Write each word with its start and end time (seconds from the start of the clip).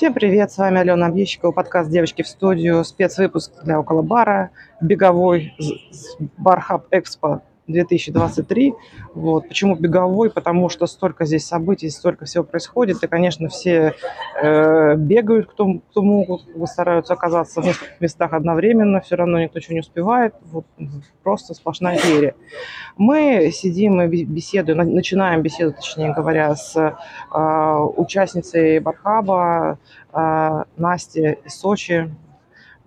Всем 0.00 0.14
привет, 0.14 0.50
с 0.50 0.56
вами 0.56 0.80
Алена 0.80 1.08
Объездчикова, 1.08 1.52
подкаст 1.52 1.90
«Девочки 1.90 2.22
в 2.22 2.26
студию», 2.26 2.82
спецвыпуск 2.84 3.52
для 3.64 3.78
около 3.78 4.00
бара, 4.00 4.48
беговой 4.80 5.54
бар 6.38 6.58
Хаб 6.62 6.86
Экспо 6.90 7.42
2023. 7.66 8.74
Вот. 9.14 9.48
Почему 9.48 9.76
беговой? 9.76 10.30
Потому 10.30 10.68
что 10.68 10.86
столько 10.86 11.24
здесь 11.24 11.46
событий, 11.46 11.88
столько 11.90 12.24
всего 12.24 12.44
происходит. 12.44 13.02
И, 13.02 13.06
конечно, 13.06 13.48
все 13.48 13.94
э, 14.42 14.96
бегают, 14.96 15.50
кто, 15.50 15.74
кто 15.90 16.02
могут, 16.02 16.42
стараются 16.66 17.14
оказаться 17.14 17.60
в 17.60 17.64
нескольких 17.64 18.00
местах 18.00 18.32
одновременно. 18.32 19.00
Все 19.00 19.16
равно 19.16 19.40
никто 19.40 19.58
ничего 19.58 19.74
не 19.74 19.80
успевает. 19.80 20.34
Вот, 20.42 20.64
просто 21.22 21.54
сплошная 21.54 21.96
феерия. 21.96 22.34
Мы 22.96 23.50
сидим 23.52 24.00
и 24.02 24.24
беседуем, 24.24 24.78
начинаем 24.94 25.42
беседу, 25.42 25.72
точнее 25.72 26.12
говоря, 26.12 26.54
с 26.54 26.76
э, 26.76 27.76
участницей 27.96 28.78
Бархаба 28.80 29.78
э, 30.12 30.64
Настей 30.76 31.38
из 31.44 31.58
Сочи. 31.58 32.14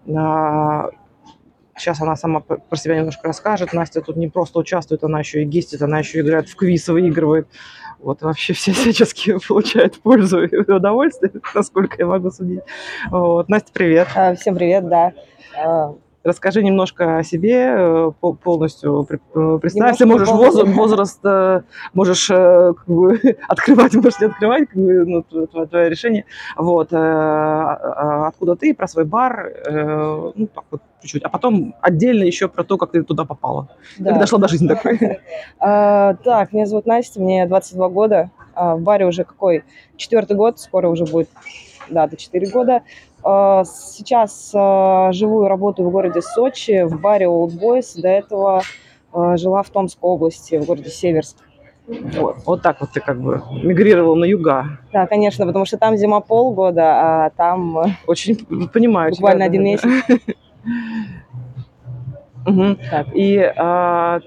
Э, 0.08 0.90
Сейчас 1.78 2.02
она 2.02 2.16
сама 2.16 2.40
про 2.40 2.78
себя 2.78 2.96
немножко 2.96 3.28
расскажет. 3.28 3.74
Настя 3.74 4.02
тут 4.02 4.16
не 4.16 4.28
просто 4.28 4.60
участвует, 4.60 5.04
она 5.04 5.20
еще 5.20 5.42
и 5.42 5.46
гестит, 5.46 5.82
она 5.82 6.00
еще 6.00 6.20
играет 6.22 6.48
в 6.48 6.56
квиз, 6.56 6.88
выигрывает. 6.88 7.48
Вот 8.00 8.22
вообще 8.22 8.54
все 8.54 8.74
всячески 8.74 9.38
получают 9.48 10.00
пользу 10.00 10.44
и 10.44 10.72
удовольствие, 10.72 11.32
насколько 11.56 11.96
я 12.00 12.06
могу 12.06 12.32
судить. 12.32 12.62
Вот. 13.10 13.50
Настя, 13.50 13.72
привет. 13.74 14.08
А, 14.16 14.36
всем 14.36 14.56
привет, 14.56 14.88
да. 14.88 15.14
А, 16.24 16.28
Расскажи 16.28 16.64
немножко 16.64 17.18
о 17.18 17.24
себе, 17.24 17.74
э, 17.78 18.12
полностью 18.44 19.08
э, 19.10 19.60
представься, 19.62 20.06
можешь 20.06 20.30
возраст, 20.30 20.76
возраст, 20.76 21.20
э, 21.24 21.62
можешь 21.94 22.28
как 22.28 22.88
бы, 22.88 23.20
открывать, 23.48 23.94
можешь 23.94 24.20
не 24.20 24.28
открывать, 24.28 24.70
как 24.70 24.78
бы, 24.78 25.06
ну, 25.06 25.24
твое, 25.24 25.68
твое 25.68 25.90
решение. 25.90 26.26
Вот. 26.58 26.94
А, 26.94 27.76
а 27.76 28.28
откуда 28.28 28.56
ты, 28.56 28.74
про 28.74 28.88
свой 28.88 29.06
бар, 29.06 29.52
ну, 30.36 30.48
так 30.48 30.64
вот 30.72 30.82
чуть-чуть. 31.02 31.24
А 31.24 31.30
потом 31.30 31.76
отдельно 31.82 32.24
еще 32.24 32.48
про 32.48 32.64
то, 32.64 32.78
как 32.78 32.92
ты 32.92 33.04
туда 33.04 33.26
попала. 33.26 33.70
Да. 33.98 34.12
Как 34.12 34.20
дошла 34.20 34.40
до 34.40 34.48
жизни 34.48 34.68
такой. 34.68 35.00
Так, 35.60 36.54
меня 36.54 36.66
зовут 36.66 36.86
Настя, 36.86 37.20
мне 37.20 37.46
22 37.46 37.90
года. 37.90 38.32
В 38.56 38.80
баре 38.80 39.06
уже 39.06 39.24
какой? 39.24 39.64
Четвертый 39.98 40.38
год, 40.38 40.60
скоро 40.60 40.88
уже 40.88 41.06
будет, 41.06 41.30
да, 41.90 42.08
до 42.08 42.18
4 42.18 42.48
года. 42.48 42.82
А, 43.24 43.64
сейчас 43.64 44.52
а, 44.54 45.12
живу 45.14 45.46
и 45.46 45.48
работаю 45.48 45.88
в 45.88 45.92
городе 45.92 46.22
Сочи, 46.22 46.84
в 46.84 47.00
баре 47.00 47.26
Old 47.26 47.58
Boys. 47.60 48.00
До 48.00 48.10
этого 48.10 48.62
а, 49.14 49.38
жила 49.38 49.64
в 49.64 49.70
Томской 49.70 50.10
области, 50.10 50.60
в 50.60 50.66
городе 50.66 50.90
Северск. 50.90 51.38
Вот, 51.88 52.38
вот 52.46 52.62
так 52.62 52.80
вот 52.80 52.92
ты 52.92 53.02
как 53.02 53.22
бы 53.22 53.42
мигрировал 53.62 54.16
на 54.16 54.26
юга. 54.26 54.80
Да, 54.94 55.06
конечно, 55.06 55.46
потому 55.46 55.66
что 55.66 55.78
там 55.78 55.98
зима 55.98 56.22
полгода, 56.22 57.26
а 57.26 57.30
там... 57.32 57.78
Очень 58.08 58.38
понимаю. 58.68 59.12
Буквально 59.12 59.46
один 59.46 59.64
месяц. 59.64 59.90
Угу. 62.46 62.76
И 63.14 63.54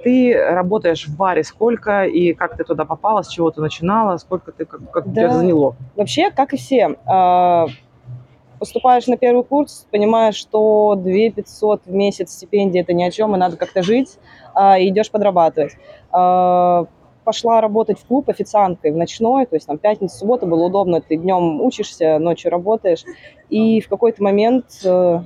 ты 0.03 0.43
работаешь 0.51 1.07
в 1.07 1.15
баре 1.19 1.45
сколько 1.45 2.05
и 2.05 2.33
как 2.33 2.57
ты 2.57 2.65
туда 2.65 2.87
попала, 2.87 3.21
с 3.21 3.29
чего 3.29 3.51
ты 3.51 3.61
начинала, 3.61 4.17
сколько 4.17 4.53
ты 4.53 4.65
как, 4.65 4.91
как 4.91 5.13
да. 5.13 5.21
тебя 5.21 5.31
заняло? 5.33 5.77
Вообще, 5.97 6.31
как 6.31 6.55
и 6.55 6.57
все, 6.57 6.97
поступаешь 8.59 9.07
на 9.07 9.17
первый 9.17 9.45
курс, 9.45 9.87
понимаешь, 9.91 10.37
что 10.37 10.95
2 10.97 11.31
500 11.35 11.87
в 11.87 11.93
месяц 11.93 12.33
стипендии 12.33 12.81
это 12.81 12.93
ни 12.93 13.03
о 13.03 13.11
чем, 13.11 13.35
и 13.35 13.39
надо 13.39 13.57
как-то 13.57 13.83
жить, 13.83 14.19
а, 14.55 14.79
и 14.79 14.89
идешь 14.89 15.11
подрабатывать. 15.11 15.73
А, 16.11 16.87
пошла 17.25 17.61
работать 17.61 17.99
в 17.99 18.07
клуб 18.07 18.31
официанткой 18.31 18.93
в 18.93 18.97
ночной, 18.97 19.47
то 19.47 19.57
есть 19.57 19.67
там 19.67 19.79
пятница, 19.79 20.17
суббота 20.17 20.47
было 20.47 20.67
удобно, 20.67 21.01
ты 21.01 21.17
днем 21.17 21.61
учишься, 21.61 22.19
ночью 22.19 22.53
работаешь, 22.53 23.05
и 23.51 23.81
в 23.81 23.89
какой-то 23.89 24.23
момент 24.23 24.67
э, 24.85 25.21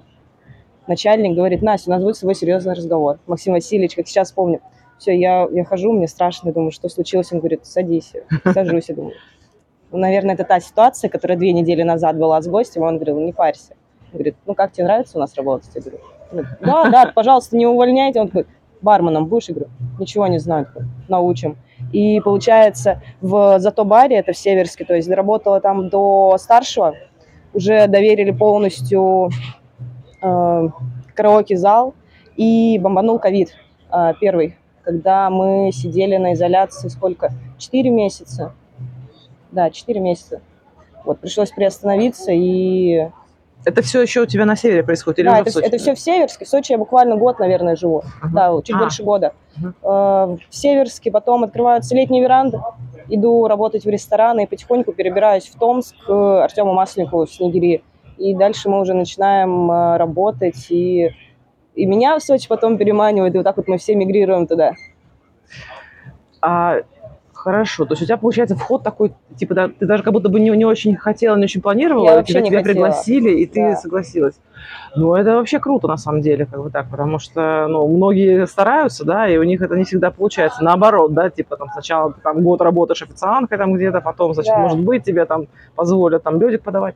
начальник 0.87 1.37
говорит, 1.37 1.61
Настя, 1.61 1.91
у 1.91 1.93
нас 1.93 2.03
будет 2.03 2.17
с 2.17 2.21
тобой 2.21 2.35
серьезный 2.35 2.73
разговор. 2.73 3.19
Максим 3.27 3.53
Васильевич, 3.53 3.97
как 3.97 4.09
сейчас 4.09 4.33
помню, 4.33 4.61
все, 4.99 5.13
я, 5.13 5.47
я 5.53 5.65
хожу, 5.65 5.93
мне 5.93 6.09
страшно, 6.09 6.53
думаю, 6.53 6.73
что 6.73 6.89
случилось? 6.89 7.33
Он 7.33 7.39
говорит, 7.39 7.67
садись, 7.67 8.13
сажусь, 8.45 8.89
я 8.89 8.95
думаю, 8.95 9.15
наверное, 9.99 10.34
это 10.34 10.45
та 10.45 10.61
ситуация, 10.61 11.11
которая 11.11 11.37
две 11.37 11.53
недели 11.53 11.83
назад 11.83 12.17
была 12.17 12.41
с 12.41 12.47
гостем, 12.47 12.83
он 12.83 12.97
говорил, 12.97 13.19
не 13.21 13.33
парься. 13.33 13.75
Он 14.12 14.19
говорит, 14.19 14.37
ну 14.47 14.55
как 14.55 14.73
тебе 14.73 14.84
нравится 14.84 15.17
у 15.19 15.21
нас 15.21 15.34
работать? 15.34 15.71
Я 15.75 15.81
говорю, 15.81 15.99
«Ну, 16.33 16.45
да, 16.61 16.91
да, 16.91 17.12
пожалуйста, 17.15 17.56
не 17.56 17.67
увольняйте. 17.67 18.21
Он 18.21 18.28
говорит, 18.28 18.49
барменом 18.83 19.27
будешь? 19.27 19.49
Я 19.49 19.55
говорю, 19.55 19.71
ничего 19.99 20.27
не 20.27 20.39
знаю, 20.39 20.67
научим. 21.09 21.56
И 21.93 22.21
получается, 22.21 23.03
в 23.21 23.59
зато 23.59 23.84
баре, 23.84 24.17
это 24.17 24.33
в 24.33 24.37
Северске, 24.37 24.84
то 24.84 24.95
есть 24.95 25.09
доработала 25.09 25.61
там 25.61 25.89
до 25.89 26.37
старшего, 26.39 26.95
уже 27.53 27.89
доверили 27.89 28.31
полностью 28.31 29.31
э, 30.22 30.69
караоке-зал, 31.15 31.95
и 32.37 32.78
бомбанул 32.78 33.19
ковид 33.19 33.55
э, 33.93 34.12
первый, 34.21 34.57
когда 34.83 35.31
мы 35.31 35.72
сидели 35.72 36.17
на 36.17 36.34
изоляции 36.34 36.89
сколько? 36.89 37.33
Четыре 37.59 37.91
месяца. 37.91 38.55
Да, 39.53 39.71
4 39.71 40.00
месяца. 40.00 40.41
Вот, 41.05 41.19
пришлось 41.19 41.50
приостановиться 41.50 42.33
и... 42.33 43.09
Это 43.65 43.83
все 43.83 44.00
еще 44.00 44.22
у 44.22 44.27
тебя 44.27 44.47
на 44.47 44.56
севере 44.56 44.83
происходит? 44.83 45.19
Или 45.19 45.27
да, 45.27 45.41
это, 45.41 45.61
это 45.61 45.77
все 45.77 45.94
в 45.94 46.00
Северске. 46.00 46.47
В 46.47 46.49
Сочи 46.49 46.72
я 46.72 46.78
буквально 46.78 47.16
год, 47.16 47.38
наверное, 47.38 47.77
живу. 47.77 47.99
Uh-huh. 47.99 48.28
Да, 48.33 48.50
чуть 48.62 48.75
а. 48.75 48.78
больше 48.78 49.03
года. 49.03 49.34
Uh-huh. 49.60 50.39
В 50.49 50.55
Северске 50.55 51.10
потом 51.10 51.44
открываются 51.44 51.94
летние 51.94 52.22
веранды. 52.22 52.59
Иду 53.09 53.47
работать 53.49 53.84
в 53.84 53.89
рестораны 53.89 54.44
и 54.44 54.47
потихоньку 54.47 54.93
перебираюсь 54.93 55.49
в 55.49 55.59
Томск 55.59 55.94
к 56.06 56.43
Артему 56.43 56.72
Масленникову 56.72 57.27
в 57.27 57.31
Снегири. 57.31 57.83
И 58.16 58.34
дальше 58.34 58.71
мы 58.71 58.81
уже 58.81 58.94
начинаем 58.94 59.71
э, 59.71 59.97
работать. 59.99 60.66
И, 60.71 61.10
и 61.75 61.87
меня 61.87 62.19
в 62.19 62.22
Сочи 62.22 62.49
потом 62.49 62.78
переманивают. 62.78 63.34
И 63.34 63.39
вот 63.39 63.44
так 63.44 63.59
вот 63.59 63.69
мы 63.69 63.77
все 63.77 63.94
мигрируем 63.94 64.47
туда. 64.47 64.72
А 66.41 66.78
Хорошо, 67.43 67.87
то 67.87 67.93
есть 67.93 68.03
у 68.03 68.05
тебя 68.05 68.19
получается 68.19 68.55
вход 68.55 68.83
такой, 68.83 69.15
типа, 69.34 69.55
да, 69.55 69.69
ты 69.69 69.87
даже 69.87 70.03
как 70.03 70.12
будто 70.12 70.28
бы 70.28 70.39
не, 70.39 70.51
не 70.51 70.67
очень 70.67 70.95
хотела, 70.95 71.37
не 71.37 71.45
очень 71.45 71.62
планировала, 71.62 72.17
Я 72.17 72.23
тебя, 72.23 72.43
тебя 72.43 72.59
хотела. 72.59 72.62
пригласили, 72.62 73.31
и 73.31 73.47
ты 73.47 73.71
да. 73.71 73.77
согласилась. 73.77 74.34
Ну, 74.95 75.15
это 75.15 75.37
вообще 75.37 75.59
круто, 75.59 75.89
на 75.89 75.97
самом 75.97 76.21
деле, 76.21 76.45
как 76.45 76.62
бы 76.62 76.69
так, 76.69 76.91
потому 76.91 77.19
что, 77.19 77.67
ну, 77.67 77.89
многие 77.89 78.47
стараются, 78.47 79.06
да, 79.06 79.27
и 79.27 79.39
у 79.39 79.43
них 79.43 79.62
это 79.62 79.75
не 79.75 79.84
всегда 79.84 80.11
получается. 80.11 80.62
Наоборот, 80.62 81.15
да, 81.15 81.31
типа, 81.31 81.56
там, 81.56 81.69
сначала 81.73 82.12
ты 82.12 82.21
там 82.21 82.43
год 82.43 82.61
работаешь 82.61 83.01
официанткой 83.01 83.57
там 83.57 83.72
где-то, 83.72 84.03
потом, 84.03 84.34
значит, 84.34 84.53
да. 84.53 84.59
может 84.59 84.78
быть, 84.78 85.05
тебе 85.05 85.25
там 85.25 85.47
позволят 85.75 86.22
там 86.22 86.39
лёдик 86.39 86.62
подавать. 86.62 86.95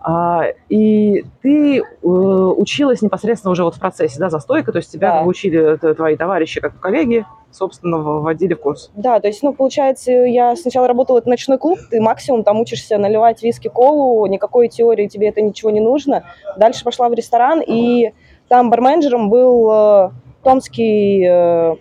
А, 0.00 0.44
и 0.68 1.24
ты 1.42 1.78
э, 1.80 1.82
училась 2.06 3.02
непосредственно 3.02 3.50
уже 3.50 3.64
вот 3.64 3.74
в 3.74 3.80
процессе, 3.80 4.20
да, 4.20 4.30
застойка, 4.30 4.70
то 4.70 4.78
есть 4.78 4.92
тебя 4.92 5.14
да. 5.14 5.22
учили 5.24 5.76
твои 5.94 6.16
товарищи, 6.16 6.60
как 6.60 6.78
коллеги, 6.78 7.26
собственно, 7.50 7.98
вводили 7.98 8.54
в 8.54 8.60
курс. 8.60 8.90
Да, 8.94 9.20
то 9.20 9.28
есть, 9.28 9.42
ну, 9.42 9.52
получается, 9.52 10.12
я 10.12 10.54
сначала 10.56 10.86
работала 10.86 11.18
это 11.18 11.28
ночной 11.28 11.58
клуб, 11.58 11.78
ты 11.90 12.00
максимум 12.00 12.44
там 12.44 12.60
учишься 12.60 12.98
наливать 12.98 13.42
виски, 13.42 13.68
колу, 13.68 14.26
никакой 14.26 14.68
теории 14.68 15.08
тебе 15.08 15.28
это 15.28 15.40
ничего 15.40 15.70
не 15.70 15.80
нужно. 15.80 16.24
Дальше 16.56 16.84
пошла 16.84 17.08
в 17.08 17.14
ресторан, 17.14 17.62
и 17.66 18.12
там 18.48 18.70
барменджером 18.70 19.30
был 19.30 19.70
э, 19.70 20.10
томский 20.42 21.24
э, 21.26 21.76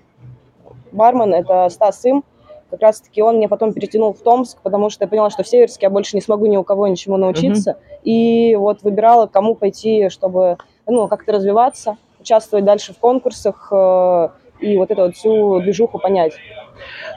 бармен, 0.92 1.34
это 1.34 1.70
Стас 1.70 2.04
Им, 2.06 2.24
как 2.70 2.82
раз-таки 2.82 3.22
он 3.22 3.38
меня 3.38 3.48
потом 3.48 3.72
перетянул 3.72 4.14
в 4.14 4.20
Томск, 4.20 4.58
потому 4.62 4.90
что 4.90 5.06
я 5.06 5.08
поняла, 5.08 5.30
что 5.30 5.44
в 5.44 5.48
Северске 5.48 5.86
я 5.86 5.90
больше 5.90 6.18
не 6.18 6.22
смогу 6.22 6.48
ни 6.48 6.58
у 6.58 6.64
кого 6.64 6.88
ничему 6.88 7.16
научиться. 7.16 7.72
Uh-huh. 7.72 8.00
И 8.04 8.56
вот 8.56 8.84
выбирала, 8.84 9.28
кому 9.28 9.56
пойти, 9.56 10.10
чтобы 10.10 10.58
ну, 10.86 11.08
как-то 11.08 11.34
развиваться, 11.34 11.98
участвовать 12.20 12.66
дальше 12.66 12.94
в 12.94 12.98
конкурсах 12.98 13.70
э, 13.72 14.30
и 14.60 14.78
вот 14.78 14.92
эту 14.92 15.02
вот 15.04 15.16
всю 15.16 15.60
движуху 15.62 16.00
понять. 16.00 16.34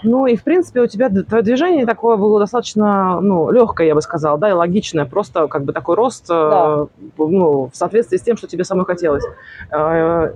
Ну 0.02 0.26
и, 0.26 0.36
в 0.36 0.42
принципе, 0.42 0.80
у 0.80 0.86
тебя 0.86 1.08
твое 1.08 1.42
движение 1.42 1.86
такое 1.86 2.16
было 2.16 2.38
достаточно, 2.38 3.20
ну, 3.20 3.50
легкое, 3.50 3.88
я 3.88 3.94
бы 3.94 4.02
сказала, 4.02 4.38
да, 4.38 4.48
и 4.50 4.52
логичное, 4.52 5.04
просто 5.04 5.46
как 5.48 5.64
бы 5.64 5.72
такой 5.72 5.96
рост, 5.96 6.24
э, 6.30 6.34
да. 6.34 6.86
ну, 7.18 7.70
в 7.70 7.76
соответствии 7.76 8.16
с 8.16 8.22
тем, 8.22 8.36
что 8.36 8.46
тебе 8.46 8.64
самой 8.64 8.86
хотелось. 8.86 9.24
Э, 9.70 10.32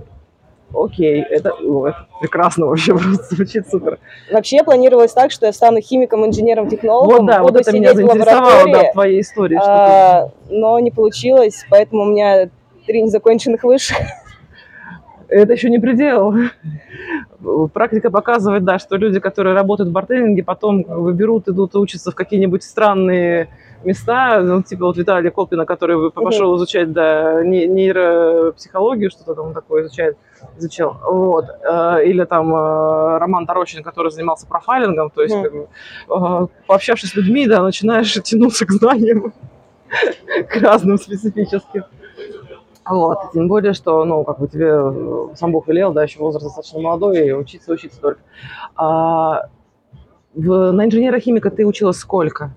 окей, 0.73 1.21
это, 1.21 1.53
ну, 1.59 1.85
это 1.85 2.07
прекрасно 2.21 2.67
вообще, 2.67 2.93
просто 2.97 3.35
звучит 3.35 3.67
супер. 3.67 3.99
Вообще 4.31 4.63
планировалось 4.63 5.13
так, 5.13 5.31
что 5.31 5.47
я 5.47 5.53
стану 5.53 5.81
химиком, 5.81 6.25
инженером, 6.25 6.69
технологом, 6.69 7.19
вот, 7.19 7.25
да, 7.25 7.39
буду 7.41 7.53
вот 7.53 7.61
это 7.61 7.71
меня 7.71 7.93
заинтересовало, 7.93 8.71
да, 8.71 8.83
в 8.89 8.91
твоей 8.93 9.21
истории. 9.21 9.59
А, 9.61 10.29
но 10.49 10.79
не 10.79 10.91
получилось, 10.91 11.65
поэтому 11.69 12.03
у 12.03 12.05
меня 12.05 12.49
три 12.85 13.01
незаконченных 13.01 13.63
высших. 13.63 13.97
Это 15.35 15.51
еще 15.51 15.69
не 15.69 15.79
предел. 15.79 16.33
Практика 17.73 18.09
показывает, 18.09 18.63
да, 18.63 18.79
что 18.79 18.95
люди, 18.95 19.19
которые 19.19 19.53
работают 19.53 19.89
в 19.89 19.91
бартендинге, 19.91 20.43
потом 20.43 20.85
как 20.85 21.01
бы, 21.01 21.11
берут, 21.11 21.49
идут 21.49 21.75
учатся 21.75 22.11
в 22.11 22.15
какие-нибудь 22.15 22.63
странные 22.63 23.49
места, 23.83 24.41
ну, 24.41 24.63
типа 24.63 24.85
вот 24.85 24.97
Виталия 24.97 25.31
Колпина, 25.31 25.65
который 25.65 26.09
пошел 26.11 26.55
изучать, 26.55 26.93
да, 26.93 27.43
нейропсихологию, 27.43 29.11
что-то 29.11 29.35
там 29.35 29.53
такое 29.53 29.83
изучает, 29.83 30.17
изучал, 30.57 30.97
вот, 31.03 31.45
э, 31.49 32.05
или 32.05 32.23
там 32.23 32.55
э, 32.55 33.17
Роман 33.17 33.45
Тарощин, 33.45 33.83
который 33.83 34.11
занимался 34.11 34.47
профайлингом, 34.47 35.09
то 35.09 35.21
есть, 35.21 35.35
как 35.35 35.51
бы, 35.51 35.67
э, 36.09 36.47
пообщавшись 36.65 37.09
с 37.09 37.15
людьми, 37.15 37.45
да, 37.45 37.61
начинаешь 37.61 38.13
тянуться 38.23 38.65
к 38.65 38.71
знаниям. 38.71 39.33
к 40.49 40.55
разным 40.61 40.97
специфическим. 40.97 41.83
Вот, 42.87 43.31
тем 43.33 43.47
более, 43.47 43.73
что, 43.73 44.05
ну, 44.05 44.23
как 44.23 44.39
бы 44.39 44.47
тебе 44.47 44.69
э, 44.69 45.27
сам 45.35 45.51
Бог 45.51 45.67
велел, 45.67 45.91
да, 45.91 46.03
еще 46.03 46.19
возраст 46.19 46.45
достаточно 46.45 46.79
молодой, 46.79 47.27
и 47.27 47.31
учиться, 47.31 47.71
учиться 47.71 47.99
только. 47.99 48.21
А, 48.75 49.49
в, 50.35 50.71
на 50.71 50.85
инженера-химика 50.85 51.49
ты 51.49 51.65
училась 51.65 51.97
сколько? 51.97 52.53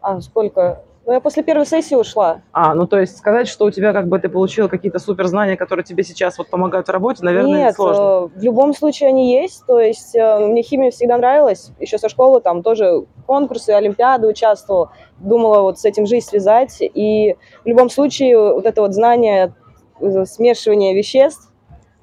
А 0.00 0.20
сколько? 0.22 0.82
Ну, 1.10 1.14
я 1.14 1.20
после 1.20 1.42
первой 1.42 1.66
сессии 1.66 1.96
ушла. 1.96 2.42
А, 2.52 2.72
ну 2.72 2.86
то 2.86 2.96
есть 2.96 3.18
сказать, 3.18 3.48
что 3.48 3.64
у 3.64 3.72
тебя 3.72 3.92
как 3.92 4.06
бы 4.06 4.20
ты 4.20 4.28
получила 4.28 4.68
какие-то 4.68 5.00
суперзнания, 5.00 5.56
которые 5.56 5.84
тебе 5.84 6.04
сейчас 6.04 6.38
вот 6.38 6.46
помогают 6.50 6.86
в 6.86 6.90
работе, 6.92 7.24
наверное, 7.24 7.64
Нет, 7.64 7.74
сложно. 7.74 8.00
э, 8.00 8.38
в 8.38 8.42
любом 8.44 8.72
случае 8.72 9.08
они 9.08 9.34
есть. 9.42 9.66
То 9.66 9.80
есть 9.80 10.14
э, 10.14 10.38
мне 10.46 10.62
химия 10.62 10.92
всегда 10.92 11.18
нравилась. 11.18 11.72
Еще 11.80 11.98
со 11.98 12.08
школы 12.08 12.40
там 12.40 12.62
тоже 12.62 13.06
конкурсы, 13.26 13.70
олимпиады 13.70 14.28
участвовала. 14.28 14.92
Думала 15.18 15.62
вот 15.62 15.80
с 15.80 15.84
этим 15.84 16.06
жизнь 16.06 16.28
связать. 16.28 16.76
И 16.80 17.34
в 17.64 17.66
любом 17.66 17.90
случае 17.90 18.38
вот 18.38 18.64
это 18.64 18.80
вот 18.80 18.94
знание 18.94 19.52
э, 19.98 20.24
смешивания 20.26 20.94
веществ 20.94 21.49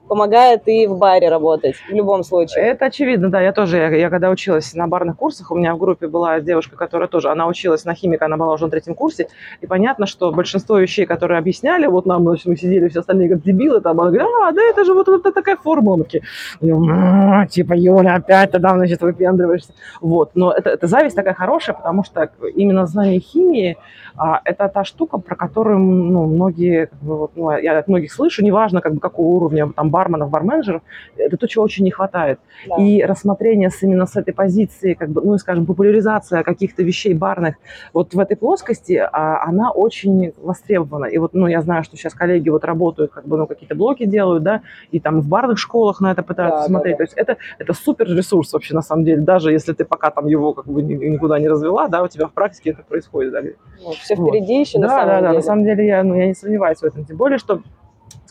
помогает 0.07 0.68
и 0.68 0.88
в 0.88 0.98
баре 0.98 1.30
работать, 1.30 1.75
в 1.75 1.94
любом 1.94 2.24
случае. 2.24 2.65
Это 2.65 2.86
очевидно, 2.86 3.30
да. 3.30 3.42
Я 3.42 3.51
тоже, 3.51 3.77
я, 3.77 3.89
я 3.89 4.09
когда 4.09 4.30
училась 4.30 4.74
на 4.74 4.88
барных 4.88 5.18
курсах, 5.18 5.51
у 5.51 5.56
меня 5.56 5.75
в 5.75 5.77
группе 5.77 6.07
была 6.07 6.39
девушка, 6.39 6.75
которая 6.75 7.07
тоже, 7.07 7.30
она 7.30 7.48
училась 7.48 7.86
на 7.86 7.94
химика, 7.94 8.25
она 8.25 8.38
была 8.38 8.54
уже 8.54 8.65
на 8.65 8.71
третьем 8.71 8.95
курсе, 8.95 9.27
и 9.62 9.68
понятно, 9.68 10.06
что 10.06 10.31
большинство 10.31 10.77
вещей, 10.77 11.06
которые 11.06 11.39
объясняли, 11.39 11.88
вот 11.88 12.06
нам, 12.06 12.24
мы 12.24 12.38
сидели 12.38 12.88
все 12.88 13.00
остальные 13.00 13.30
как 13.30 13.42
дебилы, 13.42 13.81
там, 13.81 14.00
она 14.00 14.12
говорит, 14.12 14.27
а, 14.44 14.51
да 14.51 14.62
это 14.62 14.83
же 14.83 14.94
вот, 14.94 15.07
вот 15.07 15.24
такая 15.24 15.57
формула. 15.57 15.98
Мы 15.98 16.04
такие, 16.04 16.24
«А, 16.62 17.45
типа, 17.48 17.74
Юля, 17.74 18.15
опять 18.15 18.51
ты 18.51 18.59
там, 18.59 18.77
значит, 18.77 19.01
выпендриваешься. 19.01 19.74
Вот, 20.01 20.31
но 20.36 20.51
это, 20.51 20.69
это 20.69 20.88
зависть 20.88 21.15
такая 21.15 21.33
хорошая, 21.33 21.75
потому 21.75 22.04
что 22.04 22.30
именно 22.56 22.86
знание 22.86 23.19
химии, 23.19 23.77
а, 24.15 24.42
это 24.44 24.68
та 24.68 24.83
штука, 24.83 25.18
про 25.19 25.36
которую, 25.36 25.80
ну, 25.80 26.25
многие, 26.25 26.88
как 26.88 27.00
бы, 27.00 27.18
вот, 27.18 27.31
ну, 27.36 27.51
я 27.51 27.77
от 27.77 27.88
многих 27.88 28.12
слышу, 28.12 28.44
неважно, 28.44 28.81
как 28.81 28.94
бы, 28.94 29.00
какого 29.00 29.27
уровня, 29.27 29.71
там, 29.75 29.89
барменов, 29.97 30.29
барменджеров, 30.29 30.81
это 31.17 31.38
то, 31.38 31.47
чего 31.47 31.63
очень 31.65 31.83
не 31.85 31.91
хватает. 31.91 32.39
Да. 32.69 32.75
И 32.83 33.01
рассмотрение 33.01 33.69
с, 33.71 33.81
именно 33.81 34.05
с 34.05 34.15
этой 34.15 34.31
позиции, 34.33 34.94
как 34.94 35.09
бы, 35.09 35.21
ну, 35.23 35.38
скажем, 35.39 35.65
популяризация 35.65 36.44
каких-то 36.44 36.83
вещей 36.83 37.13
барных 37.15 37.55
вот 37.94 38.13
в 38.13 38.19
этой 38.19 38.38
плоскости, 38.38 38.94
а, 39.11 39.44
она 39.44 39.71
очень 39.71 40.33
востребована. 40.44 41.05
И 41.05 41.17
вот, 41.17 41.33
ну, 41.33 41.47
я 41.47 41.61
знаю, 41.61 41.83
что 41.83 41.97
сейчас 41.97 42.13
коллеги 42.13 42.49
вот 42.49 42.63
работают, 42.63 43.11
как 43.11 43.25
бы, 43.27 43.38
ну, 43.38 43.47
какие-то 43.47 43.73
блоки 43.75 44.05
делают, 44.05 44.44
да, 44.44 44.61
и 44.91 44.99
там 44.99 45.21
в 45.21 45.27
барных 45.27 45.57
школах 45.57 45.99
на 46.01 46.11
это 46.11 46.21
пытаются 46.21 46.57
Да, 46.59 46.63
да, 46.63 46.67
смотреть. 46.69 46.94
да. 46.94 46.97
То 46.97 47.03
есть 47.03 47.13
это, 47.17 47.38
это 47.57 47.73
супер 47.73 48.05
ресурс 48.15 48.53
вообще, 48.53 48.75
на 48.75 48.81
самом 48.83 49.03
деле, 49.03 49.21
даже 49.21 49.51
если 49.51 49.73
ты 49.73 49.83
пока 49.83 50.11
там 50.11 50.27
его 50.27 50.53
как 50.53 50.65
бы 50.67 50.83
ни- 50.83 50.94
никуда 51.13 51.39
не 51.39 51.47
развела, 51.49 51.88
да, 51.88 52.03
у 52.03 52.07
тебя 52.07 52.27
в 52.27 52.31
практике 52.33 52.69
это 52.71 52.83
происходит, 52.83 53.31
да, 53.33 53.41
Ну, 53.41 53.91
все 53.91 54.15
Вот. 54.15 54.29
впереди 54.29 54.59
еще, 54.59 54.77
на 54.79 54.88
да, 54.88 54.94
самом 54.94 55.07
да, 55.07 55.13
да, 55.21 55.27
деле. 55.27 55.33
на 55.39 55.41
самом 55.41 55.63
деле 55.65 55.88
я, 55.88 56.03
ну, 56.03 56.15
я 56.15 56.27
не 56.27 56.33
сомневаюсь 56.35 56.77
в 56.79 56.83
этом. 56.83 57.05
Тем 57.05 57.17
более, 57.17 57.38
что 57.39 57.61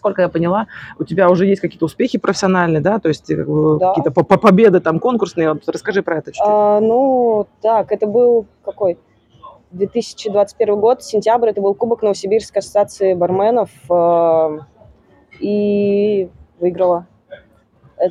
сколько 0.06 0.22
я 0.22 0.28
поняла, 0.28 0.68
у 1.00 1.04
тебя 1.04 1.28
уже 1.28 1.46
есть 1.46 1.60
какие-то 1.60 1.84
успехи 1.86 2.16
профессиональные, 2.18 2.80
да, 2.80 2.98
то 3.00 3.08
есть 3.08 3.28
э, 3.30 3.44
Да. 3.44 3.88
какие-то 3.88 4.12
по- 4.12 4.22
по- 4.22 4.38
победы 4.38 4.78
там 4.80 5.00
конкурсные. 5.00 5.52
Вот 5.52 5.68
расскажи 5.68 6.02
про 6.02 6.18
это 6.18 6.30
чуть-чуть. 6.30 6.44
А, 6.46 6.78
ну, 6.80 7.46
так, 7.60 7.90
это 7.90 8.06
был 8.06 8.46
какой? 8.64 8.98
2021 9.72 10.76
год, 10.78 11.02
сентябрь, 11.02 11.48
это 11.48 11.60
был 11.60 11.74
Кубок 11.74 12.02
Новосибирской 12.02 12.60
ассоциации 12.60 13.14
барменов. 13.14 13.70
э, 13.90 14.58
И 15.40 16.28
выиграла. 16.60 17.06
Э, 17.98 18.06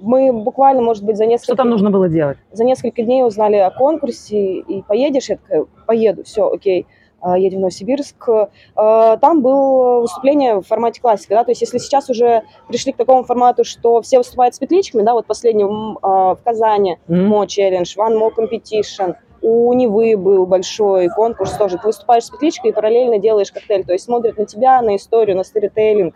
Мы 0.00 0.32
буквально, 0.32 0.80
может 0.82 1.02
быть, 1.04 1.16
за 1.16 1.24
Что 1.24 1.30
несколько, 1.30 1.56
там 1.56 1.70
нужно 1.70 1.90
было 1.90 2.08
делать? 2.08 2.38
за 2.52 2.64
несколько 2.64 3.02
дней 3.02 3.24
узнали 3.24 3.56
о 3.56 3.70
конкурсе, 3.70 4.58
и 4.60 4.82
поедешь, 4.82 5.28
я 5.30 5.36
такая, 5.38 5.64
поеду, 5.86 6.22
все, 6.24 6.48
окей, 6.52 6.86
А, 6.86 6.99
едем 7.36 7.58
в 7.58 7.60
Новосибирск. 7.62 8.28
А, 8.76 9.16
Там 9.18 9.42
было 9.42 10.00
выступление 10.00 10.56
в 10.56 10.62
формате 10.62 11.00
классика, 11.00 11.34
да, 11.34 11.44
то 11.44 11.50
есть 11.50 11.60
если 11.60 11.78
сейчас 11.78 12.08
уже 12.10 12.42
пришли 12.68 12.92
к 12.92 12.96
такому 12.96 13.24
формату, 13.24 13.64
что 13.64 14.00
все 14.02 14.18
выступают 14.18 14.54
с 14.54 14.58
петличками, 14.58 15.02
да, 15.02 15.12
вот 15.12 15.26
последний 15.26 15.64
а, 15.64 16.34
в 16.34 16.42
Казани, 16.42 16.98
М? 17.08 17.26
Мо 17.28 17.44
Challenge, 17.44 17.84
One 17.96 18.18
More 18.18 18.30
Competition. 18.36 19.14
У 19.42 19.72
Невы 19.72 20.18
был 20.18 20.44
большой 20.44 21.08
конкурс 21.08 21.52
тоже. 21.52 21.78
Ты 21.78 21.86
выступаешь 21.86 22.24
с 22.24 22.30
петличкой 22.30 22.70
и 22.70 22.74
параллельно 22.74 23.18
делаешь 23.18 23.50
коктейль. 23.50 23.86
То 23.86 23.94
есть 23.94 24.04
смотрят 24.04 24.36
на 24.36 24.44
тебя, 24.44 24.82
на 24.82 24.96
историю, 24.96 25.34
на 25.34 25.44
сторителлинг 25.44 26.14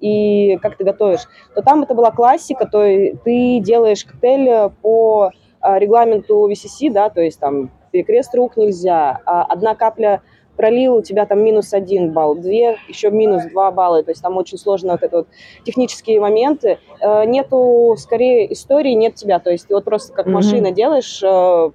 и 0.00 0.58
как 0.60 0.76
ты 0.76 0.84
готовишь. 0.84 1.22
То 1.54 1.62
там 1.62 1.84
это 1.84 1.94
была 1.94 2.10
классика, 2.10 2.66
то 2.66 2.84
и 2.84 3.14
ты 3.24 3.60
делаешь 3.60 4.04
коктейль 4.04 4.70
по 4.82 5.30
регламенту 5.62 6.50
VCC, 6.50 6.90
да, 6.90 7.08
то 7.08 7.20
есть 7.20 7.40
там 7.40 7.70
перекрест 7.90 8.34
рук 8.34 8.56
нельзя, 8.56 9.20
а 9.24 9.42
одна 9.44 9.74
капля 9.74 10.22
пролил, 10.56 10.96
у 10.96 11.02
тебя 11.02 11.26
там 11.26 11.40
минус 11.44 11.72
один 11.74 12.12
балл, 12.12 12.34
две, 12.34 12.78
еще 12.88 13.10
минус 13.10 13.44
два 13.50 13.70
балла, 13.70 14.02
то 14.02 14.10
есть 14.10 14.22
там 14.22 14.36
очень 14.36 14.58
сложно 14.58 14.92
вот 14.92 15.02
это 15.02 15.18
вот 15.18 15.28
технические 15.64 16.20
моменты. 16.20 16.78
Э, 17.00 17.24
Нету, 17.26 17.94
скорее, 17.98 18.52
истории, 18.52 18.92
нет 18.92 19.14
тебя, 19.14 19.38
то 19.38 19.50
есть 19.50 19.68
ты 19.68 19.74
вот 19.74 19.84
просто 19.84 20.12
как 20.12 20.26
Мгм. 20.26 20.34
машина 20.34 20.70
делаешь 20.72 21.22
э, 21.22 21.70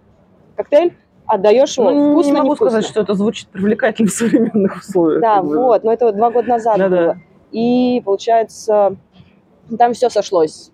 коктейль, 0.56 0.94
отдаешь 1.26 1.78
его, 1.78 1.92
Ну, 1.92 2.12
вкусно, 2.14 2.28
не 2.32 2.38
могу 2.38 2.50
невкусно. 2.52 2.70
сказать, 2.72 2.86
что 2.90 3.02
это 3.02 3.14
звучит 3.14 3.48
привлекательно 3.50 4.10
в 4.10 4.12
современных 4.14 4.78
условиях. 4.78 5.22
Да, 5.22 5.42
вот, 5.42 5.84
но 5.84 5.94
это 5.94 6.06
вот 6.06 6.16
два 6.18 6.32
года 6.32 6.50
назад 6.50 6.78
было. 6.90 7.18
И 7.52 8.02
получается, 8.06 8.96
там 9.78 9.94
все 9.94 10.10
сошлось. 10.10 10.72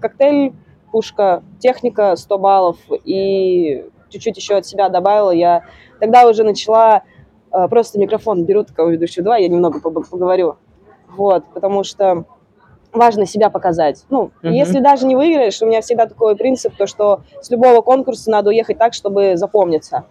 Коктейль, 0.00 0.52
пушка, 0.90 1.42
техника 1.58 2.16
100 2.16 2.38
баллов 2.38 2.76
и 3.04 3.84
чуть-чуть 4.08 4.36
еще 4.36 4.56
от 4.56 4.66
себя 4.66 4.88
добавила. 4.88 5.30
Я 5.30 5.64
тогда 6.00 6.28
уже 6.28 6.42
начала 6.42 7.02
просто 7.50 7.98
микрофон 7.98 8.44
беру 8.44 8.64
такого 8.64 8.90
ведущего, 8.90 9.24
давай 9.24 9.42
я 9.42 9.48
немного 9.48 9.80
поговорю. 9.80 10.56
Вот, 11.16 11.44
потому 11.52 11.82
что 11.84 12.24
важно 12.92 13.26
себя 13.26 13.50
показать. 13.50 14.04
Ну, 14.10 14.30
Мгм. 14.42 14.52
если 14.52 14.80
даже 14.80 15.06
не 15.06 15.16
выиграешь, 15.16 15.60
у 15.62 15.66
меня 15.66 15.80
всегда 15.80 16.06
такой 16.06 16.36
принцип, 16.36 16.74
то 16.76 16.86
что 16.86 17.20
с 17.40 17.50
любого 17.50 17.82
конкурса 17.82 18.30
надо 18.30 18.50
уехать 18.50 18.78
так, 18.78 18.94
чтобы 18.94 19.36
запомниться. 19.36 20.04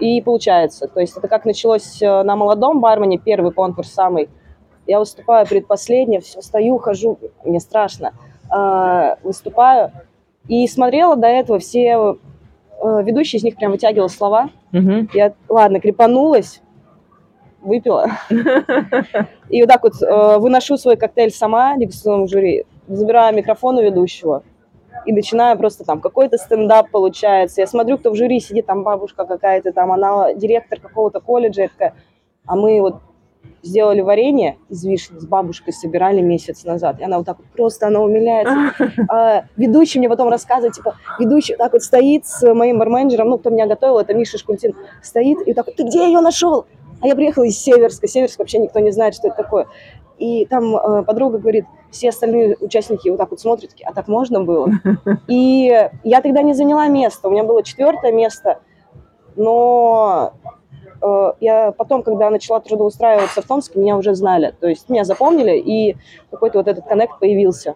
И 0.00 0.20
получается. 0.22 0.88
То 0.88 1.00
есть 1.00 1.16
это 1.16 1.28
как 1.28 1.44
началось 1.44 2.00
э, 2.02 2.22
на 2.22 2.34
молодом 2.34 2.80
бармене, 2.80 3.18
первый 3.18 3.52
конкурс 3.52 3.92
самый. 3.92 4.28
Я 4.86 4.98
выступаю 4.98 5.46
предпоследний, 5.46 6.20
все, 6.20 6.40
стою, 6.40 6.78
хожу, 6.78 7.18
мне 7.44 7.60
страшно. 7.60 8.12
А, 8.48 9.18
Выступаю. 9.22 9.92
И 10.48 10.66
смотрела 10.68 11.16
до 11.16 11.26
этого 11.26 11.58
все 11.58 12.16
э, 12.86 13.02
ведущие 13.04 13.38
из 13.38 13.44
них 13.44 13.56
прям 13.56 13.72
вытягивал 13.72 14.08
слова. 14.08 14.50
Мгм. 14.72 15.10
Я, 15.12 15.34
ладно, 15.48 15.80
крепанулась, 15.80 16.62
выпила. 17.60 18.10
И 19.50 19.60
вот 19.60 19.68
так 19.68 19.82
вот 19.82 20.02
э, 20.02 20.38
выношу 20.38 20.76
свой 20.76 20.96
коктейль 20.96 21.30
сама 21.30 21.76
дегустационному 21.76 22.28
жюри, 22.28 22.64
забираю 22.88 23.34
микрофон 23.36 23.78
у 23.78 23.82
ведущего 23.82 24.42
и 25.04 25.12
начинаю 25.12 25.56
просто 25.56 25.84
там 25.84 26.00
какой-то 26.00 26.36
стендап 26.36 26.90
получается. 26.90 27.60
Я 27.60 27.66
смотрю, 27.66 27.98
кто 27.98 28.10
в 28.10 28.16
жюри 28.16 28.40
сидит, 28.40 28.66
там 28.66 28.82
бабушка 28.82 29.24
какая-то, 29.24 29.72
там 29.72 29.92
она 29.92 30.32
директор 30.34 30.80
какого-то 30.80 31.20
колледжа, 31.20 31.68
а 32.46 32.56
мы 32.56 32.80
вот 32.80 32.96
сделали 33.62 34.00
варенье 34.00 34.58
из 34.68 34.84
вишни, 34.84 35.18
с 35.18 35.26
бабушкой 35.26 35.72
собирали 35.72 36.20
месяц 36.20 36.64
назад. 36.64 37.00
И 37.00 37.04
она 37.04 37.18
вот 37.18 37.26
так 37.26 37.38
вот 37.38 37.46
просто, 37.48 37.86
она 37.86 38.00
умиляется. 38.00 38.74
А, 39.08 39.44
ведущий 39.56 39.98
мне 39.98 40.08
потом 40.08 40.28
рассказывает, 40.28 40.74
типа, 40.74 40.96
ведущий 41.18 41.54
так 41.56 41.72
вот 41.72 41.82
стоит 41.82 42.26
с 42.26 42.54
моим 42.54 42.78
барменджером, 42.78 43.28
ну, 43.28 43.38
кто 43.38 43.50
меня 43.50 43.66
готовил, 43.66 43.98
это 43.98 44.14
Миша 44.14 44.38
Шкультин, 44.38 44.74
стоит 45.02 45.38
и 45.46 45.50
вот 45.50 45.54
так 45.54 45.66
вот, 45.66 45.76
ты 45.76 45.84
где 45.84 46.06
ее 46.06 46.20
нашел? 46.20 46.66
А 47.00 47.06
я 47.06 47.14
приехала 47.14 47.44
из 47.44 47.58
Северска. 47.58 48.08
Северск 48.08 48.38
вообще 48.38 48.58
никто 48.58 48.80
не 48.80 48.90
знает, 48.90 49.14
что 49.14 49.28
это 49.28 49.36
такое. 49.36 49.66
И 50.18 50.46
там 50.46 50.74
э, 50.76 51.02
подруга 51.02 51.38
говорит, 51.38 51.66
все 51.90 52.08
остальные 52.08 52.56
участники 52.60 53.08
вот 53.08 53.18
так 53.18 53.30
вот 53.30 53.40
смотрят, 53.40 53.72
а 53.84 53.92
так 53.92 54.08
можно 54.08 54.42
было? 54.42 54.70
И 55.28 55.88
я 56.04 56.20
тогда 56.22 56.42
не 56.42 56.54
заняла 56.54 56.88
место, 56.88 57.28
у 57.28 57.30
меня 57.30 57.44
было 57.44 57.62
четвертое 57.62 58.12
место, 58.12 58.60
но 59.36 60.32
я 61.40 61.72
потом, 61.72 62.02
когда 62.02 62.30
начала 62.30 62.60
трудоустраиваться 62.60 63.42
в 63.42 63.44
Томске, 63.46 63.78
меня 63.78 63.96
уже 63.96 64.14
знали, 64.14 64.54
то 64.60 64.68
есть 64.68 64.88
меня 64.88 65.04
запомнили, 65.04 65.56
и 65.58 65.96
какой-то 66.30 66.58
вот 66.58 66.68
этот 66.68 66.86
коннект 66.86 67.18
появился. 67.18 67.74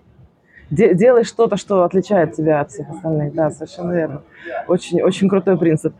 Де- 0.70 0.94
делай 0.94 1.24
что-то, 1.24 1.56
что 1.56 1.82
отличает 1.82 2.34
тебя 2.34 2.60
от 2.60 2.70
всех 2.70 2.88
остальных. 2.90 3.34
Да, 3.34 3.50
совершенно 3.50 3.92
верно. 3.92 4.22
Очень, 4.68 5.02
очень 5.02 5.28
крутой 5.28 5.58
принцип. 5.58 5.94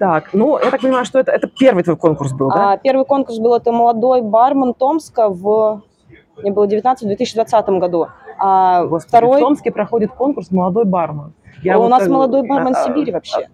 Так, 0.00 0.30
ну, 0.32 0.58
я 0.58 0.70
так 0.70 0.80
понимаю, 0.80 1.04
что 1.04 1.18
это, 1.20 1.30
это 1.30 1.46
первый 1.46 1.84
твой 1.84 1.96
конкурс 1.96 2.32
был, 2.32 2.48
да? 2.48 2.72
А 2.72 2.76
первый 2.76 3.04
конкурс 3.04 3.38
был 3.38 3.54
это 3.54 3.70
молодой 3.70 4.22
бармен 4.22 4.74
Томска 4.74 5.28
в 5.28 5.82
мне 6.42 6.52
было 6.52 6.66
19 6.66 7.02
в 7.04 7.06
2020 7.06 7.68
году. 7.68 8.06
А 8.38 8.84
Господи, 8.84 9.08
второй 9.08 9.36
в 9.36 9.40
Томске 9.40 9.70
проходит 9.70 10.12
конкурс 10.12 10.50
«Молодой 10.50 10.84
бармен». 10.84 11.34
Я 11.62 11.78
у 11.78 11.82
вот 11.82 11.88
нас 11.88 12.00
так- 12.00 12.08
молодой 12.08 12.46
бармен 12.46 12.74
а, 12.74 12.80
а, 12.80 12.84
Сибири 12.84 13.12
вообще. 13.12 13.48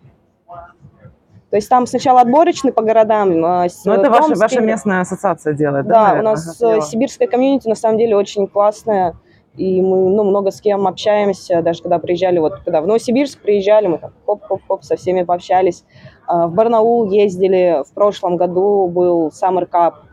То 1.50 1.56
есть 1.56 1.68
там 1.68 1.86
сначала 1.86 2.20
отборочный 2.22 2.72
по 2.72 2.82
городам. 2.82 3.44
а, 3.44 3.68
с- 3.68 3.84
Ну, 3.84 3.92
это 3.92 4.10
ваша, 4.10 4.22
Томск 4.28 4.42
ваша 4.42 4.54
именно- 4.56 4.66
местная 4.66 5.00
ассоциация 5.00 5.54
делает, 5.54 5.86
да? 5.86 6.14
Да, 6.14 6.20
у 6.20 6.22
нас 6.22 6.60
Ага, 6.62 6.78
э, 6.78 6.80
сибирская 6.80 7.28
комьюнити 7.28 7.68
на 7.68 7.76
самом 7.76 7.98
деле 7.98 8.16
очень 8.16 8.48
классная. 8.48 9.14
И 9.56 9.80
мы 9.80 10.10
ну, 10.10 10.24
много 10.24 10.50
с 10.50 10.60
кем 10.60 10.86
общаемся, 10.86 11.62
даже 11.62 11.80
когда 11.82 11.98
приезжали, 11.98 12.38
вот 12.40 12.56
когда 12.64 12.82
в 12.82 12.86
Новосибирск 12.86 13.40
приезжали, 13.40 13.86
мы 13.86 13.98
там 13.98 14.10
хоп-хоп-хоп 14.26 14.82
со 14.84 14.96
всеми 14.96 15.22
пообщались. 15.22 15.84
А, 16.26 16.46
в 16.48 16.52
Барнаул 16.52 17.04
ездили, 17.10 17.82
в 17.88 17.94
прошлом 17.94 18.36
году 18.36 18.88
был 18.88 19.28
Summer 19.28 19.66
Cup, 19.70 19.92
Э, 19.94 20.05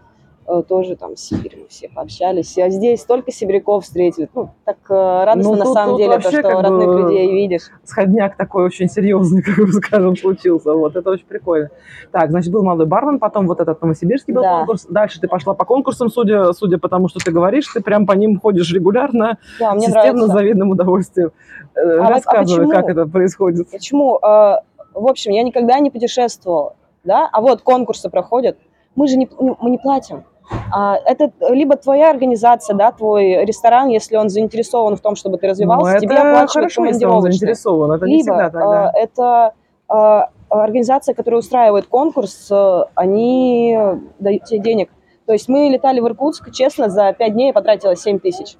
тоже 0.68 0.96
там 0.96 1.16
в 1.16 1.20
Сибири 1.20 1.58
мы 1.62 1.68
все 1.68 1.90
пообщались. 1.90 2.58
А 2.58 2.70
здесь 2.70 3.02
столько 3.02 3.32
сибиряков 3.32 3.84
встретили. 3.84 4.30
Ну, 4.36 4.50
так 4.66 4.78
э, 4.90 4.94
радостно 5.26 5.52
Ну, 5.54 5.58
на 5.58 5.66
тут- 5.66 5.74
самом 5.74 5.90
тут 5.92 5.98
деле, 6.00 6.20
то, 6.20 6.30
что 6.32 6.42
родных 6.62 6.88
бы- 6.88 7.02
людей 7.02 7.32
видишь. 7.32 7.64
Сходняк 7.84 8.36
такой 8.38 8.66
очень 8.66 8.90
серьезный, 8.90 9.42
как 9.44 9.58
бы 9.58 9.72
скажем, 9.72 10.16
случился. 10.18 10.74
Вот, 10.74 10.96
это 10.96 11.10
очень 11.10 11.26
прикольно. 11.26 11.70
Так, 12.12 12.30
значит, 12.30 12.52
был 12.52 12.64
молодой 12.64 12.88
бармен, 12.88 13.20
потом 13.20 13.48
вот 13.48 13.60
этот 13.60 13.82
новосибирский 13.82 14.34
был 14.34 14.42
Да. 14.42 14.58
конкурс. 14.60 14.86
Дальше 14.90 15.20
ты 15.22 15.28
пошла 15.28 15.54
по 15.54 15.66
конкурсам, 15.66 16.10
судя, 16.10 16.52
судя 16.54 16.78
по 16.78 16.90
тому, 16.90 17.08
что 17.08 17.20
ты 17.20 17.32
говоришь, 17.32 17.68
ты 17.74 17.82
прям 17.82 18.06
по 18.06 18.14
ним 18.14 18.40
ходишь 18.40 18.72
регулярно, 18.74 19.38
Да, 19.60 19.74
мне 19.74 19.86
системно, 19.88 20.04
с 20.10 20.14
нравится. 20.14 20.28
завидным 20.38 20.70
удовольствием. 20.72 21.32
Э, 21.76 21.98
вот- 22.00 22.06
а 22.06 22.10
Рассказывай, 22.10 22.66
почему? 22.68 22.72
как 22.72 22.90
это 22.90 23.06
происходит. 23.08 23.72
Почему? 23.72 24.18
Э, 24.18 24.58
В 24.96 25.08
общем, 25.08 25.32
я 25.32 25.42
никогда 25.42 25.80
не 25.80 25.90
путешествовала, 25.90 26.76
да, 27.04 27.28
а 27.32 27.42
вот 27.42 27.62
конкурсы 27.64 28.10
проходят, 28.12 28.58
мы 28.96 29.08
же 29.08 29.18
не, 29.18 29.28
мы 29.40 29.72
не 29.72 29.80
платим. 29.80 30.24
А, 30.72 30.98
Это 31.06 31.32
либо 31.50 31.76
твоя 31.76 32.10
организация, 32.10 32.76
да, 32.76 32.92
твой 32.92 33.46
ресторан, 33.46 33.90
если 33.90 34.16
он 34.18 34.30
заинтересован 34.30 34.96
в 34.96 35.02
том, 35.02 35.16
чтобы 35.16 35.38
ты 35.38 35.48
развивался, 35.48 35.94
Ну, 35.94 36.00
тебе 36.00 36.16
оплачивают 36.18 36.52
хорошо, 36.52 36.86
если 36.86 37.06
он 37.06 37.12
командировочные. 37.12 37.32
заинтересован. 37.32 37.92
Это 37.92 38.06
не 38.06 38.18
Либо 38.18 38.24
всегда 38.24 38.50
так, 38.50 38.54
да. 38.54 38.92
э, 38.96 39.04
это 39.04 39.54
э, 39.90 40.22
организация, 40.50 41.16
которая 41.16 41.40
устраивает 41.40 41.88
конкурс, 41.88 42.50
э, 42.52 42.82
они 42.96 43.78
дают 44.20 44.44
тебе 44.46 44.60
денег. 44.60 44.90
То 45.26 45.34
есть 45.34 45.48
мы 45.48 45.70
летали 45.70 46.00
в 46.02 46.08
Иркутск, 46.08 46.52
честно, 46.52 46.90
за 46.90 47.14
пять 47.14 47.34
дней 47.34 47.48
я 47.48 47.54
потратила 47.54 47.96
7 47.96 48.20
тысяч. 48.20 48.58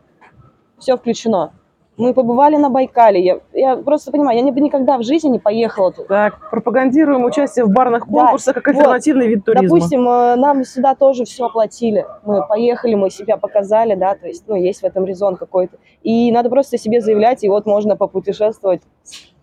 Все 0.80 0.96
включено. 0.98 1.52
Мы 1.96 2.14
побывали 2.14 2.56
на 2.56 2.70
Байкале. 2.70 3.24
Я, 3.24 3.40
я 3.54 3.76
просто 3.76 4.12
понимаю, 4.12 4.38
я 4.38 4.44
не 4.44 4.52
бы 4.52 4.60
никогда 4.62 4.98
в 4.98 5.04
жизни 5.04 5.30
не 5.30 5.40
поехала 5.40 5.92
туда. 5.92 6.08
Так, 6.08 6.50
пропагандируем 6.50 7.24
участие 7.24 7.66
в 7.66 7.70
барных 7.70 8.08
Да, 8.08 8.12
конкурсах 8.12 8.56
как 8.56 8.66
вот. 8.68 8.76
альтернативный 8.78 9.28
вид 9.28 9.46
туризма. 9.46 9.68
Допустим, 9.68 10.10
э, 10.10 10.36
нам 10.36 10.64
сюда 10.64 10.96
тоже 10.96 11.26
все 11.26 11.46
оплатили. 11.46 12.06
Мы 12.24 12.48
поехали, 12.48 12.96
мы 12.96 13.12
себя 13.12 13.38
показали, 13.38 13.94
да, 13.94 14.16
то 14.16 14.28
есть, 14.28 14.44
ну, 14.48 14.56
есть 14.56 14.82
в 14.82 14.86
этом 14.86 15.06
резон 15.06 15.36
какой-то. 15.36 15.78
И 16.02 16.32
надо 16.32 16.50
просто 16.50 16.80
себе 16.80 17.00
заявлять, 17.00 17.44
и 17.44 17.50
вот 17.50 17.68
можно 17.68 17.96
попутешествовать 17.96 18.82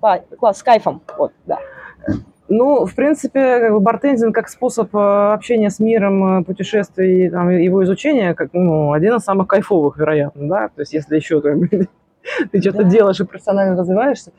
класс, 0.00 0.58
с 0.58 0.62
кайфом. 0.64 1.02
Вот, 1.16 1.32
да. 1.46 1.58
Ну, 2.48 2.84
в 2.84 2.96
принципе, 2.96 3.60
как 3.60 3.72
бы 3.72 3.78
бартендинг 3.78 4.34
как 4.34 4.48
способ 4.48 4.92
э, 4.96 5.32
общения 5.34 5.70
с 5.70 5.78
миром, 5.78 6.40
э, 6.40 6.44
путешествий, 6.44 7.30
там, 7.30 7.48
его 7.48 7.84
изучения, 7.84 8.34
как, 8.34 8.50
ну, 8.52 8.90
один 8.90 9.14
из 9.14 9.22
самых 9.22 9.46
кайфовых, 9.46 9.96
вероятно, 9.96 10.48
да? 10.48 10.68
То 10.68 10.80
есть, 10.80 10.92
если 10.92 11.14
еще 11.14 11.40
как 11.40 11.56
бы, 11.56 11.86
ты 12.52 12.60
что-то 12.60 12.84
делаешь 12.84 13.20
и 13.20 13.24
профессионально 13.24 13.76
развиваешься. 13.76 14.32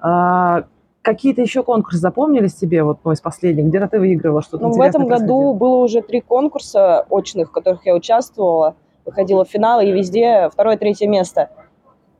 А, 0.00 0.64
какие-то 1.02 1.40
еще 1.40 1.62
конкурсы 1.62 1.98
запомнились 1.98 2.54
тебе, 2.54 2.82
вот, 2.82 2.98
ну, 3.04 3.12
из 3.12 3.20
последних? 3.20 3.66
Где-то 3.66 3.88
ты 3.88 3.98
выигрывала 3.98 4.42
что-то 4.42 4.64
Ну, 4.64 4.72
в 4.72 4.80
этом 4.80 5.06
году 5.06 5.54
было 5.54 5.76
уже 5.78 6.02
три 6.02 6.20
конкурса 6.20 7.06
очных, 7.08 7.48
в 7.48 7.52
которых 7.52 7.86
я 7.86 7.94
участвовала. 7.94 8.74
Выходила 9.04 9.44
в 9.44 9.48
финал, 9.48 9.80
и 9.80 9.90
везде 9.90 10.50
второе-третье 10.52 11.08
место. 11.08 11.48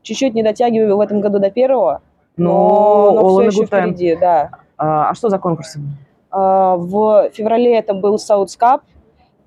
Чуть-чуть 0.01 0.33
не 0.33 0.41
дотягиваю 0.41 0.97
в 0.97 1.01
этом 1.01 1.21
году 1.21 1.37
до 1.37 1.51
первого, 1.51 2.01
но, 2.35 3.11
Ну, 3.11 3.21
но 3.21 3.21
all 3.21 3.29
все 3.29 3.41
in 3.41 3.43
a 3.43 3.47
еще 3.47 3.65
впереди, 3.65 4.15
да. 4.15 4.49
А, 4.77 5.09
а 5.09 5.13
что 5.13 5.29
за 5.29 5.37
конкурсы? 5.37 5.79
А, 6.31 6.77
В 6.77 7.29
феврале 7.33 7.77
это 7.77 7.93
был 7.93 8.17
Саудс 8.17 8.55
Кап. 8.55 8.81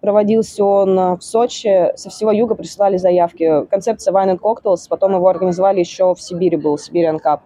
Проводился 0.02 0.64
он 0.64 0.99
а, 0.99 1.16
в 1.16 1.23
Сочи. 1.23 1.92
Со 1.94 2.11
всего 2.11 2.32
юга 2.32 2.56
присылали 2.56 2.97
заявки. 2.97 3.64
Концепция 3.66 4.12
Wine 4.12 4.37
and 4.37 4.40
Cocktails. 4.40 4.88
Потом 4.88 5.14
его 5.14 5.28
организовали 5.28 5.78
еще 5.78 6.12
в 6.12 6.21
Сибири, 6.21 6.56
был 6.56 6.75
Siberian 6.75 7.21
Cup. 7.25 7.38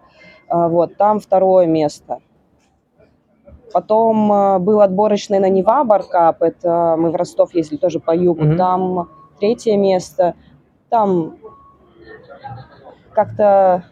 А, 0.49 0.67
Вот, 0.67 0.97
там 0.97 1.19
второе 1.19 1.67
место. 1.67 2.17
Потом 3.71 4.31
а, 4.31 4.57
был 4.57 4.81
отборочный 4.81 5.37
на 5.37 5.49
Нева 5.49 5.83
Баркап. 5.83 6.41
Это 6.41 6.95
мы 6.97 7.11
в 7.11 7.15
Ростов 7.15 7.53
ездили 7.53 7.77
тоже 7.77 7.99
по 7.99 8.15
югу. 8.15 8.43
Мгм. 8.43 8.57
Там 8.57 9.09
третье 9.39 9.77
место. 9.77 10.33
Там 10.89 11.37
как-то 13.11 13.83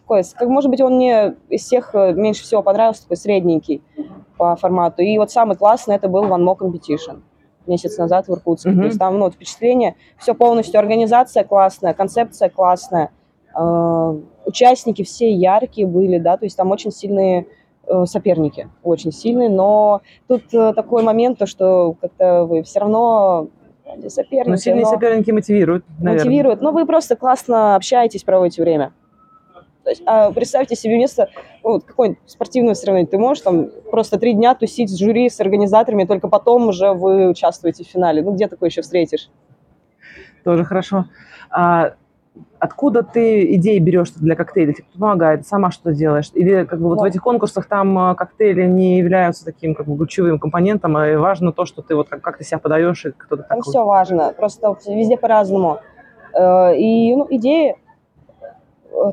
такой, 0.00 0.24
как, 0.36 0.48
может 0.48 0.70
быть, 0.70 0.80
он 0.80 0.96
мне 0.96 1.36
из 1.48 1.62
всех 1.66 1.94
э, 1.94 2.14
меньше 2.14 2.42
всего 2.42 2.62
понравился, 2.62 3.02
такой 3.02 3.16
средненький 3.16 3.80
по 4.36 4.56
формату. 4.56 5.02
И 5.02 5.16
вот 5.18 5.30
самый 5.30 5.56
классный 5.56 5.94
это 5.94 6.08
был 6.08 6.24
One 6.24 6.44
More 6.44 6.58
Competition 6.58 7.20
месяц 7.70 7.96
назад 7.96 8.28
в 8.28 8.32
Иркутске. 8.34 8.70
Мгм. 8.70 8.80
То 8.80 8.86
есть 8.86 8.98
там 8.98 9.18
ну, 9.18 9.24
вот 9.24 9.34
впечатление, 9.34 9.94
все 10.18 10.34
полностью, 10.34 10.78
организация 10.78 11.44
классная, 11.44 11.94
концепция 11.94 12.50
классная, 12.50 13.10
э, 13.56 14.20
участники 14.44 15.02
все 15.04 15.32
яркие 15.32 15.86
были, 15.86 16.18
да, 16.18 16.36
то 16.36 16.44
есть 16.44 16.56
там 16.56 16.70
очень 16.70 16.90
сильные 16.92 17.46
э, 17.86 18.04
соперники, 18.04 18.68
очень 18.82 19.12
сильные, 19.12 19.48
но 19.48 20.02
тут 20.28 20.42
э, 20.52 20.72
такой 20.74 21.02
момент, 21.02 21.38
то, 21.38 21.46
что 21.46 21.94
как-то 22.00 22.44
вы 22.44 22.62
все 22.62 22.80
равно 22.80 23.48
соперники, 24.08 24.50
Ну, 24.50 24.56
сильные 24.56 24.84
но- 24.84 24.90
соперники 24.90 25.30
мотивируют, 25.32 25.84
наверное. 25.98 26.24
мотивирует. 26.24 26.60
Но 26.62 26.70
вы 26.72 26.86
просто 26.86 27.16
классно 27.16 27.74
общаетесь, 27.74 28.22
проводите 28.22 28.62
время. 28.62 28.92
Есть, 29.90 30.02
а 30.06 30.30
представьте 30.30 30.76
себе 30.76 30.96
место, 30.96 31.28
ну, 31.64 31.72
вот 31.72 31.84
какое-нибудь 31.84 32.20
спортивное 32.26 32.74
соревнование. 32.74 33.08
Ты 33.08 33.18
можешь 33.18 33.42
там 33.42 33.68
просто 33.90 34.18
три 34.18 34.34
дня 34.34 34.54
тусить 34.54 34.88
с 34.88 34.96
жюри, 34.96 35.28
с 35.28 35.40
организаторами, 35.40 36.04
только 36.04 36.28
потом 36.28 36.68
уже 36.68 36.92
вы 36.92 37.28
участвуете 37.28 37.84
в 37.84 37.88
финале. 37.88 38.22
Ну, 38.22 38.32
где 38.32 38.46
такое 38.46 38.68
еще 38.68 38.82
встретишь? 38.82 39.28
Тоже 40.44 40.64
хорошо. 40.64 41.06
А 41.50 41.94
откуда 42.60 43.02
ты 43.02 43.52
идеи 43.56 43.78
берешь 43.78 44.10
для 44.12 44.36
коктейлей? 44.36 44.74
Тебе 44.74 44.84
кто 44.88 44.98
помогает? 45.00 45.44
Сама 45.46 45.72
что 45.72 45.92
делаешь? 45.92 46.30
Или 46.34 46.64
как 46.64 46.78
бы 46.80 46.86
вот 46.88 46.98
в 46.98 47.02
Ну. 47.02 47.06
этих 47.06 47.20
конкурсах 47.22 47.66
там 47.66 47.98
а, 47.98 48.14
коктейли 48.14 48.66
не 48.66 48.98
являются 48.98 49.44
таким 49.44 49.74
как 49.74 49.86
бы 49.86 49.96
ключевым 49.98 50.38
компонентом, 50.38 50.96
а 50.96 51.18
важно 51.18 51.52
то, 51.52 51.64
что 51.64 51.82
ты 51.82 51.96
вот 51.96 52.08
как, 52.08 52.22
как 52.22 52.38
ты 52.38 52.44
себя 52.44 52.58
подаешь 52.58 53.04
и 53.06 53.10
кто 53.10 53.36
ты 53.36 53.42
Там 53.42 53.58
такой. 53.58 53.70
все 53.72 53.84
важно, 53.84 54.32
просто 54.36 54.76
везде 54.86 55.16
по-разному. 55.16 55.80
Э, 56.32 56.76
И 56.76 57.14
ну, 57.16 57.26
идеи, 57.30 57.74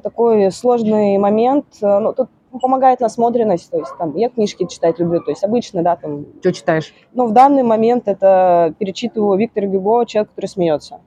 такой 0.04 0.52
сложный 0.52 1.18
момент, 1.18 1.66
э, 1.82 2.00
ну, 2.00 2.14
тут 2.14 2.30
помогает 2.62 3.00
насмотренность, 3.00 3.70
то 3.70 3.78
есть 3.78 3.92
там 3.98 4.16
я 4.16 4.30
книжки 4.30 4.66
читать 4.66 5.00
люблю, 5.00 5.22
то 5.22 5.32
есть 5.32 5.44
обычно, 5.44 5.84
да, 5.84 5.96
там 5.96 6.26
Что 6.40 6.54
читаешь? 6.54 6.94
Но 7.14 7.28
в 7.28 7.34
данный 7.34 7.64
момент 7.64 8.08
это 8.08 8.74
перечитываю 8.80 9.38
Виктора 9.38 9.68
Гюго 9.68 10.06
«Человек, 10.06 10.30
который 10.30 10.48
смеется». 10.48 11.00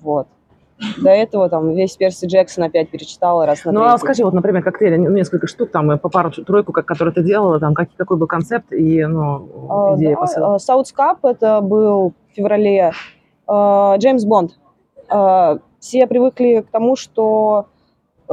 Вот. 0.00 0.28
До 0.98 1.08
этого 1.10 1.48
там 1.48 1.72
весь 1.74 1.96
Перси 1.96 2.26
Джексон 2.26 2.64
опять 2.64 2.90
перечитала 2.90 3.46
раз 3.46 3.64
на 3.64 3.72
Ну, 3.72 3.82
а 3.82 3.96
скажи, 3.96 4.22
вот, 4.24 4.34
например, 4.34 4.62
коктейли, 4.62 4.96
ну, 4.96 5.10
несколько 5.10 5.46
штук, 5.46 5.70
там, 5.70 5.90
э, 5.90 5.96
по 5.96 6.10
пару, 6.10 6.30
тройку, 6.30 6.72
как, 6.72 6.84
которые 6.84 7.14
ты 7.14 7.22
делала, 7.22 7.58
там, 7.58 7.72
как, 7.72 7.88
какой 7.96 8.18
был 8.18 8.26
концепт 8.26 8.72
и, 8.72 9.04
ну, 9.06 9.48
А, 9.70 9.96
идея, 9.96 10.14
да, 10.16 10.20
посыл? 10.20 10.44
а, 10.44 10.56
South 10.56 10.92
Cup 10.96 11.18
это 11.22 11.62
был 11.62 12.12
в 12.30 12.34
феврале. 12.36 12.92
А, 13.46 13.96
Джеймс 13.96 14.24
Бонд. 14.24 14.58
А, 15.08 15.58
Все 15.80 16.06
привыкли 16.06 16.64
к 16.66 16.70
тому, 16.70 16.94
что 16.94 17.66
а, 17.66 17.75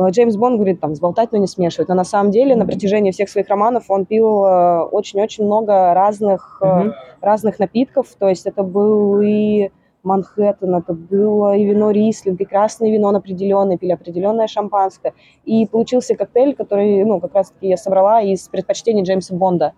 Джеймс 0.09 0.35
Бонд 0.35 0.55
говорит, 0.55 0.79
там, 0.79 0.95
сболтать, 0.95 1.31
но 1.31 1.37
не 1.37 1.47
смешивать. 1.47 1.87
Но 1.89 1.95
на 1.95 2.03
самом 2.03 2.31
деле 2.31 2.55
на 2.55 2.65
протяжении 2.65 3.11
всех 3.11 3.29
своих 3.29 3.47
романов 3.49 3.85
он 3.89 4.05
пил 4.05 4.43
а, 4.45 4.85
очень-очень 4.85 5.45
много 5.45 5.93
разных 5.93 6.59
Мгм. 6.61 6.93
разных 7.21 7.59
напитков. 7.59 8.07
То 8.17 8.27
есть 8.27 8.45
это 8.45 8.63
был 8.63 9.21
и 9.21 9.69
Манхэттен, 10.03 10.75
это 10.75 10.93
было 10.93 11.55
и 11.55 11.63
вино 11.63 11.91
Рислинг, 11.91 12.41
и 12.41 12.45
красное 12.45 12.89
вино 12.91 13.07
он 13.09 13.15
определенный, 13.15 13.77
пили 13.77 13.91
определенное 13.93 14.47
шампанское. 14.47 15.13
И 15.45 15.65
получился 15.67 16.15
коктейль, 16.15 16.55
который, 16.55 17.03
ну, 17.05 17.21
как 17.21 17.33
раз-таки 17.35 17.67
я 17.67 17.77
собрала 17.77 18.21
из 18.21 18.47
предпочтений 18.49 19.03
Джеймса 19.03 19.33
Бонда. 19.35 19.73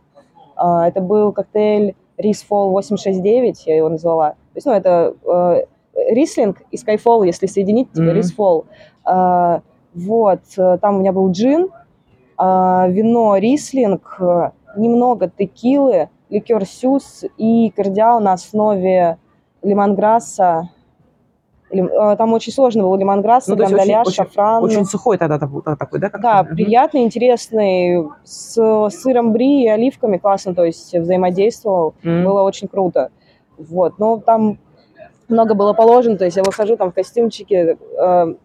Это 0.57 1.01
был 1.01 1.31
коктейль 1.33 1.93
Рисфол 2.17 2.71
869, 2.71 3.67
я 3.67 3.75
его 3.77 3.89
назвала. 3.89 4.29
То 4.31 4.35
есть, 4.55 4.65
ну, 4.65 4.71
это 4.73 5.13
э, 5.27 5.65
Рислинг 6.13 6.61
и 6.71 6.77
Skyfall, 6.77 7.25
если 7.25 7.45
соединить, 7.45 7.91
типа 7.91 8.05
Мгм. 8.07 8.15
Рисфол. 8.15 8.65
Вот, 9.95 10.41
э, 10.57 10.77
там 10.81 10.97
у 10.97 10.99
меня 10.99 11.11
был 11.13 11.31
джин, 11.31 11.69
а, 12.37 12.87
вино 12.89 13.37
Рислинг, 13.37 14.17
э, 14.19 14.51
немного 14.75 15.29
текилы, 15.29 16.09
ликер 16.29 16.65
Сюз 16.65 17.23
и 17.37 17.71
кардиал 17.75 18.19
на 18.19 18.33
основе 18.33 19.17
лимонграсса. 19.63 20.69
Лим- 21.71 21.87
э, 21.87 22.15
Там 22.17 22.33
очень 22.33 22.51
сложно 22.53 22.83
был 22.83 22.95
лимонграсс, 22.95 23.47
Ну, 23.47 23.55
гандаля, 23.55 24.01
очень- 24.01 24.11
шафран. 24.13 24.63
Очень 24.63 24.85
сухой 24.85 25.17
тогда 25.17 25.39
та- 25.39 25.49
та- 25.63 25.75
такой, 25.75 25.99
да? 25.99 26.09
Да? 26.09 26.43
Мгм. 26.43 26.55
приятный, 26.55 27.03
интересный, 27.03 28.07
с 28.23 28.89
сыром 28.91 29.31
бри 29.33 29.63
и 29.63 29.67
оливками 29.67 30.17
классно, 30.17 30.53
то 30.53 30.63
есть 30.65 30.93
взаимодействовал, 30.93 31.93
Мгм. 32.03 32.23
было 32.25 32.41
очень 32.43 32.67
круто. 32.67 33.09
Вот, 33.57 33.97
но 33.97 34.17
там 34.17 34.57
много 35.29 35.53
было 35.55 35.73
положено, 35.73 36.17
то 36.17 36.25
есть 36.25 36.37
я 36.37 36.43
выхожу 36.43 36.75
там 36.77 36.91
в 36.91 36.93
костюмчике, 36.93 37.77
э, 37.99 38.35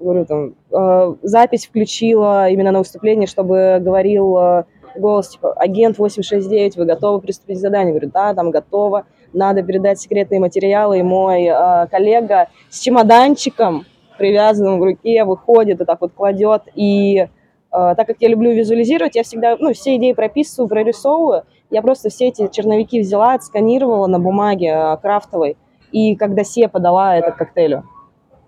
говорю 0.00 0.24
там, 0.24 0.54
э, 0.72 1.14
запись 1.22 1.66
включила 1.66 2.48
именно 2.48 2.72
на 2.72 2.78
выступлении, 2.80 3.26
чтобы 3.26 3.78
говорил 3.80 4.36
э, 4.36 4.64
голос 4.96 5.28
типа 5.28 5.52
агент 5.52 5.98
869, 5.98 6.76
вы 6.76 6.84
готовы 6.84 7.20
приступить 7.20 7.58
к 7.58 7.60
заданию? 7.60 7.94
Говорю, 7.94 8.10
да, 8.12 8.34
там 8.34 8.50
готово, 8.50 9.04
надо 9.32 9.62
передать 9.62 10.00
секретные 10.00 10.40
материалы, 10.40 10.98
и 10.98 11.02
мой 11.02 11.44
э, 11.44 11.86
коллега 11.88 12.48
с 12.68 12.80
чемоданчиком 12.80 13.84
привязанным 14.20 14.78
к 14.78 14.84
руке, 14.84 15.24
выходит 15.24 15.80
и 15.80 15.84
так 15.86 16.02
вот 16.02 16.12
кладет. 16.12 16.64
И 16.74 17.20
э, 17.20 17.26
так 17.70 18.06
как 18.06 18.16
я 18.20 18.28
люблю 18.28 18.52
визуализировать, 18.52 19.16
я 19.16 19.22
всегда, 19.22 19.56
ну, 19.58 19.72
все 19.72 19.96
идеи 19.96 20.12
прописываю, 20.12 20.68
прорисовываю. 20.68 21.44
Я 21.70 21.80
просто 21.80 22.10
все 22.10 22.28
эти 22.28 22.46
черновики 22.48 23.00
взяла, 23.00 23.32
отсканировала 23.32 24.06
на 24.06 24.18
бумаге 24.18 24.68
э, 24.68 24.96
крафтовой, 24.98 25.56
и 25.90 26.16
как 26.16 26.34
досье 26.34 26.68
подала 26.68 27.16
этот 27.16 27.36
коктейлю. 27.36 27.84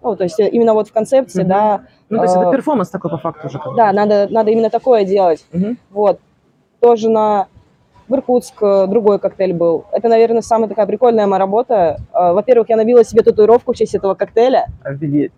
Ну, 0.02 0.16
то 0.16 0.25
есть 0.25 0.38
э, 0.40 0.49
именно 0.49 0.75
вот 0.75 0.88
в 0.88 0.92
концепции, 0.92 1.40
Мгм. 1.42 1.49
да, 1.49 1.80
Ну, 2.11 2.18
то 2.18 2.25
есть 2.25 2.37
это 2.37 2.49
А, 2.49 2.52
перформанс 2.52 2.90
такой 2.90 3.11
по 3.11 3.18
факту 3.18 3.47
уже. 3.47 3.59
да, 3.76 3.92
надо, 3.92 4.26
надо 4.30 4.50
именно 4.50 4.68
такое 4.71 5.04
делать. 5.04 5.44
Мгм. 5.52 5.78
Вот. 5.90 6.18
Тоже 6.80 7.09
на 7.09 7.47
в 8.09 8.14
Иркутск 8.14 8.61
э, 8.62 8.87
другой 8.88 9.18
коктейль 9.18 9.54
был. 9.54 9.85
Это, 9.92 10.09
наверное, 10.09 10.42
самая 10.42 10.68
такая 10.68 10.87
прикольная 10.87 11.26
моя 11.26 11.38
работа. 11.38 11.99
Э, 12.12 12.32
Во-первых, 12.32 12.68
я 12.68 12.76
набила 12.76 13.04
себе 13.04 13.23
татуировку 13.23 13.73
в 13.73 13.76
честь 13.76 13.94
этого 13.94 14.14
коктейля. 14.14 14.66
Офигеть. 14.82 15.32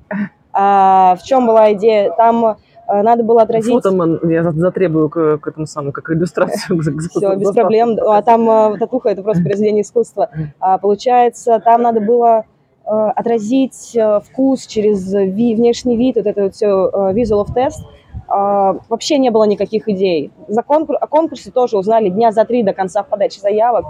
А 0.52 1.16
в 1.20 1.22
чем 1.24 1.46
была 1.46 1.72
идея? 1.74 2.10
Там 2.16 2.44
э, 2.46 2.54
надо 3.02 3.22
было 3.22 3.42
отразить... 3.42 3.72
Фото 3.72 4.18
я 4.28 4.42
за- 4.42 4.52
затребую 4.52 5.08
к, 5.08 5.38
к 5.38 5.46
этому 5.46 5.66
самому, 5.66 5.92
как 5.92 6.10
иллюстрацию. 6.10 6.80
Все, 7.10 7.34
без 7.36 7.52
проблем. 7.52 7.96
А 8.08 8.22
там 8.22 8.48
э, 8.48 8.78
татуха 8.78 9.10
это 9.10 9.22
просто 9.22 9.42
произведение 9.44 9.82
искусства. 9.82 10.30
А, 10.58 10.78
получается, 10.78 11.60
там 11.64 11.82
надо 11.82 12.00
было 12.00 12.38
э, 12.38 12.42
отразить 12.86 13.92
э, 13.96 14.20
вкус 14.20 14.66
через 14.66 15.12
ви- 15.14 15.54
внешний 15.54 15.96
вид, 15.96 16.16
вот 16.16 16.26
это 16.26 16.42
вот 16.44 16.54
все 16.54 16.66
visual 17.12 17.44
of 17.44 17.54
test. 17.54 17.80
А, 18.28 18.76
вообще 18.88 19.18
не 19.18 19.30
было 19.30 19.44
никаких 19.44 19.88
идей. 19.88 20.30
За 20.48 20.62
конкур- 20.62 20.96
о 21.00 21.06
конкурсе 21.06 21.50
тоже 21.50 21.76
узнали 21.78 22.08
дня 22.08 22.32
за 22.32 22.44
три 22.44 22.62
до 22.62 22.72
конца 22.72 23.02
подачи 23.02 23.38
заявок. 23.40 23.84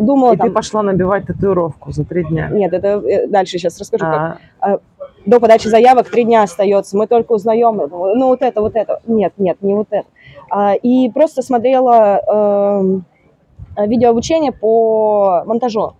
Думала 0.00 0.34
И 0.34 0.36
там... 0.36 0.48
ты 0.48 0.54
пошла 0.54 0.82
набивать 0.82 1.26
татуировку 1.26 1.90
за 1.92 2.04
три 2.04 2.24
дня. 2.24 2.48
Нет, 2.50 2.72
это 2.72 2.88
э, 3.06 3.26
дальше 3.28 3.58
сейчас 3.58 3.78
расскажу. 3.80 4.04
как. 4.04 4.38
А, 4.60 4.78
До 5.26 5.40
подачи 5.40 5.68
заявок 5.68 6.08
три 6.10 6.24
дня 6.24 6.42
остается. 6.42 6.96
Мы 6.96 7.06
только 7.06 7.32
узнаем, 7.32 7.76
думаю, 7.88 8.14
ну 8.16 8.28
вот 8.28 8.42
это, 8.42 8.60
вот 8.60 8.76
это. 8.76 9.00
Нет, 9.06 9.32
нет, 9.38 9.56
не 9.62 9.74
вот 9.74 9.88
это. 9.90 10.06
А, 10.50 10.74
И 10.74 11.10
просто 11.10 11.42
смотрела 11.42 12.20
эм, 12.78 13.04
видеообучение 13.76 14.52
по 14.52 15.42
монтажу. 15.46 15.92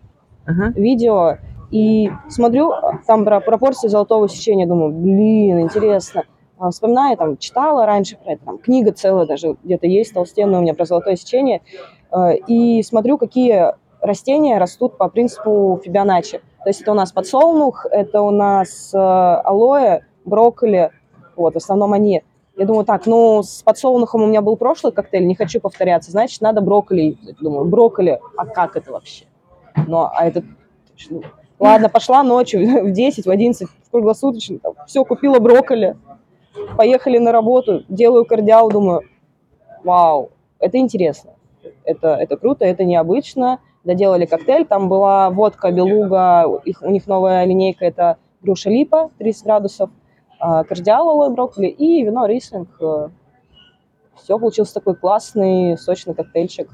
ага. 0.47 0.73
видео 0.77 1.39
и 1.71 2.11
смотрю, 2.29 2.73
там 3.07 3.25
про 3.25 3.41
пропорции 3.41 3.89
золотого 3.89 4.29
сечения, 4.29 4.67
думаю, 4.67 4.93
блин, 4.93 5.61
интересно. 5.61 6.25
А, 6.59 6.71
Вспоминаю, 6.71 7.17
там, 7.17 7.37
читала 7.37 7.87
раньше 7.87 8.17
про 8.17 8.33
это, 8.33 8.45
там, 8.45 8.59
книга 8.59 8.93
целая 8.93 9.27
даже 9.27 9.57
где-то 9.63 9.87
есть, 9.87 10.15
толстенная 10.15 10.61
у 10.61 10.63
меня 10.63 10.75
про 10.75 10.85
золотое 10.85 11.17
сечение, 11.17 11.63
А, 12.11 12.33
и 12.33 12.83
смотрю, 12.83 13.19
какие 13.19 13.75
растения 14.01 14.59
растут 14.59 14.97
по 14.97 15.09
принципу 15.09 15.81
Фибоначчи. 15.85 16.41
То 16.65 16.71
есть 16.71 16.81
это 16.81 16.93
у 16.93 16.95
нас 16.95 17.13
подсолнух, 17.13 17.87
это 17.91 18.23
у 18.23 18.31
нас 18.31 18.93
э, 18.93 18.99
алоэ, 18.99 20.01
брокколи, 20.25 20.91
вот, 21.37 21.55
в 21.55 21.57
основном 21.59 21.93
они. 21.93 22.23
Я 22.57 22.67
думаю, 22.67 22.85
так, 22.85 23.07
ну, 23.07 23.43
с 23.43 23.63
подсолнухом 23.63 24.23
у 24.23 24.27
меня 24.27 24.41
был 24.41 24.57
прошлый 24.57 24.93
коктейль, 24.93 25.27
не 25.27 25.35
хочу 25.35 25.61
повторяться, 25.61 26.11
значит, 26.11 26.41
надо 26.41 26.63
брокколи. 26.63 27.19
Думаю, 27.41 27.67
брокколи, 27.67 28.19
а 28.37 28.47
как 28.47 28.77
это 28.77 28.93
вообще? 28.93 29.27
Ну, 29.87 30.09
а 30.11 30.27
это... 30.27 30.43
Ладно, 31.59 31.89
пошла 31.89 32.23
ночью 32.23 32.85
в 32.85 32.91
10, 32.93 33.27
в 33.27 33.31
11, 33.31 33.69
в 33.69 33.91
круглосуточно. 33.91 34.59
Все, 34.87 35.05
купила 35.05 35.39
брокколи. 35.39 35.97
Поехали 36.77 37.19
на 37.19 37.33
работу, 37.33 37.85
делаю 37.89 38.25
кардиал, 38.25 38.71
думаю, 38.71 39.03
вау, 39.85 40.31
это 40.59 40.79
интересно. 40.79 41.33
Это, 41.85 42.15
это 42.15 42.37
круто, 42.37 42.65
это 42.65 42.85
необычно. 42.85 43.61
Доделали 43.85 44.27
коктейль, 44.27 44.67
там 44.67 44.89
была 44.89 45.31
водка, 45.31 45.71
белуга, 45.71 46.45
их, 46.65 46.83
у 46.83 46.91
них 46.91 47.07
новая 47.07 47.45
линейка, 47.45 47.85
это 47.85 48.17
груша 48.43 48.69
липа, 48.71 49.11
30 49.19 49.45
градусов, 49.45 49.91
а, 50.41 50.65
кардиал, 50.65 51.09
алоэ, 51.11 51.31
брокколи 51.31 51.69
и 51.69 52.03
вино 52.03 52.27
рислинг. 52.27 52.69
Все, 54.17 54.39
получился 54.39 54.75
такой 54.75 54.97
классный, 54.97 55.79
сочный 55.79 56.15
коктейльчик. 56.15 56.69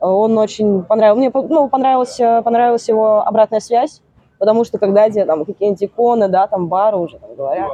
Он 0.00 0.36
очень 0.38 0.82
понравился. 0.82 1.20
Мне 1.20 1.48
ну, 1.48 1.68
понравилась, 1.68 2.18
э, 2.18 2.42
понравилась 2.42 2.88
его 2.88 3.20
обратная 3.26 3.60
связь, 3.60 4.00
потому 4.40 4.64
что 4.64 4.78
когда 4.78 5.08
тебе 5.08 5.26
там 5.26 5.44
какие-нибудь 5.44 5.84
иконы, 5.84 6.28
да, 6.28 6.48
там 6.48 6.66
бары 6.66 6.96
уже 6.96 7.18
там 7.18 7.36
говорят, 7.36 7.70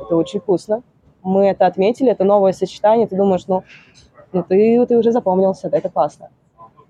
это 0.00 0.16
очень 0.16 0.40
вкусно. 0.40 0.82
Мы 1.22 1.46
это 1.48 1.66
отметили, 1.66 2.10
это 2.10 2.24
новое 2.24 2.52
сочетание, 2.52 3.06
ты 3.06 3.14
думаешь, 3.14 3.46
ну, 3.46 3.62
ну 4.32 4.42
ты, 4.42 4.84
ты 4.86 4.96
уже 4.96 5.12
запомнился, 5.12 5.68
это 5.70 5.88
классно. 5.90 6.30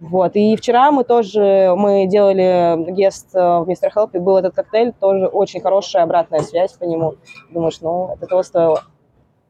Вот, 0.00 0.36
и 0.36 0.54
вчера 0.54 0.92
мы 0.92 1.02
тоже, 1.02 1.74
мы 1.76 2.06
делали 2.06 2.92
гест 2.92 3.34
э, 3.34 3.38
в 3.38 3.64
Мистер 3.66 3.90
Хелп, 3.90 4.14
и 4.14 4.20
был 4.20 4.36
этот 4.36 4.54
коктейль, 4.54 4.92
тоже 4.92 5.26
очень 5.26 5.60
хорошая 5.60 6.04
обратная 6.04 6.40
связь 6.40 6.74
по 6.74 6.84
нему. 6.84 7.16
Думаешь, 7.50 7.80
ну, 7.80 8.12
это 8.14 8.26
того 8.26 8.44
стоило. 8.44 8.82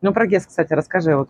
Ну, 0.00 0.14
про 0.14 0.26
ГЕС, 0.26 0.46
кстати, 0.46 0.72
расскажи. 0.72 1.14
Вот 1.14 1.28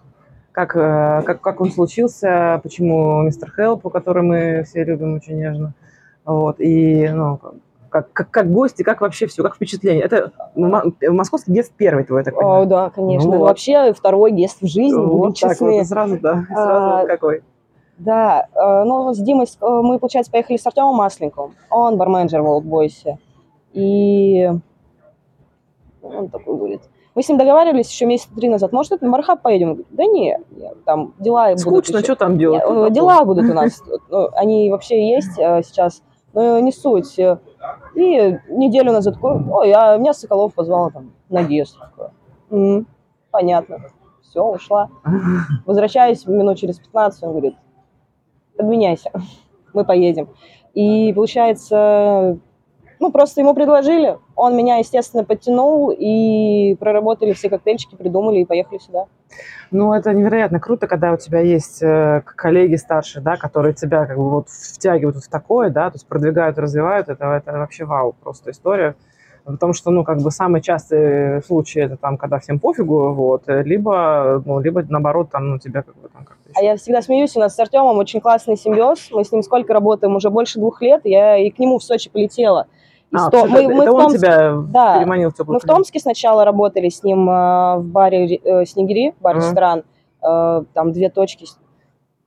как, 0.52 0.76
э, 0.76 1.22
как, 1.26 1.40
как 1.40 1.60
он 1.60 1.72
случился, 1.72 2.60
почему 2.62 3.22
мистер 3.22 3.50
Хелп, 3.50 3.90
который 3.92 4.22
мы 4.22 4.62
все 4.62 4.84
любим 4.84 5.16
очень 5.16 5.36
нежно. 5.36 5.74
Вот, 6.28 6.56
и, 6.60 7.08
ну, 7.08 7.38
как, 7.88 8.12
как, 8.12 8.30
как 8.30 8.52
гости, 8.52 8.82
как 8.82 9.00
вообще 9.00 9.26
все, 9.28 9.42
как 9.42 9.54
впечатление. 9.54 10.04
Это 10.04 10.30
м- 10.54 10.94
московский 11.08 11.52
гест 11.52 11.72
первый 11.74 12.04
твой, 12.04 12.20
я 12.20 12.24
так 12.24 12.34
О, 12.34 12.36
понимаю. 12.36 12.66
да, 12.66 12.90
конечно. 12.90 13.30
Ну 13.30 13.38
вот. 13.38 13.46
Вообще 13.46 13.94
второй 13.94 14.32
гест 14.32 14.60
в 14.60 14.66
жизни, 14.66 14.94
будем 14.94 15.08
вот 15.08 15.40
так 15.40 15.52
честны. 15.52 15.78
вот, 15.78 15.86
сразу, 15.86 16.18
да, 16.20 16.44
и 16.50 16.52
сразу 16.52 16.86
А, 16.96 17.06
какой. 17.06 17.42
Да, 17.96 18.46
э, 18.54 18.84
ну, 18.84 19.14
с 19.14 19.18
Димой, 19.18 19.46
э, 19.46 19.66
мы, 19.66 19.98
получается, 19.98 20.30
поехали 20.30 20.58
с 20.58 20.66
Артемом 20.66 20.96
Масленковым. 20.96 21.54
Он 21.70 21.96
барменджер 21.96 22.42
в 22.42 22.46
Олдбойсе. 22.46 23.16
И 23.72 24.50
он 26.02 26.28
такой 26.28 26.56
говорит, 26.56 26.82
мы 27.14 27.22
с 27.22 27.28
ним 27.28 27.38
договаривались 27.38 27.90
еще 27.90 28.04
месяца 28.04 28.28
три 28.36 28.48
назад, 28.50 28.72
может, 28.72 29.00
на 29.00 29.10
Бархаб 29.10 29.40
поедем? 29.42 29.68
Говорю, 29.68 29.86
да 29.90 30.04
не, 30.04 30.38
там 30.84 31.14
дела 31.18 31.46
будут 31.48 31.60
Скучно, 31.60 31.96
еще». 31.96 32.04
что 32.04 32.16
там 32.16 32.36
делать? 32.38 32.62
Ну, 32.68 32.84
э, 32.86 32.90
Дела 32.90 33.24
будут 33.24 33.44
у 33.48 33.54
нас. 33.54 33.82
Ну, 34.10 34.28
Они 34.34 34.70
вообще 34.70 35.08
есть 35.14 35.38
э, 35.38 35.62
сейчас, 35.64 36.02
но 36.42 36.60
не 36.60 36.72
суть. 36.72 37.18
Э, 37.18 37.38
И 37.94 38.38
неделю 38.48 38.92
назад 38.92 39.16
ой, 39.22 39.72
а 39.72 39.96
меня 39.96 40.12
Соколов 40.12 40.54
позвал 40.54 40.90
там 40.90 41.12
на 41.28 41.42
гест. 41.42 41.78
Такой, 41.78 42.08
«М, 42.50 42.86
Понятно. 43.30 43.78
Все, 44.22 44.44
ушла. 44.44 44.88
Возвращаюсь 45.66 46.26
минут 46.26 46.58
через 46.58 46.78
15, 46.78 47.22
он 47.22 47.30
говорит, 47.30 47.56
подменяйся, 48.56 49.10
мы 49.74 49.84
поедем. 49.84 50.28
И 50.74 51.12
получается, 51.14 52.38
ну, 53.00 53.12
просто 53.12 53.40
ему 53.40 53.54
предложили, 53.54 54.18
он 54.34 54.56
меня, 54.56 54.76
естественно, 54.76 55.24
подтянул, 55.24 55.90
и 55.96 56.74
проработали 56.76 57.32
все 57.32 57.48
коктейльчики, 57.48 57.94
придумали 57.94 58.40
и 58.40 58.44
поехали 58.44 58.78
сюда. 58.78 59.06
Ну, 59.70 59.92
это 59.92 60.12
невероятно 60.12 60.60
круто, 60.60 60.86
когда 60.86 61.12
у 61.12 61.16
тебя 61.16 61.40
есть 61.40 61.82
э, 61.82 62.22
коллеги 62.24 62.76
старшие, 62.76 63.22
да, 63.22 63.36
которые 63.36 63.74
тебя 63.74 64.06
как 64.06 64.16
бы 64.16 64.30
вот 64.30 64.48
втягивают 64.48 65.16
в 65.16 65.28
такое, 65.28 65.70
да, 65.70 65.90
то 65.90 65.96
есть 65.96 66.06
продвигают, 66.06 66.58
развивают. 66.58 67.08
Это, 67.08 67.26
это 67.26 67.52
вообще 67.52 67.84
вау, 67.84 68.14
просто 68.22 68.50
история. 68.50 68.96
Потому 69.44 69.72
что, 69.72 69.90
ну, 69.90 70.04
как 70.04 70.18
бы 70.18 70.30
самый 70.30 70.60
частый 70.60 71.42
случай 71.42 71.80
это 71.80 71.96
там, 71.96 72.18
когда 72.18 72.38
всем 72.38 72.58
пофигу, 72.58 73.14
вот, 73.14 73.44
э, 73.48 73.62
либо, 73.62 74.42
ну, 74.44 74.60
либо 74.60 74.84
наоборот, 74.88 75.30
там, 75.30 75.50
ну, 75.50 75.58
тебя 75.58 75.82
как 75.82 75.96
бы 75.96 76.08
там 76.08 76.24
как-то 76.24 76.50
А 76.54 76.62
я 76.62 76.76
всегда 76.76 77.00
смеюсь, 77.00 77.34
у 77.36 77.40
нас 77.40 77.54
с 77.54 77.58
Артемом 77.58 77.96
очень 77.96 78.20
классный 78.20 78.56
симбиоз. 78.56 79.10
Мы 79.10 79.24
с 79.24 79.32
ним 79.32 79.42
сколько 79.42 79.72
работаем, 79.72 80.16
уже 80.16 80.28
больше 80.30 80.58
двух 80.58 80.82
лет. 80.82 81.02
Я 81.04 81.38
и 81.38 81.50
к 81.50 81.58
нему 81.58 81.78
в 81.78 81.82
Сочи 81.82 82.10
полетела. 82.10 82.66
А, 83.12 83.28
сто- 83.28 83.38
это, 83.38 83.48
мы, 83.48 83.74
мы 83.74 83.82
это 83.84 83.92
в 83.92 83.94
он 83.94 84.00
Томске- 84.02 84.18
тебя 84.18 84.52
Да. 84.70 84.98
переманил 84.98 85.30
в 85.30 85.34
теплый 85.34 85.54
мы 85.54 85.60
в 85.60 85.62
Томске 85.64 85.98
сначала 86.00 86.44
работали 86.44 86.88
с 86.88 87.02
ним 87.02 87.28
э, 87.28 87.76
в 87.78 87.84
баре 87.84 88.36
э, 88.36 88.64
Снегири, 88.66 89.14
бар-ресторан. 89.20 89.84
Э, 90.22 90.62
там 90.74 90.92
две 90.92 91.08
точки 91.08 91.46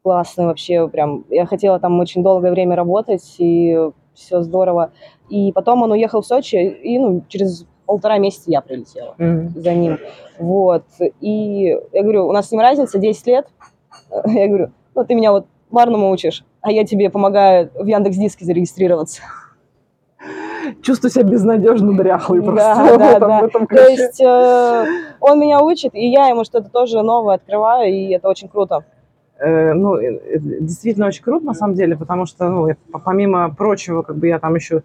классные 0.03 0.47
вообще, 0.47 0.87
прям. 0.87 1.25
Я 1.29 1.45
хотела 1.45 1.79
там 1.79 1.99
очень 1.99 2.23
долгое 2.23 2.51
время 2.51 2.75
работать, 2.75 3.35
и 3.37 3.77
все 4.13 4.41
здорово. 4.41 4.91
И 5.29 5.51
потом 5.51 5.83
он 5.83 5.91
уехал 5.91 6.21
в 6.21 6.25
Сочи, 6.25 6.55
и 6.55 6.97
ну, 6.97 7.23
через 7.27 7.65
полтора 7.85 8.17
месяца 8.17 8.49
я 8.49 8.61
прилетела 8.61 9.13
Мгм. 9.17 9.49
за 9.55 9.73
ним. 9.73 9.99
Вот. 10.39 10.83
И 11.19 11.77
я 11.93 12.01
говорю, 12.03 12.27
у 12.27 12.31
нас 12.31 12.47
с 12.47 12.51
ним 12.51 12.61
разница 12.61 12.97
10 12.97 13.27
лет. 13.27 13.47
Я 14.25 14.47
говорю, 14.47 14.71
ну 14.95 15.03
ты 15.05 15.13
меня 15.15 15.31
вот 15.31 15.45
барному 15.69 16.09
учишь, 16.11 16.43
а 16.61 16.71
я 16.71 16.83
тебе 16.85 17.09
помогаю 17.09 17.69
в 17.75 17.85
Яндекс 17.85 18.17
Диске 18.17 18.45
зарегистрироваться. 18.45 19.21
Чувствую 20.81 21.11
себя 21.11 21.23
безнадежно 21.23 21.93
дряхлый 21.95 22.41
просто. 22.41 22.75
Да, 22.75 22.83
в 22.95 22.97
да, 22.97 23.41
этом- 23.45 23.67
да. 23.69 23.75
То 23.75 23.87
есть 23.89 24.21
э, 24.21 24.85
он 25.19 25.39
меня 25.39 25.61
учит, 25.61 25.93
и 25.93 26.07
я 26.09 26.27
ему 26.27 26.43
что-то 26.43 26.69
тоже 26.69 27.01
новое 27.01 27.35
открываю, 27.35 27.91
и 27.93 28.09
это 28.11 28.27
очень 28.29 28.47
круто. 28.47 28.83
Э, 29.39 29.73
ну, 29.73 29.95
э, 29.95 30.05
э, 30.35 30.37
действительно 30.39 31.07
очень 31.07 31.23
круто, 31.23 31.45
на 31.45 31.53
самом 31.53 31.73
деле, 31.75 31.95
потому 31.97 32.25
что, 32.25 32.47
ну, 32.49 32.67
я, 32.67 32.75
по- 32.91 32.99
помимо 32.99 33.53
прочего, 33.53 34.01
как 34.03 34.17
бы 34.17 34.27
я 34.27 34.39
там 34.39 34.55
еще 34.55 34.83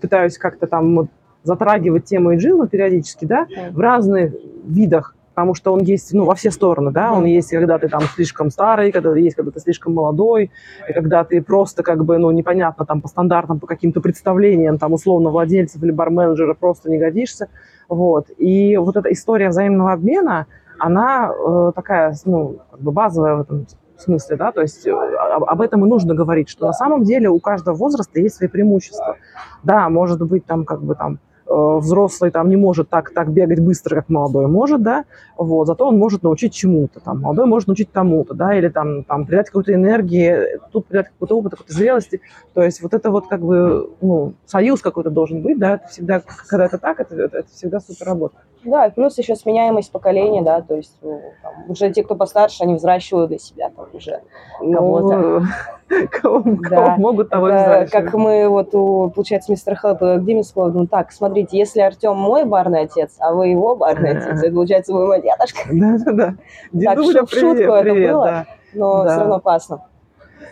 пытаюсь 0.00 0.38
как-то 0.38 0.66
там 0.66 0.96
вот 0.96 1.06
затрагивать 1.44 2.04
тему 2.04 2.32
эйджилма 2.32 2.66
периодически, 2.66 3.24
да, 3.24 3.46
в 3.70 3.78
разных 3.78 4.32
видах 4.64 5.14
потому 5.36 5.54
что 5.54 5.74
он 5.74 5.80
есть, 5.80 6.14
ну, 6.14 6.24
во 6.24 6.34
все 6.34 6.50
стороны, 6.50 6.92
да, 6.92 7.12
он 7.12 7.26
есть, 7.26 7.50
когда 7.50 7.78
ты 7.78 7.88
там 7.88 8.00
слишком 8.14 8.50
старый, 8.50 8.90
когда 8.90 9.14
есть, 9.14 9.36
когда 9.36 9.50
ты 9.50 9.60
слишком 9.60 9.92
молодой, 9.92 10.50
и 10.88 10.92
когда 10.94 11.24
ты 11.24 11.42
просто 11.42 11.82
как 11.82 12.06
бы, 12.06 12.16
ну, 12.16 12.30
непонятно 12.30 12.86
там 12.86 13.02
по 13.02 13.08
стандартам, 13.08 13.60
по 13.60 13.66
каким-то 13.66 14.00
представлениям, 14.00 14.78
там, 14.78 14.94
условно, 14.94 15.28
владельцев 15.28 15.82
или 15.82 15.90
барменеджера 15.90 16.54
просто 16.54 16.90
не 16.90 16.96
годишься, 16.96 17.48
вот. 17.86 18.28
И 18.38 18.78
вот 18.78 18.96
эта 18.96 19.12
история 19.12 19.50
взаимного 19.50 19.92
обмена, 19.92 20.46
она 20.78 21.30
э, 21.30 21.72
такая, 21.74 22.14
ну, 22.24 22.60
как 22.70 22.80
бы 22.80 22.92
базовая 22.92 23.34
в 23.34 23.40
этом 23.42 23.66
смысле, 23.98 24.36
да, 24.36 24.52
то 24.52 24.62
есть 24.62 24.86
э, 24.86 24.90
об, 24.90 25.60
этом 25.60 25.84
и 25.84 25.88
нужно 25.88 26.14
говорить, 26.14 26.48
что 26.48 26.64
на 26.64 26.72
самом 26.72 27.02
деле 27.02 27.28
у 27.28 27.40
каждого 27.40 27.76
возраста 27.76 28.20
есть 28.20 28.36
свои 28.36 28.48
преимущества. 28.48 29.16
Да, 29.62 29.86
может 29.90 30.22
быть, 30.22 30.46
там 30.46 30.64
как 30.64 30.82
бы 30.82 30.94
там 30.94 31.18
взрослый 31.46 32.30
там 32.30 32.48
не 32.48 32.56
может 32.56 32.88
так, 32.88 33.10
так 33.10 33.30
бегать 33.30 33.60
быстро, 33.60 33.96
как 33.96 34.08
молодой 34.08 34.46
может, 34.46 34.82
да, 34.82 35.04
вот, 35.36 35.66
зато 35.66 35.86
он 35.86 35.98
может 35.98 36.22
научить 36.22 36.54
чему-то, 36.54 37.00
там, 37.00 37.20
молодой 37.20 37.46
может 37.46 37.68
научить 37.68 37.92
тому-то, 37.92 38.34
да, 38.34 38.56
или 38.56 38.68
там, 38.68 39.04
там 39.04 39.26
придать 39.26 39.46
какой-то 39.46 39.72
энергии, 39.72 40.58
тут 40.72 40.86
придать 40.86 41.08
какой-то 41.08 41.38
опыт, 41.38 41.52
какой-то 41.52 41.72
зрелости, 41.72 42.20
то 42.54 42.62
есть 42.62 42.82
вот 42.82 42.94
это 42.94 43.10
вот 43.10 43.28
как 43.28 43.40
бы, 43.40 43.90
ну, 44.00 44.34
союз 44.46 44.80
какой-то 44.80 45.10
должен 45.10 45.42
быть, 45.42 45.58
да, 45.58 45.74
это 45.74 45.88
всегда, 45.88 46.22
когда 46.48 46.66
это 46.66 46.78
так, 46.78 47.00
это, 47.00 47.14
это, 47.14 47.44
всегда 47.52 47.80
супер 47.80 48.06
работа. 48.06 48.36
Да, 48.66 48.90
плюс 48.90 49.16
еще 49.16 49.36
сменяемость 49.36 49.92
поколения, 49.92 50.42
да, 50.42 50.60
то 50.60 50.74
есть 50.74 50.96
ну, 51.02 51.20
там, 51.42 51.52
уже 51.68 51.90
те, 51.90 52.02
кто 52.02 52.16
постарше, 52.16 52.64
они 52.64 52.74
взращивают 52.74 53.28
для 53.28 53.38
себя 53.38 53.70
там 53.70 53.86
уже 53.92 54.20
кого-то. 54.58 55.42
Кого, 56.10 56.42
да. 56.68 56.96
могут, 56.98 57.30
того 57.30 57.46
это, 57.46 57.88
Как 57.92 58.12
мы 58.12 58.48
вот, 58.48 58.74
у, 58.74 59.08
получается, 59.10 59.52
мистер 59.52 59.76
Хэлп, 59.76 60.02
где 60.20 60.34
мне 60.34 60.42
сказал, 60.42 60.72
ну 60.72 60.88
так, 60.88 61.12
смотрите, 61.12 61.56
если 61.56 61.80
Артем 61.80 62.16
мой 62.16 62.44
барный 62.44 62.80
отец, 62.80 63.16
а 63.20 63.32
вы 63.32 63.48
его 63.48 63.76
барный 63.76 64.10
отец, 64.18 64.42
это 64.42 64.52
получается 64.52 64.92
вы 64.92 65.06
мой 65.06 65.22
дедушка. 65.22 65.60
Да-да-да. 65.70 66.34
Так, 66.82 66.98
в 66.98 67.32
шутку 67.32 67.72
это 67.72 67.94
было, 67.94 68.46
но 68.74 69.04
все 69.04 69.16
равно 69.16 69.38
классно. 69.38 69.82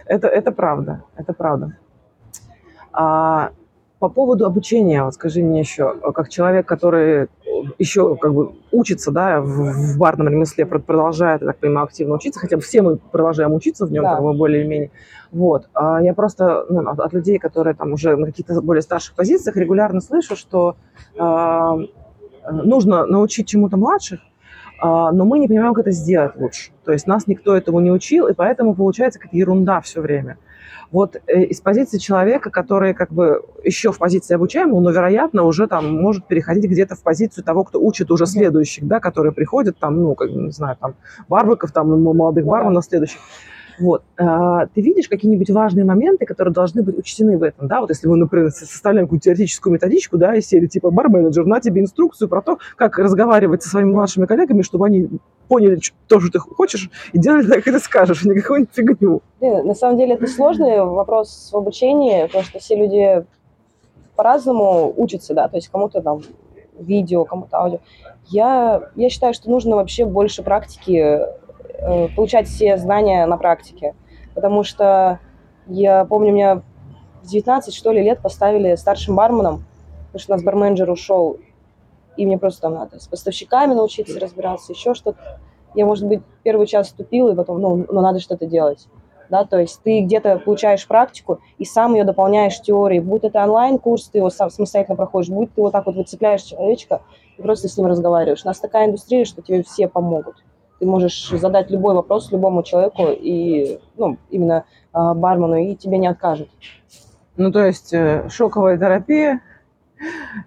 Это, 0.06 0.28
это 0.28 0.52
правда, 0.52 1.02
это 1.16 1.32
правда. 1.32 1.76
А, 2.92 3.50
по 3.98 4.08
поводу 4.08 4.46
обучения, 4.46 5.02
вот 5.02 5.14
скажи 5.14 5.42
мне 5.42 5.60
еще, 5.60 5.94
как 6.12 6.28
человек, 6.28 6.66
который 6.66 7.28
еще 7.78 8.16
как 8.16 8.34
бы 8.34 8.52
учится, 8.70 9.10
да, 9.10 9.40
в, 9.40 9.94
в 9.94 9.98
барном 9.98 10.28
ремесле, 10.28 10.66
продолжает, 10.66 11.42
я 11.42 11.48
так 11.48 11.58
понимаю, 11.58 11.86
активно 11.86 12.14
учиться, 12.14 12.40
хотя 12.40 12.58
все 12.58 12.82
мы 12.82 12.96
продолжаем 12.96 13.52
учиться 13.52 13.86
в 13.86 13.92
нем, 13.92 14.04
да. 14.04 14.14
как 14.14 14.22
бы 14.22 14.32
более 14.34 14.62
или 14.62 14.68
менее. 14.68 14.90
Вот. 15.32 15.68
А 15.74 16.00
я 16.02 16.14
просто 16.14 16.66
ну, 16.68 16.88
от, 16.88 17.00
от 17.00 17.12
людей, 17.12 17.38
которые 17.38 17.74
там 17.74 17.92
уже 17.92 18.16
на 18.16 18.26
каких-то 18.26 18.60
более 18.60 18.82
старших 18.82 19.14
позициях, 19.14 19.56
регулярно 19.56 20.00
слышу, 20.00 20.36
что 20.36 20.76
э, 21.18 21.86
нужно 22.50 23.06
научить 23.06 23.48
чему-то 23.48 23.76
младших, 23.76 24.20
а, 24.80 25.12
но 25.12 25.24
мы 25.24 25.38
не 25.38 25.48
понимаем, 25.48 25.74
как 25.74 25.86
это 25.86 25.90
сделать 25.92 26.36
лучше. 26.36 26.70
То 26.84 26.92
есть 26.92 27.06
нас 27.06 27.26
никто 27.26 27.56
этому 27.56 27.80
не 27.80 27.90
учил, 27.90 28.26
и 28.28 28.34
поэтому 28.34 28.74
получается 28.74 29.18
какая-то 29.18 29.36
ерунда 29.36 29.80
все 29.80 30.00
время. 30.00 30.38
Вот 30.90 31.16
э, 31.26 31.44
из 31.44 31.60
позиции 31.60 31.98
человека, 31.98 32.50
который 32.50 32.94
как 32.94 33.12
бы 33.12 33.42
еще 33.62 33.92
в 33.92 33.98
позиции 33.98 34.34
обучаемого, 34.34 34.80
но, 34.80 34.90
вероятно, 34.90 35.42
уже 35.44 35.66
там 35.66 35.94
может 35.94 36.26
переходить 36.26 36.70
где-то 36.70 36.94
в 36.94 37.02
позицию 37.02 37.44
того, 37.44 37.64
кто 37.64 37.80
учит 37.80 38.10
уже 38.10 38.26
следующих, 38.26 38.86
да, 38.86 39.00
которые 39.00 39.32
приходят, 39.32 39.78
там, 39.78 40.00
ну, 40.02 40.14
как, 40.14 40.30
не 40.30 40.50
знаю, 40.50 40.76
там, 40.80 40.94
барбеков, 41.28 41.72
там, 41.72 41.88
молодых 42.02 42.44
барменов 42.44 42.84
следующих. 42.84 43.20
Вот. 43.78 44.02
А, 44.16 44.66
ты 44.66 44.80
видишь 44.80 45.08
какие-нибудь 45.08 45.50
важные 45.50 45.84
моменты, 45.84 46.26
которые 46.26 46.52
должны 46.52 46.82
быть 46.82 46.98
учтены 46.98 47.38
в 47.38 47.42
этом, 47.42 47.68
да? 47.68 47.80
Вот 47.80 47.90
если 47.90 48.06
мы, 48.06 48.16
например, 48.16 48.50
составляем 48.50 49.06
какую-то 49.06 49.24
теоретическую 49.24 49.72
методичку, 49.72 50.18
да, 50.18 50.34
из 50.34 50.46
серии 50.46 50.66
типа 50.66 50.90
барменеджер, 50.90 51.44
на 51.46 51.60
тебе 51.60 51.80
инструкцию 51.80 52.28
про 52.28 52.42
то, 52.42 52.58
как 52.76 52.98
разговаривать 52.98 53.62
со 53.62 53.70
своими 53.70 53.90
младшими 53.90 54.26
коллегами, 54.26 54.62
чтобы 54.62 54.86
они 54.86 55.08
поняли 55.48 55.78
то, 56.08 56.20
что 56.20 56.30
ты 56.30 56.38
хочешь, 56.38 56.90
и 57.12 57.18
делали 57.18 57.46
так, 57.46 57.64
как 57.64 57.74
ты 57.74 57.78
скажешь, 57.78 58.24
а 58.24 58.28
не 58.28 58.40
фигню. 58.40 59.22
На 59.40 59.74
самом 59.74 59.98
деле 59.98 60.14
это 60.14 60.26
сложный 60.26 60.80
вопрос 60.80 61.50
в 61.52 61.56
обучении, 61.56 62.26
потому 62.26 62.44
что 62.44 62.58
все 62.58 62.76
люди 62.76 63.24
по-разному 64.16 64.92
учатся, 64.96 65.34
да, 65.34 65.48
то 65.48 65.56
есть 65.56 65.68
кому-то 65.68 66.00
там 66.00 66.22
видео, 66.78 67.24
кому-то 67.24 67.56
аудио. 67.58 67.78
Я, 68.26 68.90
я 68.96 69.10
считаю, 69.10 69.34
что 69.34 69.50
нужно 69.50 69.76
вообще 69.76 70.04
больше 70.06 70.42
практики 70.42 71.20
получать 72.16 72.48
все 72.48 72.76
знания 72.76 73.26
на 73.26 73.36
практике. 73.36 73.94
Потому 74.34 74.64
что 74.64 75.20
я 75.66 76.04
помню, 76.04 76.32
меня 76.32 76.62
в 77.22 77.26
19, 77.26 77.74
что 77.74 77.92
ли, 77.92 78.02
лет 78.02 78.20
поставили 78.20 78.74
старшим 78.74 79.16
барменом, 79.16 79.64
потому 80.06 80.20
что 80.20 80.32
у 80.32 80.36
нас 80.36 80.44
барменджер 80.44 80.90
ушел, 80.90 81.38
и 82.16 82.26
мне 82.26 82.38
просто 82.38 82.62
там 82.62 82.74
надо 82.74 83.00
с 83.00 83.06
поставщиками 83.06 83.74
научиться 83.74 84.20
разбираться, 84.20 84.72
еще 84.72 84.94
что-то. 84.94 85.40
Я, 85.74 85.86
может 85.86 86.06
быть, 86.06 86.22
первый 86.42 86.66
час 86.66 86.88
вступил, 86.88 87.28
и 87.28 87.34
потом, 87.34 87.60
ну, 87.60 87.86
ну 87.88 88.00
надо 88.00 88.20
что-то 88.20 88.46
делать. 88.46 88.86
Да, 89.30 89.44
то 89.44 89.58
есть 89.58 89.80
ты 89.82 90.02
где-то 90.02 90.38
получаешь 90.38 90.86
практику 90.86 91.40
и 91.56 91.64
сам 91.64 91.94
ее 91.94 92.04
дополняешь 92.04 92.60
теорией. 92.60 93.00
Будь 93.00 93.24
это 93.24 93.42
онлайн-курс, 93.42 94.08
ты 94.08 94.18
его 94.18 94.28
сам 94.30 94.50
самостоятельно 94.50 94.96
проходишь, 94.96 95.30
будь 95.30 95.52
ты 95.54 95.62
вот 95.62 95.72
так 95.72 95.86
вот 95.86 95.96
выцепляешь 95.96 96.42
человечка 96.42 97.00
и 97.38 97.42
просто 97.42 97.68
с 97.68 97.76
ним 97.76 97.86
разговариваешь. 97.86 98.44
У 98.44 98.46
нас 98.46 98.60
такая 98.60 98.86
индустрия, 98.86 99.24
что 99.24 99.40
тебе 99.40 99.62
все 99.62 99.88
помогут. 99.88 100.36
Ты 100.78 100.86
можешь 100.86 101.30
задать 101.30 101.70
любой 101.70 101.94
вопрос 101.94 102.32
любому 102.32 102.62
человеку, 102.62 103.06
и, 103.08 103.78
ну, 103.96 104.18
именно 104.30 104.64
э, 104.92 105.14
бармену, 105.14 105.56
и 105.56 105.74
тебе 105.76 105.98
не 105.98 106.08
откажут. 106.08 106.48
Ну, 107.36 107.50
то 107.50 107.64
есть 107.64 107.92
э, 107.92 108.28
шоковая 108.28 108.76
терапия 108.76 109.40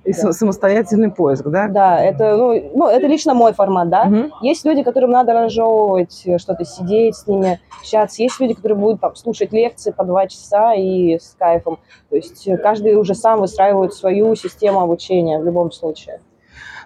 и 0.04 0.14
да. 0.14 0.32
самостоятельный 0.32 1.12
поиск, 1.12 1.46
да? 1.48 1.68
Да, 1.68 2.00
это, 2.00 2.36
ну, 2.38 2.72
ну, 2.76 2.88
это 2.88 3.08
лично 3.08 3.34
мой 3.34 3.54
формат, 3.54 3.90
да. 3.90 4.04
Угу. 4.04 4.46
Есть 4.46 4.66
люди, 4.66 4.84
которым 4.84 5.12
надо 5.12 5.34
разжевывать, 5.34 6.28
что-то 6.38 6.66
сидеть 6.66 7.16
с 7.16 7.28
ними, 7.28 7.60
общаться. 7.80 8.22
Есть 8.22 8.40
люди, 8.40 8.54
которые 8.54 8.78
будут 8.78 9.02
там, 9.02 9.16
слушать 9.16 9.52
лекции 9.52 9.92
по 9.92 10.04
два 10.04 10.28
часа 10.28 10.74
и 10.74 11.18
с 11.18 11.36
кайфом. 11.38 11.80
То 12.10 12.16
есть 12.16 12.48
каждый 12.62 12.96
уже 12.96 13.16
сам 13.16 13.40
выстраивает 13.40 13.94
свою 13.94 14.36
систему 14.36 14.82
обучения 14.82 15.40
в 15.40 15.46
любом 15.46 15.72
случае. 15.72 16.22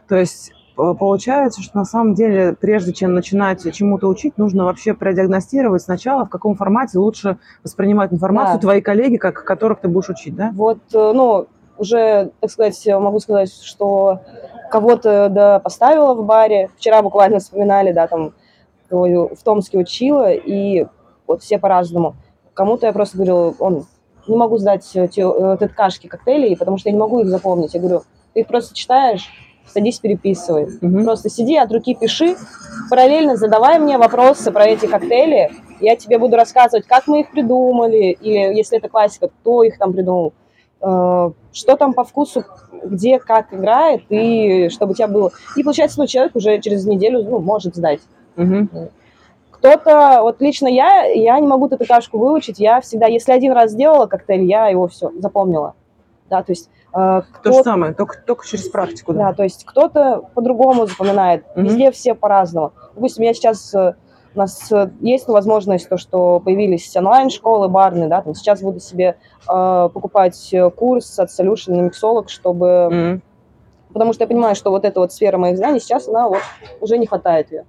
То 0.07 0.15
есть 0.15 0.53
получается, 0.75 1.61
что 1.61 1.77
на 1.77 1.85
самом 1.85 2.13
деле, 2.13 2.55
прежде 2.59 2.93
чем 2.93 3.13
начинать 3.13 3.61
чему-то 3.73 4.07
учить, 4.07 4.37
нужно 4.37 4.65
вообще 4.65 4.93
продиагностировать 4.93 5.81
сначала, 5.81 6.25
в 6.25 6.29
каком 6.29 6.55
формате 6.55 6.97
лучше 6.97 7.37
воспринимать 7.63 8.13
информацию 8.13 8.55
да. 8.55 8.61
твои 8.61 8.81
коллеги, 8.81 9.17
как, 9.17 9.43
которых 9.43 9.81
ты 9.81 9.87
будешь 9.87 10.09
учить, 10.09 10.35
да? 10.35 10.51
Вот, 10.53 10.79
э, 10.93 11.11
ну, 11.13 11.47
уже, 11.77 12.31
так 12.39 12.51
сказать, 12.51 12.85
могу 12.87 13.19
сказать, 13.19 13.53
что 13.53 14.21
кого-то, 14.69 15.29
да, 15.29 15.59
поставила 15.59 16.13
в 16.13 16.25
баре. 16.25 16.69
Вчера 16.77 17.01
буквально 17.01 17.39
вспоминали, 17.39 17.91
да, 17.91 18.07
там, 18.07 18.33
в 18.89 19.37
Томске 19.43 19.77
учила, 19.77 20.31
и 20.31 20.85
вот 21.27 21.41
все 21.41 21.57
по-разному. 21.59 22.15
Кому-то 22.53 22.85
я 22.85 22.93
просто 22.93 23.17
говорю, 23.17 23.55
он, 23.59 23.85
не 24.27 24.35
могу 24.35 24.57
сдать 24.57 24.89
э, 24.95 25.07
теткашки 25.07 26.07
коктейлей, 26.07 26.57
потому 26.57 26.77
что 26.77 26.89
я 26.89 26.93
не 26.93 26.99
могу 26.99 27.21
их 27.21 27.27
запомнить. 27.27 27.73
Я 27.73 27.79
говорю, 27.79 28.03
ты 28.33 28.41
их 28.41 28.47
просто 28.47 28.75
читаешь, 28.75 29.29
садись, 29.67 29.99
переписывай. 29.99 30.67
Угу. 30.81 31.03
Просто 31.03 31.29
сиди, 31.29 31.57
от 31.57 31.71
руки 31.71 31.95
пиши, 31.95 32.35
параллельно 32.89 33.37
задавай 33.37 33.79
мне 33.79 33.97
вопросы 33.97 34.51
про 34.51 34.65
эти 34.65 34.85
коктейли, 34.85 35.51
я 35.79 35.95
тебе 35.95 36.19
буду 36.19 36.35
рассказывать, 36.35 36.85
как 36.85 37.07
мы 37.07 37.21
их 37.21 37.31
придумали, 37.31 38.11
или 38.21 38.55
если 38.55 38.77
это 38.77 38.89
классика, 38.89 39.29
кто 39.29 39.63
их 39.63 39.77
там 39.77 39.93
придумал, 39.93 40.33
э, 40.81 41.31
что 41.53 41.77
там 41.77 41.93
по 41.93 42.03
вкусу, 42.03 42.45
где, 42.83 43.19
как 43.19 43.53
играет, 43.53 44.03
и 44.09 44.69
чтобы 44.69 44.91
у 44.91 44.95
тебя 44.95 45.07
было... 45.07 45.31
И 45.55 45.63
получается, 45.63 45.99
ну, 45.99 46.07
человек 46.07 46.35
уже 46.35 46.59
через 46.59 46.85
неделю 46.85 47.23
ну, 47.23 47.39
может 47.39 47.75
сдать. 47.75 48.01
Угу. 48.37 48.89
Кто-то, 49.51 50.19
вот 50.21 50.41
лично 50.41 50.67
я, 50.67 51.03
я 51.03 51.39
не 51.39 51.47
могу 51.47 51.67
эту 51.67 51.85
кашку 51.85 52.17
выучить, 52.17 52.59
я 52.59 52.81
всегда, 52.81 53.07
если 53.07 53.31
один 53.31 53.53
раз 53.53 53.71
сделала 53.71 54.07
коктейль, 54.07 54.43
я 54.43 54.67
его 54.67 54.87
все 54.87 55.11
запомнила. 55.19 55.75
Да, 56.29 56.41
то 56.43 56.51
есть 56.51 56.69
кто... 56.91 57.23
То 57.43 57.51
же 57.53 57.63
самое, 57.63 57.93
только, 57.93 58.17
только 58.17 58.45
через 58.45 58.67
практику. 58.67 59.13
Да, 59.13 59.29
да 59.29 59.33
то 59.33 59.43
есть 59.43 59.63
кто-то 59.65 60.23
по-другому 60.33 60.87
запоминает, 60.87 61.45
угу. 61.55 61.61
везде 61.61 61.91
все 61.91 62.15
по-разному. 62.15 62.73
Допустим, 62.95 63.23
я 63.23 63.33
сейчас, 63.33 63.73
э, 63.73 63.95
у 64.35 64.37
нас 64.37 64.71
э, 64.71 64.89
есть 64.99 65.27
возможность, 65.27 65.87
то, 65.87 65.97
что 65.97 66.39
появились 66.41 66.95
онлайн-школы 66.95 67.69
барные, 67.69 68.09
да, 68.09 68.21
там 68.21 68.35
сейчас 68.35 68.61
буду 68.61 68.79
себе 68.79 69.15
э, 69.47 69.89
покупать 69.93 70.53
курс 70.75 71.17
от 71.17 71.29
Solution 71.29 71.75
на 71.75 71.81
миксолог, 71.81 72.29
чтобы... 72.29 72.87
Угу. 72.87 73.21
Потому 73.93 74.13
что 74.13 74.23
я 74.23 74.27
понимаю, 74.27 74.55
что 74.55 74.71
вот 74.71 74.85
эта 74.85 74.99
вот 74.99 75.11
сфера 75.11 75.37
моих 75.37 75.57
знаний 75.57 75.79
сейчас, 75.79 76.07
она 76.07 76.27
вот 76.27 76.41
уже 76.79 76.97
не 76.97 77.07
хватает 77.07 77.51
ее. 77.51 77.65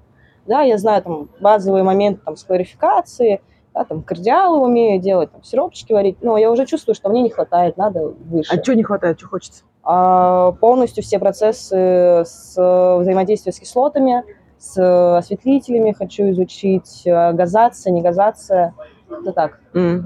Да, 0.47 0.63
я 0.63 0.79
знаю 0.79 1.03
там 1.03 1.29
базовые 1.41 1.85
моменты 1.85 2.21
там 2.25 2.37
с 2.37 2.45
кларификацией, 2.45 3.41
да, 3.75 3.85
там 3.85 4.03
кардиалы 4.03 4.59
умею 4.59 5.01
делать, 5.01 5.33
там, 5.33 5.43
сиропчики 5.43 5.93
варить, 5.93 6.19
но 6.23 6.37
я 6.37 6.51
уже 6.51 6.67
чувствую, 6.67 6.95
что 6.95 7.09
мне 7.09 7.23
не 7.23 7.31
хватает, 7.31 7.77
надо 7.77 8.09
выше. 8.09 8.55
А 8.55 8.63
что 8.63 8.75
не 8.75 8.83
хватает, 8.83 9.19
что 9.19 9.29
хочется? 9.29 9.65
А, 9.83 10.53
полностью 10.53 11.03
все 11.03 11.19
процессы 11.19 12.23
с 12.25 12.53
взаимодействия 13.01 13.53
с 13.53 13.59
кислотами, 13.59 14.25
с 14.59 15.17
осветлителями 15.19 15.93
хочу 15.93 16.31
изучить, 16.31 17.03
газация, 17.05 17.93
не 17.93 18.01
газация, 18.01 18.75
это 19.11 19.33
так. 19.33 19.61
Mm. 19.75 20.05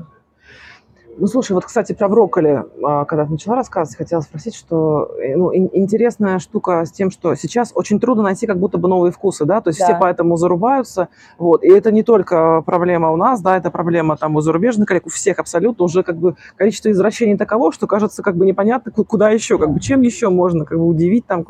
Ну, 1.18 1.26
слушай, 1.28 1.52
вот, 1.52 1.64
кстати, 1.64 1.94
про 1.94 2.08
брокколи, 2.08 2.64
а, 2.84 3.06
когда 3.06 3.24
ты 3.24 3.32
начала 3.32 3.56
рассказывать, 3.56 3.96
хотела 3.96 4.20
спросить, 4.20 4.54
что 4.54 5.10
э, 5.18 5.34
ну, 5.34 5.50
ин- 5.50 5.70
интересная 5.72 6.38
штука 6.38 6.84
с 6.84 6.92
тем, 6.92 7.10
что 7.10 7.34
сейчас 7.34 7.72
очень 7.74 7.98
трудно 8.00 8.22
найти 8.22 8.46
как 8.46 8.58
будто 8.58 8.76
бы 8.76 8.86
новые 8.88 9.12
вкусы, 9.12 9.46
да, 9.46 9.62
то 9.62 9.68
есть 9.70 9.78
Да. 9.80 9.86
все 9.86 9.96
поэтому 9.98 10.36
зарубаются, 10.36 11.08
вот, 11.38 11.62
и 11.64 11.68
это 11.68 11.90
не 11.90 12.02
только 12.02 12.62
проблема 12.66 13.12
у 13.12 13.16
нас, 13.16 13.40
да, 13.40 13.56
это 13.56 13.70
проблема 13.70 14.18
там 14.18 14.36
у 14.36 14.40
зарубежных 14.42 14.86
коллег, 14.88 15.06
у 15.06 15.10
всех 15.10 15.38
абсолютно, 15.38 15.86
уже 15.86 16.02
как 16.02 16.16
бы 16.16 16.36
количество 16.56 16.90
извращений 16.90 17.38
таково, 17.38 17.72
что 17.72 17.86
кажется 17.86 18.22
как 18.22 18.36
бы 18.36 18.44
непонятно, 18.44 18.92
ку- 18.92 19.04
куда 19.04 19.30
еще, 19.30 19.58
как 19.58 19.70
бы 19.70 19.80
чем 19.80 20.02
еще 20.02 20.28
можно 20.28 20.66
как 20.66 20.76
бы 20.78 20.84
удивить 20.86 21.26
там, 21.26 21.46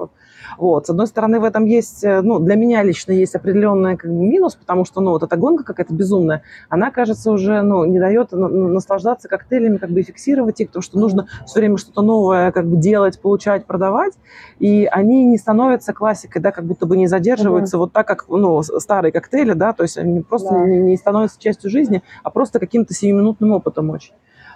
вот, 0.58 0.86
с 0.86 0.90
одной 0.90 1.08
стороны, 1.08 1.40
в 1.40 1.44
этом 1.44 1.64
есть, 1.64 2.04
э, 2.04 2.20
ну, 2.22 2.38
для 2.38 2.54
меня 2.54 2.82
лично 2.84 3.10
есть 3.12 3.34
определенный 3.34 3.96
как 3.96 4.10
бы, 4.10 4.16
минус, 4.16 4.54
потому 4.54 4.84
что, 4.84 5.00
ну, 5.00 5.10
вот 5.10 5.22
эта 5.24 5.36
гонка 5.36 5.64
какая-то 5.64 5.92
безумная, 5.92 6.42
она, 6.68 6.90
кажется, 6.92 7.32
уже, 7.32 7.62
ну, 7.62 7.84
не 7.84 7.98
дает 7.98 8.30
на- 8.32 8.48
на- 8.48 8.68
наслаждаться 8.68 9.28
коктейлями, 9.56 9.78
как 9.78 9.90
бы 9.90 10.00
и 10.00 10.02
фиксировать 10.02 10.60
их, 10.60 10.68
потому 10.68 10.82
что 10.82 10.98
нужно 10.98 11.26
все 11.46 11.60
время 11.60 11.76
что-то 11.76 12.02
новое 12.02 12.52
как 12.52 12.66
бы 12.66 12.76
делать, 12.76 13.20
получать, 13.20 13.66
продавать, 13.66 14.14
и 14.58 14.88
они 14.90 15.24
не 15.24 15.38
становятся 15.38 15.92
классикой, 15.92 16.42
да, 16.42 16.52
как 16.52 16.64
будто 16.64 16.86
бы 16.86 16.96
не 16.96 17.06
задерживаются 17.06 17.78
вот 17.78 17.92
так, 17.92 18.06
как, 18.06 18.26
ну, 18.28 18.62
старые 18.62 19.12
коктейли, 19.12 19.52
да, 19.52 19.72
то 19.72 19.82
есть 19.82 19.98
они 19.98 20.20
просто 20.20 20.54
Да. 20.54 20.66
не, 20.66 20.78
не 20.78 20.96
становятся 20.96 21.40
частью 21.40 21.70
жизни, 21.70 22.02
а 22.22 22.30
просто 22.30 22.58
каким-то 22.58 22.94
сиюминутным 22.94 23.52
опытом 23.52 23.90
очень. 23.90 24.12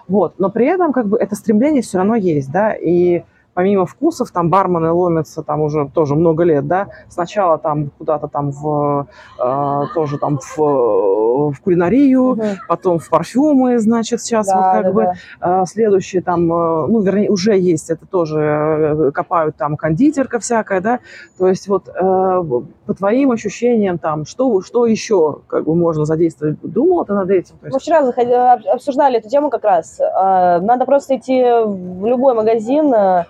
Вот, 0.09 0.35
но 0.39 0.51
при 0.51 0.67
этом 0.67 0.93
как 0.93 1.07
бы 1.07 1.17
это 1.17 1.35
стремление 1.35 1.83
все 1.83 1.99
равно 1.99 2.17
есть, 2.17 2.51
да, 2.51 2.73
и 2.73 3.23
помимо 3.61 3.85
вкусов, 3.85 4.31
там 4.31 4.49
бармены 4.49 4.91
ломятся 4.91 5.43
там 5.43 5.61
уже 5.61 5.87
тоже 5.93 6.15
много 6.15 6.45
лет, 6.45 6.67
да, 6.67 6.87
сначала 7.11 7.59
там 7.59 7.91
куда-то 7.99 8.27
там 8.27 8.53
в, 8.53 9.07
э, 9.39 9.83
тоже 9.95 10.17
там 10.17 10.39
в, 10.39 10.59
э, 10.59 11.53
в 11.53 11.61
кулинарию, 11.63 12.31
Мгм. 12.37 12.45
потом 12.69 12.99
в 12.99 13.11
парфюмы, 13.11 13.79
значит, 13.79 14.23
сейчас 14.23 14.47
вот 14.47 14.55
Да, 14.63 14.73
как 14.73 14.85
да, 14.85 14.93
бы 14.93 15.03
да. 15.41 15.63
э, 15.63 15.67
следующие 15.67 16.23
там, 16.23 16.51
э, 16.51 16.87
ну, 16.87 17.01
вернее, 17.01 17.29
уже 17.31 17.59
есть, 17.59 17.91
это 17.91 18.07
тоже 18.07 18.39
э, 18.41 19.11
копают 19.13 19.57
там 19.57 19.77
кондитерка 19.77 20.39
всякая, 20.39 20.81
да, 20.81 21.01
то 21.39 21.47
есть 21.47 21.69
вот 21.69 21.87
э, 21.89 21.93
по 22.01 22.95
твоим 22.97 23.31
ощущениям 23.33 23.99
там, 23.99 24.25
что, 24.25 24.63
что 24.63 24.87
еще 24.87 25.41
как 25.49 25.65
бы 25.65 25.75
можно 25.75 26.07
задействовать? 26.07 26.57
Думала 26.63 27.05
ты 27.05 27.13
над 27.13 27.29
этим? 27.31 27.57
Мы 27.63 27.79
вчера 27.79 28.05
заходи- 28.07 28.33
об- 28.33 28.67
обсуждали 28.75 29.19
эту 29.19 29.29
тему 29.29 29.51
как 29.51 29.65
раз. 29.65 30.01
А, 30.01 30.61
Надо 30.61 30.87
просто 30.87 31.17
идти 31.17 31.43
в 31.43 32.07
любой 32.07 32.33
магазин 32.35 32.93
а, 32.95 33.27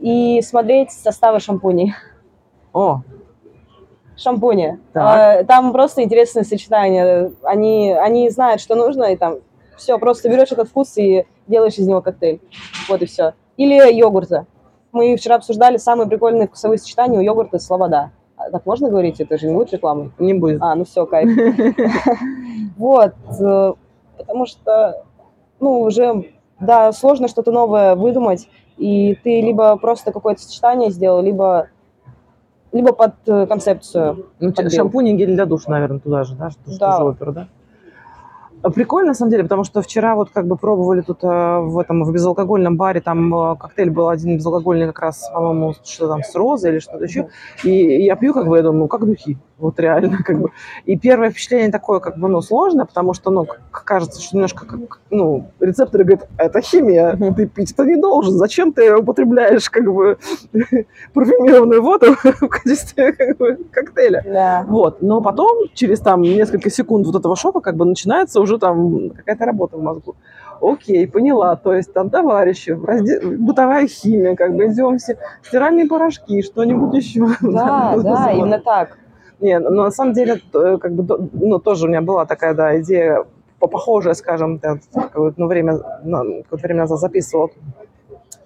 и 0.00 0.40
смотреть 0.42 0.90
составы 0.92 1.40
шампуней. 1.40 1.94
О, 2.72 3.00
Шампуни. 4.16 4.78
Так. 4.92 5.02
А, 5.02 5.44
Там 5.44 5.72
просто 5.72 6.02
интересные 6.02 6.44
сочетания. 6.44 7.32
Они, 7.42 7.90
они 7.92 8.28
знают, 8.28 8.60
что 8.60 8.74
нужно, 8.74 9.04
и 9.04 9.16
там 9.16 9.36
все, 9.78 9.98
просто 9.98 10.28
берешь 10.28 10.52
этот 10.52 10.68
вкус 10.68 10.96
и 10.98 11.24
делаешь 11.46 11.78
из 11.78 11.86
него 11.88 12.02
коктейль. 12.02 12.40
Вот 12.88 13.00
и 13.00 13.06
все. 13.06 13.32
Или 13.56 13.76
йогурта. 13.92 14.46
Мы 14.92 15.16
вчера 15.16 15.36
обсуждали 15.36 15.78
самые 15.78 16.06
прикольные 16.06 16.48
вкусовые 16.48 16.78
сочетания 16.78 17.18
у 17.18 17.22
йогурта 17.22 17.58
с 17.58 17.70
лавада. 17.70 18.10
А 18.36 18.50
Так 18.50 18.66
можно 18.66 18.90
говорить? 18.90 19.20
Это 19.20 19.38
же 19.38 19.46
не 19.46 19.54
будет 19.54 19.72
рекламой. 19.72 20.10
не 20.18 20.34
будет. 20.34 20.60
А, 20.60 20.74
ну 20.74 20.84
все, 20.84 21.06
кайф. 21.06 21.30
Вот, 22.76 23.14
э, 23.40 23.72
потому 24.18 24.46
что, 24.46 25.04
ну, 25.60 25.80
уже, 25.80 26.30
да, 26.60 26.92
сложно 26.92 27.28
что-то 27.28 27.52
новое 27.52 27.94
выдумать, 27.94 28.48
и 28.80 29.14
ты 29.22 29.40
либо 29.42 29.76
просто 29.76 30.10
какое-то 30.10 30.40
сочетание 30.42 30.90
сделал, 30.90 31.22
либо, 31.22 31.68
либо 32.72 32.92
под 32.92 33.12
э, 33.26 33.46
концепцию. 33.46 34.26
Ну, 34.40 34.52
Подбил. 34.52 34.70
шампунь 34.70 35.08
и 35.08 35.16
гель 35.16 35.34
для 35.34 35.44
душа, 35.44 35.70
наверное, 35.70 36.00
туда 36.00 36.24
же, 36.24 36.34
да? 36.34 36.50
Что, 36.50 36.60
Да. 36.66 36.72
что 36.74 36.96
же 36.96 37.04
опера, 37.10 37.32
да? 37.32 37.48
Прикольно, 38.62 39.08
на 39.08 39.14
самом 39.14 39.30
деле, 39.30 39.42
потому 39.44 39.64
что 39.64 39.80
вчера 39.80 40.14
вот 40.14 40.30
как 40.30 40.46
бы 40.46 40.56
пробовали 40.56 41.00
тут 41.00 41.24
э, 41.24 41.26
в 41.60 41.78
этом, 41.78 42.04
в 42.04 42.12
безалкогольном 42.12 42.76
баре, 42.76 43.00
там 43.00 43.34
э, 43.34 43.56
коктейль 43.56 43.90
был 43.90 44.10
один 44.10 44.36
безалкогольный 44.36 44.86
как 44.86 44.98
раз, 45.00 45.30
по-моему, 45.32 45.74
что 45.82 46.08
там, 46.08 46.22
с 46.22 46.34
розой 46.34 46.72
или 46.72 46.78
что-то 46.78 47.04
еще. 47.04 47.28
И 47.64 48.04
я 48.04 48.16
пью, 48.16 48.34
как 48.34 48.46
бы, 48.46 48.58
я 48.58 48.62
думаю, 48.62 48.80
ну, 48.80 48.88
как 48.88 49.06
духи, 49.06 49.38
вот 49.58 49.80
реально, 49.80 50.18
как 50.24 50.38
бы. 50.38 50.50
И 50.84 50.98
первое 50.98 51.30
впечатление 51.30 51.70
такое, 51.70 52.00
как 52.00 52.18
бы, 52.18 52.28
ну, 52.28 52.42
сложное, 52.42 52.84
потому 52.84 53.14
что, 53.14 53.30
ну, 53.30 53.46
кажется, 53.70 54.20
что 54.20 54.36
немножко, 54.36 54.66
как, 54.66 55.00
ну, 55.10 55.50
рецепторы 55.60 56.04
говорят, 56.04 56.28
это 56.36 56.60
химия, 56.60 57.16
ты 57.34 57.46
пить 57.46 57.72
это 57.72 57.84
не 57.84 57.96
должен, 57.96 58.34
зачем 58.34 58.72
ты 58.72 58.94
употребляешь, 58.94 59.70
как 59.70 59.84
бы, 59.90 60.18
парфюмированную 61.14 61.82
воду 61.82 62.14
в 62.22 62.48
качестве, 62.48 63.12
как 63.12 63.38
бы, 63.38 63.58
коктейля? 63.70 64.22
Да. 64.26 64.66
Вот, 64.68 65.00
но 65.00 65.22
потом, 65.22 65.68
через 65.72 66.00
там 66.00 66.22
несколько 66.22 66.68
секунд 66.70 67.06
вот 67.06 67.16
этого 67.16 67.36
шока, 67.36 67.60
как 67.60 67.76
бы 67.76 67.84
начинается 67.84 68.40
уже 68.40 68.49
там 68.58 69.10
какая-то 69.10 69.44
работа 69.44 69.76
в 69.76 69.82
мозгу. 69.82 70.16
Окей, 70.60 71.06
поняла, 71.06 71.56
то 71.56 71.72
есть 71.74 71.92
там 71.92 72.10
товарищи, 72.10 72.70
разде- 72.70 73.20
бытовая 73.36 73.86
химия, 73.86 74.36
как 74.36 74.54
бы 74.54 74.66
идем 74.66 74.98
все, 74.98 75.16
стиральные 75.42 75.86
порошки, 75.86 76.42
что-нибудь 76.42 76.94
еще. 76.94 77.20
Да, 77.40 77.96
да, 77.96 78.30
именно 78.32 78.58
так. 78.58 78.98
Не, 79.40 79.58
но 79.58 79.84
на 79.84 79.90
самом 79.90 80.12
деле, 80.12 80.34
т- 80.52 80.76
как 80.78 80.92
бы, 80.92 81.28
ну, 81.32 81.58
тоже 81.58 81.86
у 81.86 81.88
меня 81.88 82.02
была 82.02 82.26
такая, 82.26 82.52
да, 82.54 82.78
идея 82.80 83.24
по- 83.58 83.68
похожая, 83.68 84.14
скажем, 84.14 84.60
я 84.62 84.78
какое-то 84.92 85.40
ну, 85.40 85.46
время, 85.46 85.78
какое-то 85.78 86.56
время 86.66 86.80
назад 86.80 86.98
записывала 86.98 87.48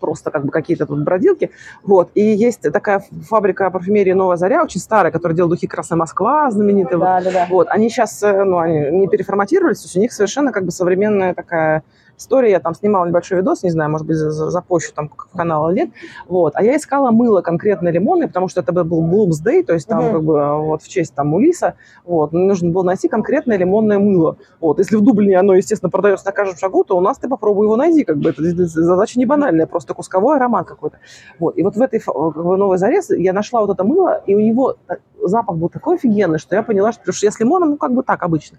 просто 0.04 0.30
как 0.30 0.44
бы 0.44 0.50
какие-то 0.50 0.84
тут 0.84 1.02
бродилки. 1.02 1.50
Вот. 1.82 2.10
И 2.14 2.20
есть 2.20 2.60
такая 2.60 3.02
фабрика 3.30 3.70
парфюмерии 3.70 4.12
«Новая 4.12 4.36
заря», 4.36 4.62
очень 4.62 4.80
старая, 4.80 5.10
которая 5.10 5.34
делает 5.34 5.52
духи 5.52 5.66
«Красная 5.66 5.96
Москва», 5.96 6.50
знаменитые. 6.50 6.98
Вот. 6.98 7.04
Да, 7.04 7.20
да, 7.22 7.30
да. 7.30 7.46
Вот, 7.48 7.68
они 7.70 7.88
сейчас, 7.88 8.20
ну, 8.22 8.58
они 8.58 8.90
не 8.90 9.08
переформатировались, 9.08 9.78
то 9.80 9.86
есть 9.86 9.96
у 9.96 10.00
них 10.00 10.12
совершенно 10.12 10.52
как 10.52 10.66
бы 10.66 10.70
современная 10.70 11.32
такая 11.32 11.82
история. 12.18 12.50
Я 12.53 12.61
там 12.61 12.74
снимала 12.74 13.07
небольшой 13.07 13.38
видос, 13.38 13.62
не 13.62 13.70
знаю, 13.70 13.90
может 13.90 14.07
быть, 14.07 14.16
за- 14.16 14.31
за- 14.31 14.50
запущу 14.50 14.92
там 14.94 15.09
в 15.09 15.37
канал 15.37 15.70
или 15.70 15.81
нет. 15.81 15.90
Вот, 16.29 16.53
а 16.57 16.62
я 16.62 16.77
искала 16.77 17.11
мыло 17.11 17.40
конкретно 17.40 17.88
лимонное, 17.88 18.27
потому 18.29 18.48
что 18.48 18.61
это 18.61 18.72
был 18.72 19.03
Bloomsday, 19.03 19.62
то 19.64 19.72
есть 19.74 19.87
там 19.88 20.05
Мгм. 20.05 20.12
как 20.12 20.22
бы 20.24 20.42
а, 20.42 20.55
вот 20.57 20.83
в 20.83 20.88
честь 20.88 21.14
там 21.14 21.29
Мулиса. 21.29 21.74
Вот, 22.05 22.33
мне 22.33 22.44
нужно 22.46 22.70
было 22.70 22.83
найти 22.83 23.09
конкретное 23.09 23.57
лимонное 23.57 23.98
мыло. 23.98 24.37
Вот, 24.61 24.79
если 24.79 24.96
в 24.96 25.00
Дублине 25.03 25.38
оно, 25.38 25.55
естественно, 25.55 25.90
продается 25.90 26.27
на 26.27 26.33
каждом 26.33 26.57
шагу, 26.57 26.85
то 26.85 26.96
у 26.96 27.00
нас 27.00 27.18
ты 27.18 27.29
попробуй 27.29 27.66
его 27.66 27.77
найди, 27.77 28.05
как 28.05 28.18
бы 28.18 28.31
это, 28.31 28.42
задача 28.42 29.18
не 29.18 29.27
банальная, 29.27 29.66
просто 29.66 29.94
кусковой 29.94 30.37
аромат 30.37 30.66
какой-то. 30.66 30.98
Вот, 31.38 31.57
и 31.59 31.62
вот 31.62 31.77
в 31.77 31.81
этой 31.83 31.98
фа- 32.00 32.12
как 32.33 32.44
бы, 32.44 32.57
новой 32.57 32.79
заре 32.79 33.00
я 33.18 33.33
нашла 33.33 33.61
вот 33.61 33.70
это 33.70 33.85
мыло, 33.85 34.22
и 34.27 34.35
у 34.35 34.40
него 34.40 34.77
та- 34.87 34.96
запах 35.22 35.57
был 35.57 35.68
такой 35.68 35.96
офигенный, 35.96 36.38
что 36.38 36.55
я 36.55 36.62
поняла, 36.62 36.92
что, 36.92 37.12
что 37.12 37.27
я 37.27 37.31
с 37.33 37.40
лимоном, 37.40 37.70
ну, 37.70 37.77
как 37.77 37.92
бы 37.92 38.03
так 38.03 38.22
обычно. 38.22 38.59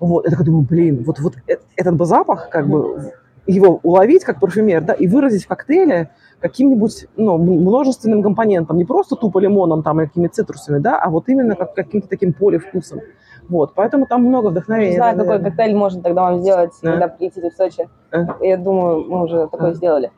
Вот, 0.00 0.24
я 0.24 0.30
такая 0.30 0.46
думаю, 0.46 0.62
блин, 0.68 1.02
вот, 1.04 1.18
вот 1.20 1.34
э- 1.48 1.56
этот 1.76 1.96
бы 1.96 2.04
запах, 2.06 2.48
как 2.50 2.68
бы, 2.68 3.12
его 3.46 3.80
уловить 3.82 4.24
как 4.24 4.40
парфюмер, 4.40 4.82
да, 4.82 4.92
и 4.92 5.06
выразить 5.06 5.44
в 5.44 5.48
коктейле 5.48 6.10
каким-нибудь, 6.40 7.06
ну, 7.16 7.36
множественным 7.38 8.22
компонентом, 8.22 8.76
не 8.76 8.84
просто 8.84 9.16
тупо 9.16 9.38
лимоном 9.38 9.82
там 9.82 10.00
или 10.00 10.06
какими-то 10.08 10.34
цитрусами, 10.34 10.78
да, 10.78 10.98
а 10.98 11.10
вот 11.10 11.28
именно 11.28 11.56
как 11.56 11.74
каким-то 11.74 12.08
таким 12.08 12.32
полевкусом. 12.32 13.00
Вот, 13.48 13.72
поэтому 13.74 14.06
там 14.06 14.22
много 14.24 14.48
Не 14.48 14.52
вдохновения. 14.52 14.96
знаю, 14.96 15.16
да, 15.16 15.22
какой 15.22 15.38
наверное. 15.38 15.50
коктейль 15.50 15.74
можно 15.76 16.02
тогда 16.02 16.22
вам 16.22 16.40
сделать, 16.40 16.70
Да. 16.82 16.90
когда 16.92 17.08
прилетите 17.08 17.50
в 17.50 17.54
Сочи. 17.54 17.88
А. 18.12 18.26
Я 18.42 18.56
думаю, 18.58 19.04
мы 19.08 19.22
уже 19.24 19.48
такое 19.48 19.70
А. 19.70 19.74
сделали. 19.74 20.12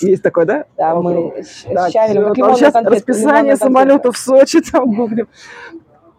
Есть 0.00 0.22
такой, 0.22 0.46
да? 0.46 0.64
Да, 0.78 0.94
мы 0.96 1.44
Да, 1.74 1.90
щавелем, 1.90 2.22
как 2.24 2.28
там 2.28 2.34
лимонную 2.36 2.56
сейчас 2.56 2.72
конфетку, 2.72 2.94
расписание 2.96 3.28
лимонную 3.54 3.58
конфетку. 3.58 3.64
самолетов 3.66 4.16
в 4.16 4.18
Сочи 4.18 4.60
там 4.72 4.94
гуглим. 4.96 5.28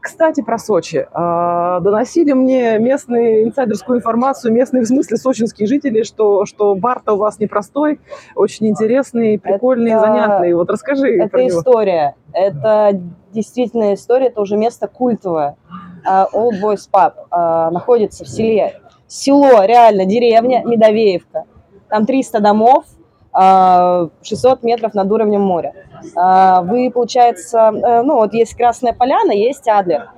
Кстати, 0.02 0.42
про 0.42 0.58
Сочи. 0.58 1.08
А, 1.14 1.80
Доносили 1.80 2.34
мне 2.34 2.80
местные 2.80 3.44
инсайдерскую 3.44 4.00
информацию, 4.00 4.52
местные 4.52 4.84
в 4.84 4.88
смысле 4.88 5.18
сочинские 5.18 5.68
жители, 5.68 6.02
что, 6.04 6.46
что 6.46 6.74
бар-то 6.76 7.14
у 7.14 7.18
вас 7.18 7.38
непростой, 7.40 8.00
очень 8.36 8.68
интересный, 8.68 9.38
прикольный, 9.38 9.92
Это- 9.92 10.00
занятный. 10.02 10.54
Вот 10.56 10.70
расскажи 10.72 11.08
Это 11.18 11.30
про 11.30 11.44
него. 11.44 11.60
история. 11.60 12.16
Это 12.34 13.00
действительно 13.32 13.94
история, 13.94 14.28
это 14.28 14.42
уже 14.42 14.58
место 14.58 14.88
культовое. 14.88 15.56
А, 16.04 16.28
Old 16.34 16.60
Boys 16.62 16.90
Pub 16.92 17.14
а, 17.30 17.70
находится 17.70 18.26
в 18.26 18.28
селе. 18.28 18.80
Село, 19.08 19.64
реально, 19.64 20.06
деревня 20.06 20.64
Медовеевка. 20.66 21.44
Там 21.90 22.06
300 22.08 22.40
домов, 22.40 22.86
600 23.34 24.64
метров 24.64 24.94
над 24.94 25.12
уровнем 25.12 25.42
моря. 25.42 25.74
А, 26.16 26.62
Вы, 26.64 26.92
получается, 26.92 27.72
э, 27.74 28.02
ну 28.02 28.16
вот 28.16 28.34
есть 28.34 28.56
Красная 28.56 28.94
Поляна, 28.94 29.32
есть 29.32 29.68
Адлер. 29.68 30.10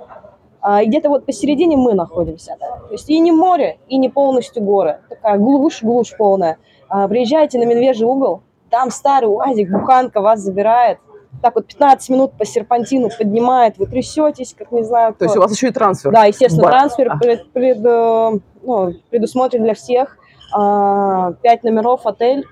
А, 0.60 0.82
И 0.82 0.86
где-то 0.86 1.08
вот 1.10 1.26
посередине 1.26 1.76
мы 1.76 1.94
находимся. 1.94 2.56
То 2.58 2.92
есть 2.92 3.08
и 3.10 3.18
не 3.20 3.32
море, 3.32 3.78
и 3.88 3.98
не 3.98 4.08
полностью 4.08 4.62
горы. 4.62 4.98
Такая 5.08 5.38
глушь, 5.38 5.82
глушь 5.82 6.14
полная. 6.16 6.56
А, 6.88 7.06
Приезжайте 7.08 7.58
на 7.58 7.64
Медвежий 7.64 8.06
угол, 8.06 8.42
там 8.70 8.90
старый 8.90 9.28
УАЗик, 9.28 9.70
буханка 9.70 10.20
вас 10.20 10.40
забирает. 10.40 10.98
Так 11.42 11.56
вот 11.56 11.66
15 11.66 12.08
минут 12.10 12.32
по 12.38 12.44
серпантину 12.46 13.10
поднимает, 13.16 13.76
вы 13.76 13.86
трясетесь, 13.86 14.54
как 14.56 14.72
не 14.72 14.82
знаю 14.84 15.14
То 15.14 15.24
есть 15.24 15.34
кто. 15.34 15.40
у 15.40 15.42
вас 15.44 15.52
еще 15.54 15.68
и 15.68 15.70
трансфер. 15.72 16.10
Да, 16.12 16.24
естественно, 16.24 16.62
Бар. 16.64 16.72
трансфер 16.72 17.12
А. 17.12 17.16
пред- 17.18 17.52
пред, 17.52 17.84
э, 17.84 18.30
ну, 18.62 18.92
предусмотрен 19.10 19.62
для 19.62 19.74
всех. 19.74 20.16
А, 20.56 21.32
Пять 21.42 21.62
номеров, 21.64 22.06
отель, 22.06 22.46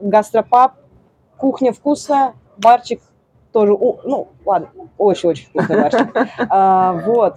гастропаб, 0.00 0.72
кухня 1.38 1.72
вкусная, 1.72 2.34
барчик 2.56 3.00
тоже, 3.52 3.72
ну, 3.72 4.28
ладно, 4.44 4.68
очень-очень 4.98 5.46
вкусный 5.46 5.76
барчик. 5.82 6.14
А, 6.50 6.92
Вот. 6.92 7.36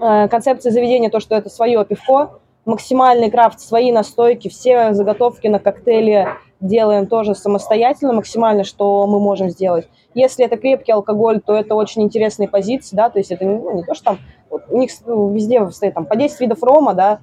Э, 0.00 0.28
Концепция 0.28 0.72
заведения 0.72 1.10
то, 1.10 1.20
что 1.20 1.34
это 1.34 1.48
свое 1.48 1.84
пивко, 1.84 2.40
максимальный 2.64 3.30
крафт, 3.30 3.60
свои 3.60 3.92
настойки, 3.92 4.48
все 4.48 4.92
заготовки 4.92 5.46
на 5.46 5.58
коктейли 5.58 6.28
делаем 6.60 7.06
тоже 7.06 7.34
самостоятельно, 7.34 8.12
максимально, 8.12 8.64
что 8.64 9.06
мы 9.06 9.18
можем 9.18 9.48
сделать. 9.48 9.88
Если 10.14 10.44
это 10.44 10.56
крепкий 10.56 10.92
алкоголь, 10.92 11.40
то 11.40 11.54
это 11.54 11.74
очень 11.74 12.02
интересные 12.02 12.48
позиции, 12.48 12.96
да, 12.96 13.08
то 13.08 13.18
есть 13.18 13.30
это 13.30 13.44
ну, 13.44 13.76
не 13.76 13.82
то, 13.82 13.94
что 13.94 14.04
там, 14.04 14.18
вот, 14.50 14.64
у 14.68 14.76
них 14.76 14.90
везде 15.06 15.70
стоит 15.70 15.94
там 15.94 16.04
по 16.04 16.16
10 16.16 16.38
видов 16.40 16.62
рома, 16.62 16.94
да, 16.94 17.20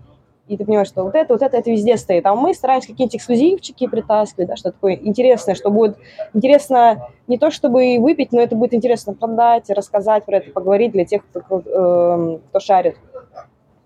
и 0.47 0.55
ты 0.55 0.65
понимаешь, 0.65 0.87
что 0.87 1.03
вот 1.03 1.15
это, 1.15 1.33
вот 1.33 1.41
это, 1.41 1.57
это 1.57 1.69
везде 1.69 1.97
стоит. 1.97 2.25
А 2.25 2.35
мы 2.35 2.53
стараемся 2.53 2.87
какие-нибудь 2.87 3.17
эксклюзивчики 3.17 3.87
притаскивать, 3.87 4.47
да, 4.47 4.55
что 4.55 4.71
такое 4.71 4.95
интересное, 4.95 5.55
что 5.55 5.69
будет 5.69 5.97
интересно 6.33 7.07
не 7.27 7.37
то 7.37 7.51
чтобы 7.51 7.97
выпить, 7.99 8.31
но 8.31 8.39
это 8.41 8.55
будет 8.55 8.73
интересно 8.73 9.13
продать, 9.13 9.69
рассказать 9.69 10.25
про 10.25 10.37
это, 10.37 10.51
поговорить 10.51 10.93
для 10.93 11.05
тех, 11.05 11.21
кто, 11.27 11.59
э, 11.59 12.39
кто 12.49 12.59
шарит. 12.59 12.97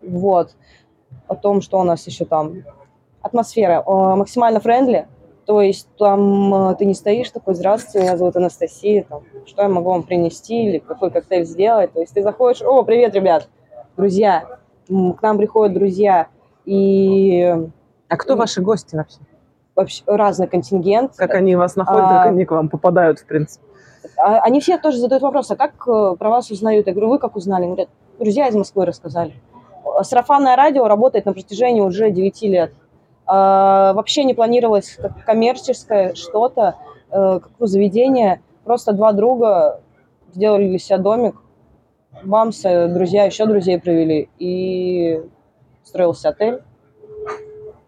Вот. 0.01 0.51
О 1.27 1.35
том, 1.35 1.61
что 1.61 1.79
у 1.79 1.83
нас 1.83 2.05
еще 2.07 2.25
там. 2.25 2.63
Атмосфера 3.23 3.83
э, 3.85 4.15
максимально 4.15 4.59
friendly, 4.59 5.07
то 5.45 5.61
есть 5.61 5.87
там 5.97 6.71
э, 6.71 6.75
ты 6.75 6.85
не 6.85 6.93
стоишь 6.93 7.29
такой, 7.29 7.55
здравствуйте, 7.55 7.99
меня 7.99 8.17
зовут 8.17 8.35
Анастасия, 8.35 9.05
там, 9.07 9.23
что 9.45 9.63
я 9.63 9.69
могу 9.69 9.91
вам 9.91 10.03
принести 10.03 10.63
или 10.65 10.77
какой 10.79 11.11
коктейль 11.11 11.45
сделать. 11.45 11.93
То 11.93 12.01
есть 12.01 12.13
ты 12.13 12.23
заходишь, 12.23 12.61
о, 12.61 12.83
привет, 12.83 13.13
ребят, 13.13 13.47
друзья, 13.95 14.59
к 14.87 15.21
нам 15.21 15.37
приходят 15.37 15.73
друзья, 15.73 16.27
и... 16.65 17.55
А 18.07 18.17
кто 18.17 18.35
ваши 18.35 18.61
гости 18.61 18.95
вообще? 18.95 19.19
Вообще 19.75 20.03
разный 20.05 20.47
контингент. 20.47 21.15
Как 21.15 21.33
они 21.33 21.55
вас 21.55 21.75
находят, 21.75 22.05
а... 22.05 22.23
как 22.23 22.27
они 22.27 22.45
к 22.45 22.51
вам 22.51 22.69
попадают, 22.69 23.19
в 23.19 23.25
принципе? 23.25 23.65
А, 24.17 24.39
они 24.39 24.59
все 24.59 24.77
тоже 24.77 24.97
задают 24.97 25.23
вопрос, 25.23 25.51
а 25.51 25.55
как 25.55 25.73
э, 25.87 26.15
про 26.17 26.29
вас 26.29 26.51
узнают? 26.51 26.87
Я 26.87 26.93
говорю, 26.93 27.09
вы 27.09 27.19
как 27.19 27.35
узнали? 27.35 27.63
Они 27.63 27.73
говорят, 27.73 27.89
друзья 28.19 28.47
из 28.47 28.55
Москвы 28.55 28.85
рассказали. 28.85 29.33
Сарафанное 30.01 30.55
радио 30.55 30.87
работает 30.87 31.25
на 31.25 31.33
протяжении 31.33 31.81
уже 31.81 32.11
9 32.11 32.41
лет. 32.43 32.73
А, 33.25 33.93
вообще 33.93 34.23
не 34.23 34.33
планировалось 34.33 34.97
как 35.01 35.23
коммерческое 35.25 36.13
что-то, 36.15 36.75
э, 37.11 37.39
какое 37.41 37.67
заведение. 37.67 38.41
Просто 38.63 38.93
два 38.93 39.11
друга 39.11 39.81
сделали 40.33 40.67
для 40.67 40.79
себя 40.79 40.97
домик, 40.97 41.35
бамс, 42.23 42.61
друзья 42.61 43.25
еще 43.25 43.45
друзей 43.45 43.79
провели, 43.79 44.29
и 44.37 45.21
строился 45.91 46.29
отель. 46.29 46.61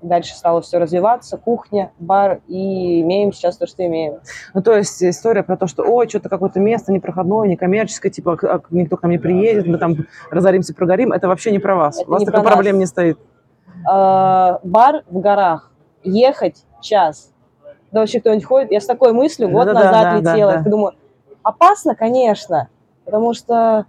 Дальше 0.01 0.35
стало 0.35 0.61
все 0.61 0.79
развиваться, 0.79 1.37
кухня, 1.37 1.93
бар, 1.97 2.41
и 2.47 2.99
имеем 2.99 3.31
сейчас 3.31 3.55
то, 3.55 3.65
что 3.65 3.85
имеем. 3.85 4.19
Ну, 4.53 4.61
то 4.61 4.75
есть 4.75 5.01
история 5.01 5.43
про 5.43 5.55
то, 5.55 5.65
что, 5.65 5.83
ой, 5.83 6.09
что-то 6.09 6.27
какое-то 6.27 6.59
место 6.59 6.91
непроходное, 6.91 7.47
некоммерческое, 7.47 8.11
типа, 8.11 8.37
а, 8.43 8.61
никто 8.71 8.97
к 8.97 9.03
нам 9.03 9.11
не 9.11 9.17
приедет, 9.17 9.65
мы 9.65 9.77
там 9.77 9.95
разоримся, 10.29 10.75
прогорим, 10.75 11.13
это 11.13 11.29
вообще 11.29 11.51
не 11.51 11.59
про 11.59 11.77
вас. 11.77 12.01
Это 12.01 12.09
У 12.09 12.11
вас 12.11 12.23
такой 12.25 12.43
проблем 12.43 12.79
не 12.79 12.85
стоит. 12.85 13.17
А, 13.89 14.59
бар 14.63 15.03
в 15.09 15.21
горах. 15.21 15.71
Ехать 16.03 16.65
час. 16.81 17.31
Да 17.93 18.01
вообще 18.01 18.19
кто-нибудь 18.19 18.43
ходит? 18.43 18.71
Я 18.71 18.81
с 18.81 18.85
такой 18.85 19.13
мыслью 19.13 19.49
год 19.49 19.67
да, 19.67 19.73
назад 19.73 20.03
да, 20.03 20.17
летела. 20.17 20.51
Да, 20.51 20.57
да. 20.57 20.63
Я 20.65 20.69
думаю, 20.69 20.93
опасно, 21.43 21.95
конечно, 21.95 22.67
потому 23.05 23.33
что 23.33 23.85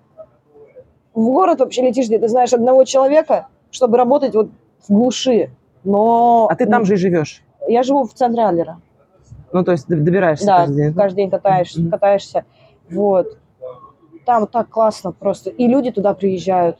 в 1.12 1.24
город 1.24 1.58
вообще 1.60 1.82
летишь, 1.82 2.06
где 2.06 2.20
ты 2.20 2.28
знаешь 2.28 2.52
одного 2.52 2.84
человека, 2.84 3.48
чтобы 3.74 3.98
работать 3.98 4.34
вот 4.34 4.50
в 4.88 4.92
глуши. 4.92 5.50
Но... 5.82 6.46
А 6.50 6.54
ты 6.54 6.66
там 6.66 6.84
же 6.84 6.94
и 6.94 6.96
живешь? 6.96 7.42
Я 7.66 7.82
живу 7.82 8.04
в 8.04 8.14
центре 8.14 8.44
Адлера. 8.44 8.80
Ну, 9.52 9.64
то 9.64 9.72
есть 9.72 9.86
добираешься 9.88 10.46
да, 10.46 10.58
каждый 10.58 10.76
день? 10.76 10.94
каждый 10.94 11.16
день 11.16 11.30
катаешься, 11.30 11.80
mm-hmm. 11.80 11.90
катаешься. 11.90 12.44
Вот. 12.90 13.38
Там 14.24 14.46
так 14.46 14.68
классно 14.68 15.12
просто. 15.12 15.50
И 15.50 15.66
люди 15.66 15.90
туда 15.90 16.14
приезжают 16.14 16.78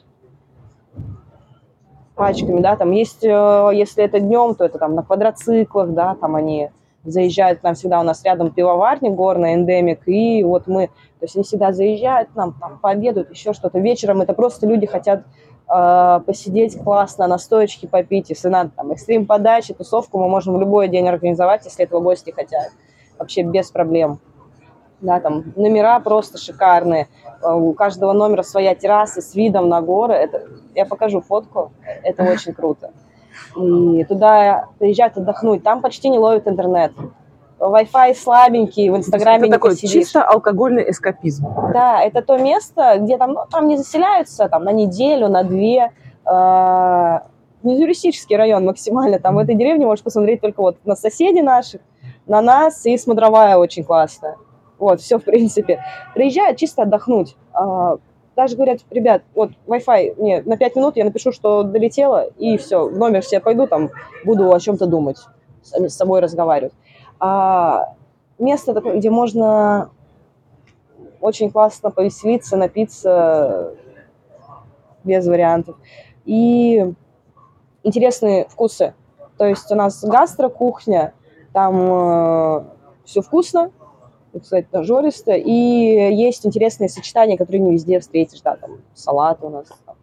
пачками, 2.14 2.60
да, 2.60 2.76
там 2.76 2.92
есть, 2.92 3.24
э, 3.24 3.70
если 3.74 4.04
это 4.04 4.20
днем, 4.20 4.54
то 4.54 4.64
это 4.64 4.78
там 4.78 4.94
на 4.94 5.02
квадроциклах, 5.02 5.90
да, 5.90 6.14
там 6.14 6.36
они 6.36 6.70
заезжают 7.02 7.60
к 7.60 7.62
нам 7.64 7.74
всегда, 7.74 8.00
у 8.00 8.04
нас 8.04 8.24
рядом 8.24 8.50
пивоварник 8.50 9.14
горный, 9.14 9.54
эндемик, 9.54 10.06
и 10.06 10.44
вот 10.44 10.68
мы, 10.68 10.86
то 10.86 11.22
есть 11.22 11.34
они 11.34 11.42
всегда 11.42 11.72
заезжают 11.72 12.30
к 12.30 12.36
нам, 12.36 12.54
там, 12.54 12.78
пообедают, 12.78 13.30
еще 13.30 13.52
что-то. 13.52 13.80
Вечером 13.80 14.22
это 14.22 14.32
просто 14.32 14.66
люди 14.66 14.86
хотят 14.86 15.24
э, 15.68 16.20
посидеть 16.26 16.82
классно, 16.82 17.26
на 17.26 17.38
стоечке 17.38 17.88
попить, 17.88 18.30
если 18.30 18.48
надо, 18.48 18.70
там, 18.76 18.92
экстрим 18.92 19.26
подачи, 19.26 19.74
тусовку 19.74 20.18
мы 20.18 20.28
можем 20.28 20.54
в 20.54 20.60
любой 20.60 20.88
день 20.88 21.08
организовать, 21.08 21.64
если 21.64 21.84
этого 21.84 22.00
гости 22.00 22.30
хотят. 22.30 22.70
Вообще 23.18 23.42
без 23.42 23.70
проблем. 23.70 24.20
Да, 25.00 25.20
там 25.20 25.52
номера 25.56 26.00
просто 26.00 26.38
шикарные. 26.38 27.08
Э, 27.42 27.52
у 27.52 27.72
каждого 27.74 28.12
номера 28.12 28.42
своя 28.42 28.74
терраса 28.74 29.20
с 29.20 29.34
видом 29.34 29.68
на 29.68 29.80
горы. 29.80 30.14
Это, 30.14 30.46
я 30.74 30.86
покажу 30.86 31.20
фотку. 31.20 31.72
Это 32.02 32.22
очень 32.24 32.54
круто. 32.54 32.90
И 33.56 34.04
туда 34.04 34.66
приезжают 34.78 35.16
отдохнуть. 35.16 35.62
Там 35.62 35.80
почти 35.80 36.08
не 36.08 36.18
ловит 36.18 36.48
интернет. 36.48 36.92
Wi-Fi 37.66 38.14
слабенький, 38.14 38.90
в 38.90 38.96
Инстаграме 38.96 39.38
это 39.38 39.46
не 39.46 39.52
такой 39.52 39.70
посидишь. 39.70 39.92
чисто 39.92 40.22
алкогольный 40.22 40.90
эскапизм. 40.90 41.46
Да, 41.72 42.02
это 42.02 42.22
то 42.22 42.36
место, 42.36 42.98
где 42.98 43.16
там, 43.16 43.32
ну, 43.32 43.40
там 43.50 43.68
не 43.68 43.76
заселяются 43.76 44.48
там, 44.48 44.64
на 44.64 44.72
неделю, 44.72 45.28
на 45.28 45.42
две. 45.42 45.92
Э, 46.26 47.18
не 47.62 47.78
туристический 47.78 48.36
район 48.36 48.64
максимально. 48.64 49.18
Там 49.18 49.36
в 49.36 49.38
этой 49.38 49.54
деревне 49.54 49.86
можешь 49.86 50.04
посмотреть 50.04 50.40
только 50.40 50.60
вот 50.60 50.76
на 50.84 50.96
соседей 50.96 51.42
наших, 51.42 51.80
на 52.26 52.42
нас, 52.42 52.84
и 52.86 52.96
смотровая 52.98 53.56
очень 53.56 53.84
классная. 53.84 54.36
Вот, 54.78 55.00
все, 55.00 55.18
в 55.18 55.24
принципе. 55.24 55.82
Приезжают 56.14 56.58
чисто 56.58 56.82
отдохнуть. 56.82 57.36
А, 57.52 57.96
даже 58.36 58.56
говорят, 58.56 58.80
ребят, 58.90 59.22
вот 59.34 59.52
Wi-Fi 59.66 60.20
мне 60.20 60.42
на 60.44 60.56
5 60.56 60.76
минут, 60.76 60.96
я 60.96 61.04
напишу, 61.04 61.32
что 61.32 61.62
долетело, 61.62 62.26
и 62.36 62.58
все, 62.58 62.88
в 62.88 62.98
номер 62.98 63.22
все 63.22 63.40
пойду, 63.40 63.66
там 63.66 63.90
буду 64.24 64.52
о 64.52 64.60
чем-то 64.60 64.86
думать, 64.86 65.18
с 65.62 65.94
собой 65.94 66.20
разговаривать 66.20 66.72
а 67.20 67.94
место 68.38 68.74
такое, 68.74 68.96
где 68.98 69.10
можно 69.10 69.90
очень 71.20 71.50
классно 71.50 71.90
повеселиться, 71.90 72.56
напиться 72.56 73.74
без 75.04 75.26
вариантов. 75.26 75.76
И 76.24 76.92
интересные 77.82 78.46
вкусы. 78.48 78.94
То 79.38 79.46
есть 79.46 79.70
у 79.70 79.74
нас 79.74 80.04
гастро-кухня, 80.04 81.12
там 81.52 81.76
э, 81.80 82.64
все 83.04 83.22
вкусно, 83.22 83.70
кстати, 84.40 84.66
нажористо, 84.72 85.32
и 85.32 85.50
есть 85.50 86.44
интересные 86.44 86.88
сочетания, 86.88 87.36
которые 87.36 87.62
не 87.62 87.72
везде 87.72 88.00
встретишь, 88.00 88.40
да, 88.40 88.56
там 88.56 88.78
салаты 88.94 89.46
у 89.46 89.50
нас 89.50 89.66
там, 89.86 89.96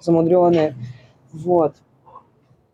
замудреные, 0.00 0.74
вот. 1.32 1.74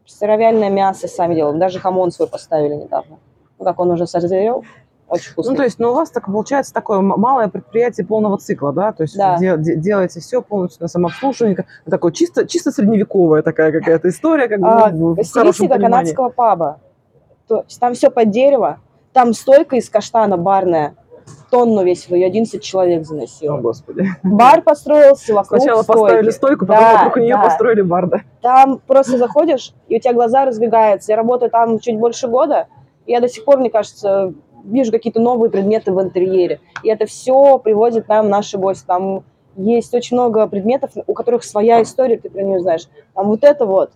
Сыровяльное 0.06 0.70
мясо 0.70 1.08
сами 1.08 1.34
делаем, 1.34 1.58
даже 1.58 1.80
хамон 1.80 2.12
свой 2.12 2.28
поставили 2.28 2.74
недавно 2.74 3.18
как 3.64 3.80
он 3.80 3.90
уже 3.90 4.06
созрел, 4.06 4.64
очень 5.12 5.32
вкусный. 5.32 5.52
Ну, 5.52 5.56
то 5.58 5.62
есть, 5.64 5.78
ну, 5.78 5.90
у 5.90 5.94
вас 5.94 6.10
так 6.10 6.26
получается 6.26 6.72
такое 6.72 7.00
малое 7.00 7.48
предприятие 7.48 8.06
полного 8.06 8.38
цикла, 8.38 8.72
да? 8.72 8.92
То 8.92 9.02
есть 9.02 9.14
да. 9.16 9.36
Де- 9.38 9.58
де- 9.58 9.76
делаете 9.76 10.20
все 10.20 10.40
полностью 10.40 10.82
на 10.82 10.88
самообслуживание, 10.88 11.66
такое 11.88 12.12
чисто, 12.12 12.46
чисто 12.46 12.70
средневековая 12.72 13.42
такая 13.42 13.72
какая-то 13.72 14.08
история, 14.08 14.48
как 14.48 14.60
а, 14.62 14.88
бы, 14.88 15.14
в 15.14 15.22
Стилистика 15.22 15.78
канадского 15.78 16.30
паба. 16.30 16.80
То 17.46 17.64
есть 17.68 17.78
там 17.78 17.92
все 17.92 18.10
под 18.10 18.30
дерево, 18.30 18.78
там 19.12 19.34
стойка 19.34 19.76
из 19.76 19.90
каштана 19.90 20.38
барная, 20.38 20.94
тонну 21.50 21.84
весила, 21.84 22.16
и 22.16 22.24
11 22.24 22.62
человек 22.62 23.04
заносил. 23.04 23.54
О, 23.54 23.58
Господи. 23.58 24.08
Бар 24.22 24.62
построился 24.62 25.34
вокруг 25.34 25.60
Сначала 25.60 25.82
стойки. 25.82 26.00
поставили 26.00 26.30
стойку, 26.30 26.66
потом 26.66 26.82
да, 26.82 26.92
вокруг 27.04 27.16
нее 27.16 27.36
да. 27.36 27.42
построили 27.42 27.82
бар, 27.82 28.06
да? 28.06 28.20
Там 28.40 28.80
просто 28.86 29.18
заходишь, 29.18 29.74
и 29.88 29.96
у 29.96 30.00
тебя 30.00 30.14
глаза 30.14 30.46
разбегаются. 30.46 31.12
Я 31.12 31.16
работаю 31.16 31.50
там 31.50 31.78
чуть 31.78 31.98
больше 31.98 32.28
года, 32.28 32.68
я 33.06 33.20
до 33.20 33.28
сих 33.28 33.44
пор, 33.44 33.58
мне 33.58 33.70
кажется, 33.70 34.34
вижу 34.64 34.92
какие-то 34.92 35.20
новые 35.20 35.50
предметы 35.50 35.92
в 35.92 36.00
интерьере. 36.00 36.60
И 36.82 36.88
это 36.88 37.06
все 37.06 37.58
приводит 37.58 38.08
нам 38.08 38.28
наши 38.28 38.58
гости. 38.58 38.84
Там 38.86 39.24
есть 39.56 39.92
очень 39.94 40.16
много 40.16 40.46
предметов, 40.46 40.92
у 41.06 41.14
которых 41.14 41.44
своя 41.44 41.82
история, 41.82 42.16
ты 42.16 42.30
про 42.30 42.42
нее 42.42 42.60
знаешь. 42.60 42.88
Там 43.14 43.28
вот 43.28 43.44
это 43.44 43.66
вот. 43.66 43.92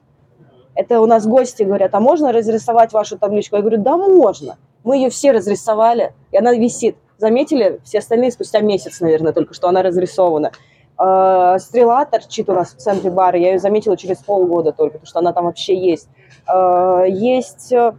Это 0.74 1.00
у 1.00 1.06
нас 1.06 1.26
гости 1.26 1.62
говорят, 1.62 1.94
а 1.94 2.00
можно 2.00 2.32
разрисовать 2.32 2.92
вашу 2.92 3.18
табличку? 3.18 3.56
Я 3.56 3.62
говорю, 3.62 3.78
да 3.78 3.96
можно. 3.96 4.58
Мы 4.84 4.98
ее 4.98 5.08
все 5.08 5.32
разрисовали, 5.32 6.12
и 6.32 6.36
она 6.36 6.52
висит. 6.52 6.96
Заметили? 7.16 7.80
Все 7.82 7.98
остальные 7.98 8.30
спустя 8.30 8.60
месяц, 8.60 9.00
наверное, 9.00 9.32
только 9.32 9.54
что 9.54 9.68
она 9.68 9.82
разрисована. 9.82 10.52
А, 10.98 11.58
стрела 11.58 12.04
торчит 12.04 12.48
у 12.50 12.52
нас 12.52 12.74
в 12.74 12.76
центре 12.76 13.10
бара. 13.10 13.38
Я 13.38 13.52
ее 13.52 13.58
заметила 13.58 13.96
через 13.96 14.18
полгода 14.18 14.72
только, 14.72 14.98
потому 14.98 15.06
что 15.06 15.18
она 15.20 15.32
там 15.32 15.44
вообще 15.46 15.74
есть. 15.74 16.08
А, 16.46 17.04
есть 17.04 17.72
э, 17.72 17.94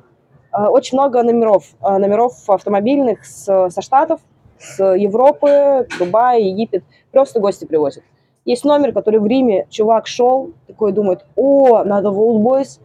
очень 0.70 0.98
много 0.98 1.24
номеров, 1.24 1.66
э, 1.82 1.98
номеров 1.98 2.34
автомобильных 2.50 3.26
с, 3.26 3.70
со 3.70 3.82
Штатов, 3.82 4.20
с 4.60 4.84
Европы, 4.84 5.88
Дубая, 6.00 6.40
Египет. 6.40 6.84
Просто 7.12 7.40
гости 7.40 7.66
привозят. 7.66 8.04
Есть 8.46 8.64
номер, 8.64 8.94
который 8.94 9.20
в 9.20 9.26
Риме 9.28 9.68
чувак 9.70 10.08
шел, 10.08 10.52
такой 10.68 10.94
думает, 10.94 11.26
о, 11.36 11.84
надо 11.84 12.12
в 12.12 12.20
Old 12.20 12.42
Boys 12.42 12.80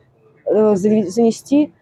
э, 0.47 0.77
занести. 0.77 1.73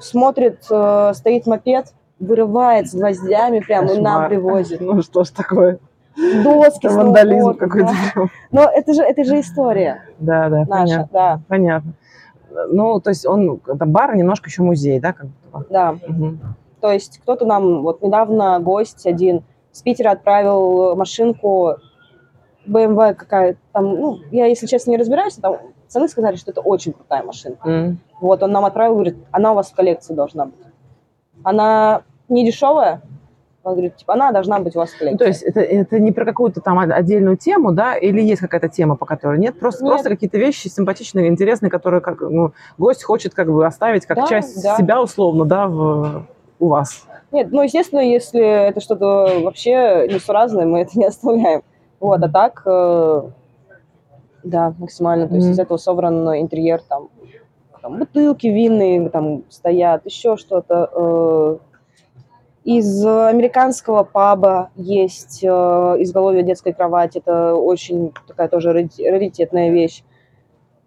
Смотрит, 0.00 0.64
стоит 0.64 1.46
мопед, 1.46 1.92
вырывает 2.18 2.88
с 2.90 2.94
гвоздями 2.94 3.60
прямо 3.60 3.92
и 3.92 4.00
нам 4.00 4.28
привозит. 4.28 4.80
Ну 4.80 5.02
что 5.02 5.24
ж 5.24 5.30
такое? 5.30 5.78
доски, 6.44 6.86
Это 6.86 6.96
вандализм 6.96 7.54
какой-то. 7.54 7.92
да. 8.14 8.22
Но 8.50 8.62
это 8.64 8.92
же, 8.94 9.02
это 9.02 9.24
же 9.24 9.40
история 9.40 10.02
Да, 10.18 10.48
да, 10.48 10.64
наша, 10.68 10.68
понятно. 10.68 11.08
да, 11.12 11.40
Понятно. 11.48 11.92
Ну, 12.70 13.00
то 13.00 13.10
есть 13.10 13.26
он, 13.26 13.60
это 13.66 13.86
бар, 13.86 14.16
немножко 14.16 14.48
еще 14.48 14.62
музей, 14.62 15.00
да? 15.00 15.12
Как 15.12 15.26
будто 15.26 15.66
да. 15.70 15.98
Мгм. 16.06 16.40
То 16.80 16.92
есть 16.92 17.20
кто-то 17.22 17.44
нам, 17.46 17.82
вот 17.82 18.02
недавно 18.02 18.58
гость 18.60 19.06
один 19.06 19.44
с 19.70 19.82
Питера 19.82 20.10
отправил 20.10 20.96
машинку 20.96 21.76
BMW 22.66 23.14
какая 23.14 23.56
там, 23.72 23.94
ну, 23.94 24.18
я, 24.30 24.46
если 24.46 24.66
честно, 24.66 24.90
не 24.90 24.96
разбираюсь, 24.96 25.34
там 25.34 25.56
пацаны 25.84 26.08
сказали, 26.08 26.36
что 26.36 26.50
это 26.50 26.60
очень 26.60 26.92
крутая 26.92 27.22
машинка. 27.22 27.68
М. 27.68 27.98
Вот, 28.20 28.42
он 28.42 28.52
нам 28.52 28.64
отправил, 28.64 28.94
говорит, 28.94 29.16
она 29.30 29.52
у 29.52 29.54
вас 29.54 29.70
в 29.70 29.74
коллекции 29.74 30.14
должна 30.14 30.46
быть. 30.46 30.54
Она 31.42 32.02
не 32.28 32.44
дешевая, 32.44 33.02
он 33.64 33.72
говорит, 33.74 33.96
типа, 33.96 34.14
она 34.14 34.32
должна 34.32 34.58
быть 34.58 34.74
у 34.74 34.80
вас 34.80 34.90
в 34.90 34.98
коллекции. 34.98 35.12
Ну, 35.12 35.18
то 35.18 35.24
есть 35.26 35.42
это, 35.42 35.60
это 35.60 36.00
не 36.00 36.10
про 36.10 36.24
какую-то 36.24 36.60
там 36.60 36.78
отдельную 36.78 37.36
тему, 37.36 37.72
да, 37.72 37.94
или 37.96 38.20
есть 38.20 38.40
какая-то 38.40 38.68
тема, 38.68 38.96
по 38.96 39.06
которой 39.06 39.38
нет? 39.38 39.58
Просто, 39.58 39.84
Нет. 39.84 39.92
просто 39.92 40.08
какие-то 40.10 40.36
вещи 40.38 40.66
симпатичные, 40.68 41.28
интересные, 41.28 41.70
которые 41.70 42.00
как, 42.00 42.20
ну, 42.22 42.52
гость 42.78 43.04
хочет 43.04 43.34
как 43.34 43.46
бы 43.52 43.64
оставить 43.64 44.04
как 44.06 44.16
Да, 44.16 44.26
часть 44.26 44.62
да. 44.62 44.76
себя 44.76 45.00
условно, 45.00 45.44
да, 45.44 45.68
в, 45.68 46.24
у 46.58 46.66
вас. 46.68 47.06
Нет, 47.30 47.48
ну, 47.52 47.62
естественно, 47.62 48.00
если 48.00 48.40
это 48.68 48.80
что-то 48.80 49.40
вообще 49.42 50.08
несуразное, 50.10 50.66
мы 50.66 50.80
это 50.80 50.98
не 50.98 51.06
оставляем. 51.06 51.62
Вот, 52.00 52.20
а 52.22 52.28
так, 52.28 52.62
э, 52.66 53.22
да, 54.42 54.74
максимально. 54.78 55.28
То 55.28 55.34
есть 55.36 55.46
Мгм. 55.46 55.54
из 55.54 55.58
этого 55.60 55.78
собран 55.78 56.28
интерьер, 56.40 56.80
там, 56.88 57.10
там 57.80 57.98
бутылки 57.98 58.48
винные 58.48 59.08
там 59.08 59.44
стоят, 59.48 60.04
еще 60.04 60.36
что-то. 60.36 60.90
э. 60.94 61.56
Из 62.64 63.04
американского 63.04 64.04
паба 64.04 64.70
есть 64.76 65.42
э, 65.42 65.46
изголовье 65.48 66.44
детской 66.44 66.72
кровати. 66.72 67.18
Это 67.18 67.54
очень 67.56 68.12
такая 68.28 68.48
тоже 68.48 68.72
рари- 68.72 69.08
раритетная 69.10 69.70
вещь 69.70 70.04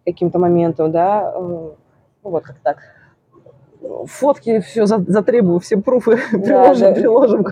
каким-то 0.05 0.39
моментом, 0.39 0.91
да. 0.91 1.33
э. 1.35 1.39
Ну, 1.39 1.75
вот 2.23 2.43
как 2.43 2.55
так. 2.63 2.77
Фотки 4.05 4.61
все 4.61 4.85
затребую, 4.85 5.59
все 5.59 5.77
пруфы 5.77 6.17
Да, 6.31 6.73
приложим, 6.73 6.81
да. 6.81 6.93
приложим. 6.93 7.45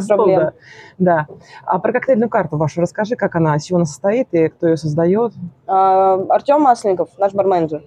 стол, 0.00 0.16
проблем. 0.18 0.40
да. 0.40 0.52
да. 0.98 1.26
А 1.64 1.78
про 1.78 1.92
коктейльную 1.92 2.28
карту 2.28 2.58
вашу 2.58 2.80
расскажи, 2.80 3.16
как 3.16 3.34
она, 3.34 3.56
из 3.56 3.64
чего 3.64 3.76
она 3.78 3.86
состоит 3.86 4.28
и 4.32 4.48
кто 4.48 4.68
ее 4.68 4.76
создает. 4.76 5.32
Артем 5.66 6.60
Масленников, 6.60 7.08
наш 7.18 7.32
барменджер. 7.32 7.82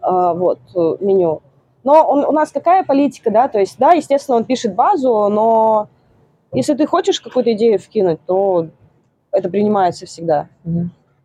А, 0.00 0.34
Вот, 0.34 0.60
э, 0.76 0.96
меню. 1.00 1.42
Но 1.88 2.04
он, 2.06 2.22
у 2.22 2.32
нас 2.32 2.52
какая 2.52 2.84
политика, 2.84 3.30
да, 3.30 3.48
то 3.48 3.58
есть, 3.58 3.78
да, 3.78 3.92
естественно, 3.92 4.36
он 4.36 4.44
пишет 4.44 4.74
базу, 4.74 5.28
но 5.30 5.88
если 6.52 6.74
ты 6.74 6.86
хочешь 6.86 7.18
какую-то 7.18 7.54
идею 7.54 7.78
вкинуть, 7.78 8.20
то 8.26 8.66
это 9.32 9.48
принимается 9.48 10.04
всегда. 10.04 10.48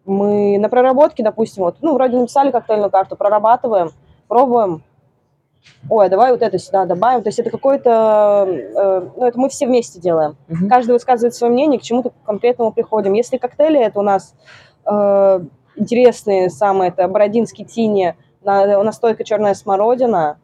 Мы 0.05 0.57
на 0.59 0.69
проработке, 0.69 1.21
допустим, 1.21 1.65
вот, 1.65 1.75
ну, 1.81 1.93
вроде 1.95 2.15
написали 2.17 2.49
коктейльную 2.51 2.89
карту, 2.89 3.17
прорабатываем, 3.17 3.89
пробуем. 4.29 4.83
Ой, 5.89 6.05
а 6.05 6.09
давай 6.09 6.31
вот 6.31 6.41
это 6.41 6.57
сюда 6.57 6.85
добавим. 6.85 7.23
То 7.23 7.27
есть 7.27 7.39
это 7.39 7.49
какой-то, 7.49 8.47
э, 8.47 9.09
ну, 9.17 9.25
это 9.25 9.37
мы 9.37 9.49
все 9.49 9.67
вместе 9.67 9.99
делаем 9.99 10.37
Мгм. 10.47 10.69
каждый 10.69 10.93
высказывает 10.93 11.35
свое 11.35 11.51
мнение, 11.51 11.77
к 11.77 11.83
чему-то 11.83 12.13
конкретному 12.25 12.71
приходим. 12.71 13.11
Если 13.13 13.35
коктейли, 13.35 13.81
это 13.81 13.99
у 13.99 14.03
нас 14.03 14.33
э, 14.85 15.39
интересные 15.75 16.49
самые, 16.49 16.87
это 16.89 17.05
бородинский 17.09 17.65
тини, 17.65 18.15
на- 18.41 18.81
настойка 18.83 19.25
черная 19.25 19.55
смородина, 19.55 20.37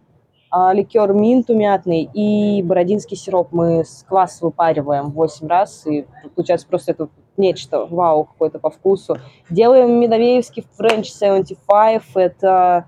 ликер 0.51 1.13
минту 1.13 1.55
мятный 1.55 2.09
и 2.13 2.61
бородинский 2.63 3.15
сироп. 3.15 3.49
Мы 3.51 3.83
с 3.83 4.03
квас 4.07 4.41
выпариваем 4.41 5.11
8 5.11 5.47
раз, 5.47 5.85
и 5.85 6.07
получается 6.35 6.67
просто 6.67 6.91
это 6.91 7.09
нечто, 7.37 7.85
вау, 7.85 8.25
какое-то 8.25 8.59
по 8.59 8.69
вкусу. 8.69 9.17
Делаем 9.49 9.99
медовеевский 9.99 10.65
French 10.77 11.05
75, 11.05 12.03
это 12.15 12.85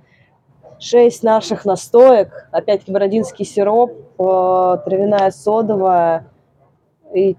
6 0.79 1.23
наших 1.23 1.65
настоек, 1.65 2.49
опять-таки 2.51 2.91
бородинский 2.91 3.45
сироп, 3.45 3.91
э, 4.17 4.77
травяная 4.83 5.31
содовая, 5.31 6.27
и 7.13 7.37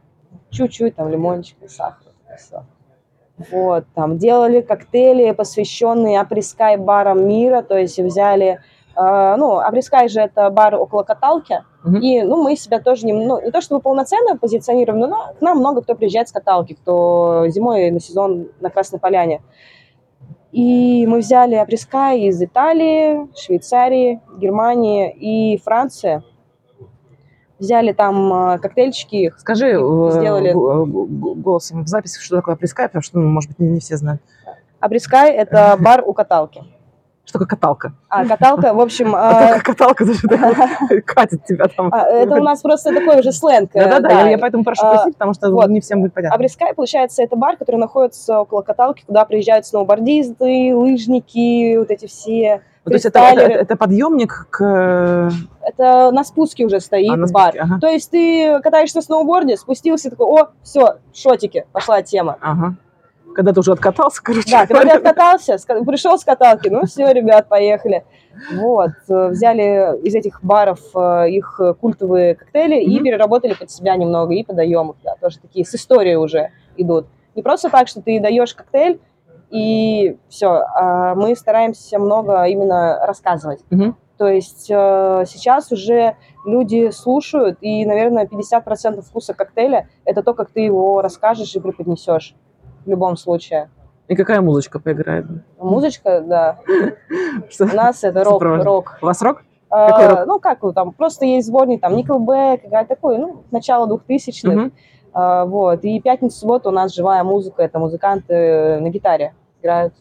чуть-чуть 0.51 0.95
там 0.97 1.09
лимончик 1.09 1.57
и 1.63 1.69
сахар. 1.69 2.13
и 2.33 2.37
всё. 2.37 2.65
Вот, 3.51 3.85
там 3.95 4.19
делали 4.19 4.61
коктейли, 4.61 5.33
посвященные 5.33 6.21
априскай 6.21 6.77
барам 6.77 7.27
мира, 7.27 7.63
то 7.63 7.77
есть 7.77 7.99
взяли, 7.99 8.61
ну, 8.97 9.59
априскай 9.59 10.09
же 10.09 10.21
это 10.21 10.49
бар 10.51 10.75
около 10.75 11.03
каталки, 11.03 11.65
Мгм. 11.85 12.01
и, 12.01 12.23
ну, 12.23 12.43
мы 12.43 12.57
себя 12.57 12.79
тоже 12.81 13.07
не, 13.07 13.13
ну, 13.13 13.43
не 13.43 13.51
то 13.51 13.61
чтобы 13.61 13.81
полноценно 13.81 14.37
позиционируем, 14.37 15.01
но 15.01 15.35
к 15.39 15.41
нам 15.41 15.59
много 15.59 15.83
кто 15.83 15.95
приезжает 15.95 16.29
с 16.29 16.33
каталки, 16.33 16.75
кто 16.75 17.47
зимой 17.49 17.91
на 17.91 18.01
сезон 18.01 18.49
на 18.61 18.71
Красной 18.71 19.01
Поляне. 19.01 19.41
И 20.53 21.07
мы 21.07 21.21
взяли 21.21 21.55
априскай 21.55 22.21
из 22.21 22.41
Италии, 22.43 23.27
Швейцарии, 23.35 24.21
Германии 24.37 25.11
и 25.11 25.59
Франции. 25.59 26.23
Взяли 27.59 27.93
там 27.93 28.33
э, 28.55 28.59
коктейльчики 28.59 29.33
Скажи 29.39 29.69
э, 29.69 30.11
сделали. 30.11 30.53
голосом 30.53 31.85
в 31.85 31.89
записи, 31.89 32.21
что 32.21 32.37
такое 32.37 32.57
прискай, 32.57 32.89
потому 32.89 33.03
что, 33.03 33.19
ну, 33.19 33.29
может 33.29 33.51
быть, 33.51 33.61
не, 33.61 33.69
не 33.69 33.81
все 33.81 33.97
знают. 33.97 34.21
Априскай– 34.81 35.31
это 35.33 35.77
бар 35.81 36.03
у 36.05 36.13
каталки. 36.13 36.65
Что 37.33 37.39
такое 37.39 37.57
каталка? 37.57 37.93
А, 38.11 38.27
каталка, 38.27 38.75
в 38.75 38.81
общем, 38.81 39.15
А 39.17 39.55
а, 39.55 39.61
каталка 39.61 40.05
даже 40.05 40.21
катит 41.07 41.47
тебя 41.47 41.65
там. 41.75 41.89
а, 41.91 42.03
это 42.07 42.35
у 42.35 42.43
нас 42.43 42.61
просто 42.61 42.93
такой 42.93 43.21
уже 43.21 43.33
сленг. 43.33 43.71
э, 43.73 43.85
Да-да-да, 43.89 44.21
я, 44.25 44.31
я 44.33 44.39
поэтому 44.39 44.65
прошу 44.65 44.85
А, 44.85 44.97
просить, 44.97 45.15
потому 45.15 45.33
что 45.33 45.51
вот. 45.51 45.71
не 45.71 45.81
всем 45.81 46.03
будет 46.03 46.13
понятно. 46.13 46.35
Априскай, 46.35 46.75
получается, 46.75 47.23
это 47.23 47.35
бар, 47.35 47.57
который 47.57 47.77
находится 47.77 48.41
около 48.41 48.61
каталки, 48.61 49.03
куда 49.07 49.25
приезжают 49.25 49.65
сноубордисты, 49.65 50.77
лыжники, 50.77 51.79
вот 51.79 51.91
эти 51.91 52.05
все. 52.05 52.61
Ну, 52.85 52.91
то 52.91 52.95
есть 52.97 53.07
это, 53.07 53.21
это, 53.21 53.41
это 53.41 53.77
подъемник 53.77 54.49
к... 54.51 55.31
Это 55.63 56.11
на 56.11 56.25
спуске 56.25 56.67
уже 56.67 56.81
стоит 56.81 57.13
а, 57.13 57.17
на 57.17 57.29
бар. 57.29 57.53
спуске, 57.53 57.61
ага. 57.61 57.81
То 57.81 57.87
есть 57.89 58.11
ты 58.11 58.61
катаешься 58.61 58.99
на 58.99 59.03
сноуборде, 59.03 59.57
спустился, 59.57 60.11
такой, 60.11 60.27
о, 60.27 60.49
все, 60.63 60.97
шотики, 61.15 61.65
пошла 61.73 62.03
тема. 62.03 62.37
Ага. 62.43 62.75
Когда 63.35 63.53
ты 63.53 63.61
уже 63.61 63.73
откатался, 63.73 64.23
короче. 64.23 64.51
Да, 64.51 64.67
когда 64.67 64.83
ты 64.83 64.97
откатался, 64.99 65.57
пришел 65.87 66.19
с 66.19 66.25
каталки, 66.25 66.69
ну 66.69 66.85
все, 66.87 67.13
ребят, 67.13 67.49
поехали. 67.49 68.05
Вот, 68.55 68.91
э, 69.09 69.29
взяли 69.29 69.99
из 70.03 70.15
этих 70.15 70.43
баров 70.43 70.81
э, 70.95 71.31
их 71.31 71.61
культовые 71.81 72.35
коктейли 72.35 72.81
и 72.81 72.97
Мгм. 72.97 73.05
переработали 73.05 73.55
под 73.55 73.71
себя 73.71 73.97
немного, 73.97 74.35
и 74.35 74.43
подаем 74.45 74.91
их, 74.91 74.97
да, 75.05 75.17
тоже 75.21 75.39
такие 75.39 75.65
с 75.65 75.75
историей 75.75 76.17
уже 76.17 76.51
идут. 76.77 77.07
Не 77.35 77.43
просто 77.43 77.69
так, 77.71 77.89
что 77.89 78.01
ты 78.01 78.21
даешь 78.21 78.55
коктейль, 78.55 79.01
и 79.51 80.17
все, 80.29 80.65
мы 81.15 81.37
стараемся 81.37 81.99
много 81.99 82.45
именно 82.45 83.05
рассказывать. 83.07 83.61
Мгм. 83.71 83.97
То 84.17 84.29
есть 84.29 84.71
э, 84.71 85.25
сейчас 85.27 85.73
уже 85.73 86.17
люди 86.47 86.91
слушают, 86.91 87.59
и, 87.61 87.85
наверное, 87.85 88.27
50% 88.27 89.03
вкуса 89.03 89.35
коктейля– 89.35 89.89
это 90.05 90.23
то, 90.23 90.33
как 90.33 90.51
ты 90.51 90.61
его 90.61 91.03
расскажешь 91.03 91.55
и 91.57 91.61
преподнесешь 91.61 92.35
в 92.85 92.89
любом 92.89 93.17
случае. 93.17 93.71
И 94.09 94.17
какая 94.17 94.41
музычка 94.41 94.79
поиграет? 94.79 95.27
Музычка, 95.59 96.21
да. 96.21 96.59
У 97.61 97.65
нас 97.65 98.05
это 98.05 98.25
рок, 98.25 98.43
рок. 98.43 98.99
У 99.01 99.07
вас 99.07 99.23
рок? 99.23 99.43
А, 99.71 100.27
ну, 100.27 100.39
как 100.39 100.61
там, 100.75 100.93
просто 100.93 101.25
есть 101.25 101.49
сборник, 101.49 101.81
там, 101.81 101.95
Nickelback, 101.95 102.59
какая 102.59 102.85
такой, 102.85 103.17
ну, 103.17 103.45
начало 103.51 103.87
2000-х. 103.87 104.55
Мгм. 104.55 104.73
А, 105.15 105.47
вот. 105.47 105.83
И 105.85 105.99
пятницу, 106.01 106.37
субботу 106.37 106.69
у 106.69 106.73
нас 106.73 106.95
живая 106.95 107.25
музыка, 107.25 107.63
это 107.63 107.79
музыканты 107.79 108.81
на 108.81 108.91
гитаре 108.91 109.35
играют. 109.61 109.95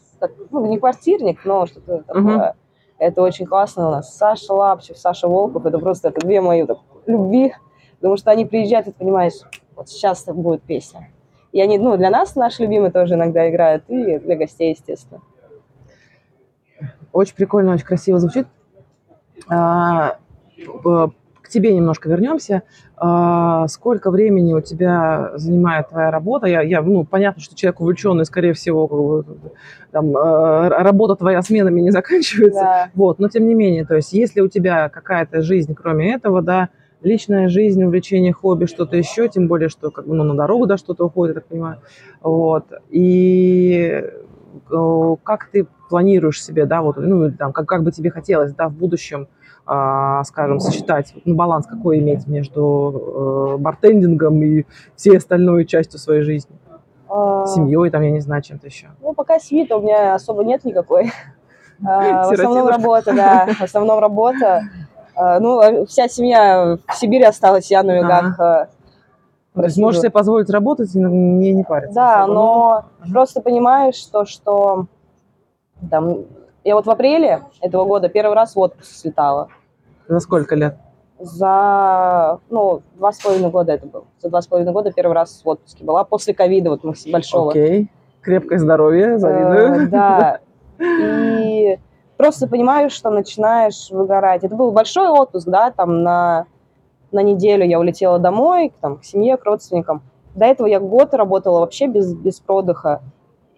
Ну, 0.51 0.65
не 0.65 0.77
квартирник, 0.77 1.45
но 1.45 1.65
что-то 1.65 2.03
такое. 2.03 2.55
Это 2.97 3.21
очень 3.23 3.47
классно 3.47 3.87
у 3.87 3.91
нас. 3.91 4.15
Саша 4.15 4.53
Лапчев, 4.53 4.97
Саша 4.97 5.27
Волков, 5.27 5.65
это 5.65 5.79
просто 5.79 6.09
это 6.09 6.21
две 6.21 6.39
мои 6.39 6.65
так, 6.67 6.77
любви, 7.07 7.55
потому 7.95 8.15
что 8.15 8.29
они 8.29 8.45
приезжают, 8.45 8.87
и 8.87 8.91
ты 8.91 8.97
понимаешь, 8.99 9.33
вот 9.75 9.89
сейчас 9.89 10.25
будет 10.25 10.61
песня. 10.61 11.09
И 11.51 11.61
они, 11.61 11.77
ну, 11.77 11.97
для 11.97 12.09
нас 12.09 12.35
наши 12.35 12.63
любимые 12.63 12.91
тоже 12.91 13.15
иногда 13.15 13.49
играют, 13.49 13.83
и 13.89 14.19
для 14.19 14.35
гостей, 14.37 14.71
естественно. 14.71 15.21
Очень 17.11 17.35
прикольно, 17.35 17.73
очень 17.73 17.85
красиво 17.85 18.19
звучит. 18.19 18.47
А, 19.49 20.17
э, 20.57 21.07
К 21.41 21.49
тебе 21.49 21.73
немножко 21.73 22.07
вернемся. 22.07 22.63
А, 22.95 23.67
Сколько 23.67 24.11
времени 24.11 24.53
у 24.53 24.61
тебя 24.61 25.31
занимает 25.35 25.89
твоя 25.89 26.09
работа? 26.09 26.47
Я, 26.47 26.61
я, 26.61 26.81
ну, 26.81 27.03
понятно, 27.03 27.41
что 27.41 27.55
человек 27.55 27.81
увлеченный, 27.81 28.23
скорее 28.23 28.53
всего, 28.53 28.87
как 28.87 28.99
бы, 28.99 29.51
там, 29.91 30.15
э, 30.15 30.67
работа 30.69 31.15
твоя 31.15 31.41
сменами 31.41 31.81
не 31.81 31.91
заканчивается. 31.91 32.61
Да. 32.61 32.89
Вот, 32.93 33.19
но 33.19 33.27
тем 33.27 33.45
не 33.45 33.55
менее, 33.55 33.85
то 33.85 33.95
есть, 33.95 34.13
если 34.13 34.39
у 34.39 34.47
тебя 34.47 34.87
какая-то 34.87 35.41
жизнь, 35.41 35.75
кроме 35.75 36.13
этого, 36.13 36.41
да, 36.41 36.69
личная 37.01 37.49
жизнь, 37.49 37.83
увлечение, 37.83 38.33
хобби, 38.33 38.65
что-то 38.65 38.95
еще, 38.97 39.27
тем 39.27 39.47
более, 39.47 39.69
что 39.69 39.91
как 39.91 40.07
бы, 40.07 40.15
ну, 40.15 40.23
на 40.23 40.35
дорогу, 40.35 40.65
да, 40.65 40.77
что-то 40.77 41.05
уходит, 41.05 41.35
я 41.35 41.41
так 41.41 41.49
понимаю, 41.49 41.77
вот, 42.21 42.65
и 42.89 44.03
э, 44.71 45.15
как 45.23 45.49
ты 45.51 45.67
планируешь 45.89 46.43
себе, 46.43 46.65
да, 46.65 46.81
вот, 46.81 46.97
ну, 46.97 47.31
там, 47.31 47.53
как, 47.53 47.67
как 47.67 47.83
бы 47.83 47.91
тебе 47.91 48.11
хотелось, 48.11 48.53
да, 48.53 48.69
в 48.69 48.73
будущем, 48.73 49.27
а, 49.65 50.23
скажем, 50.23 50.59
сочетать, 50.59 51.13
ну, 51.25 51.35
баланс 51.35 51.67
какой 51.67 51.99
иметь 51.99 52.27
между 52.27 53.55
э, 53.55 53.61
бартендингом 53.61 54.41
и 54.41 54.65
всей 54.95 55.17
остальной 55.17 55.65
частью 55.65 55.99
своей 55.99 56.23
жизни? 56.23 56.55
А, 57.07 57.45
Семьей, 57.45 57.89
там, 57.89 58.01
я 58.01 58.11
не 58.11 58.21
знаю, 58.21 58.41
чем-то 58.41 58.67
еще. 58.67 58.87
Ну, 59.01 59.13
пока 59.13 59.39
семьи-то 59.39 59.77
у 59.77 59.81
меня 59.81 60.15
особо 60.15 60.43
нет 60.43 60.63
никакой. 60.65 61.11
А, 61.83 62.29
В 62.29 62.33
основном 62.33 62.67
работа, 62.67 63.11
да, 63.11 63.47
в 63.57 63.61
основном 63.61 63.97
работа. 63.97 64.61
А, 65.15 65.39
Ну, 65.39 65.59
а 65.59 65.85
вся 65.85 66.07
семья 66.07 66.77
в 66.87 66.95
Сибири 66.95 67.23
осталась, 67.23 67.69
я 67.71 67.83
на 67.83 67.97
югах. 67.97 68.39
а, 68.39 68.67
То 69.53 69.63
есть 69.63 69.77
можешь 69.77 70.01
себе 70.01 70.09
позволить 70.11 70.49
работать 70.49 70.93
и 70.95 70.99
не, 70.99 71.51
не 71.53 71.63
париться. 71.63 71.93
Да, 71.95 72.23
особо. 72.23 72.33
но 72.33 72.85
Мгм. 73.03 73.11
просто 73.13 73.41
понимаешь, 73.41 73.95
что, 73.95 74.25
что 74.25 74.85
там, 75.89 76.19
я 76.63 76.75
вот 76.75 76.85
в 76.85 76.89
апреле 76.89 77.41
этого 77.59 77.85
года 77.85 78.07
первый 78.09 78.35
раз 78.35 78.55
в 78.55 78.59
отпуск 78.59 78.91
слетала. 78.93 79.47
За 80.07 80.19
сколько 80.19 80.55
лет? 80.55 80.77
За, 81.19 82.39
ну, 82.49 82.81
два 82.95 83.11
с 83.11 83.19
половиной 83.19 83.49
года 83.51 83.73
это 83.73 83.85
был. 83.85 84.05
За 84.19 84.29
два 84.29 84.41
с 84.41 84.47
половиной 84.47 84.73
года 84.73 84.91
первый 84.91 85.13
раз 85.13 85.41
в 85.43 85.47
отпуске 85.49 85.83
была. 85.83 86.03
После 86.03 86.33
ковида 86.33 86.71
вот 86.71 86.81
большого. 87.11 87.51
Окей. 87.51 87.89
Крепкое 88.21 88.57
здоровье, 88.59 89.15
Э, 89.15 89.17
завидую. 89.17 89.89
Да. 89.89 90.39
И 90.79 91.77
просто 92.21 92.47
понимаешь, 92.47 92.91
что 92.91 93.09
начинаешь 93.09 93.89
выгорать. 93.89 94.43
Это 94.43 94.55
был 94.55 94.71
большой 94.71 95.07
отпуск, 95.09 95.47
да, 95.47 95.71
там 95.71 96.03
на, 96.03 96.45
на 97.11 97.23
неделю 97.23 97.65
я 97.65 97.79
улетела 97.79 98.19
домой, 98.19 98.71
там, 98.79 98.97
к 98.99 99.03
семье, 99.03 99.37
к 99.37 99.43
родственникам. 99.43 100.03
До 100.35 100.45
этого 100.45 100.67
я 100.67 100.79
год 100.79 101.15
работала 101.15 101.61
вообще 101.61 101.87
без, 101.87 102.13
без 102.13 102.39
продыха. 102.39 103.01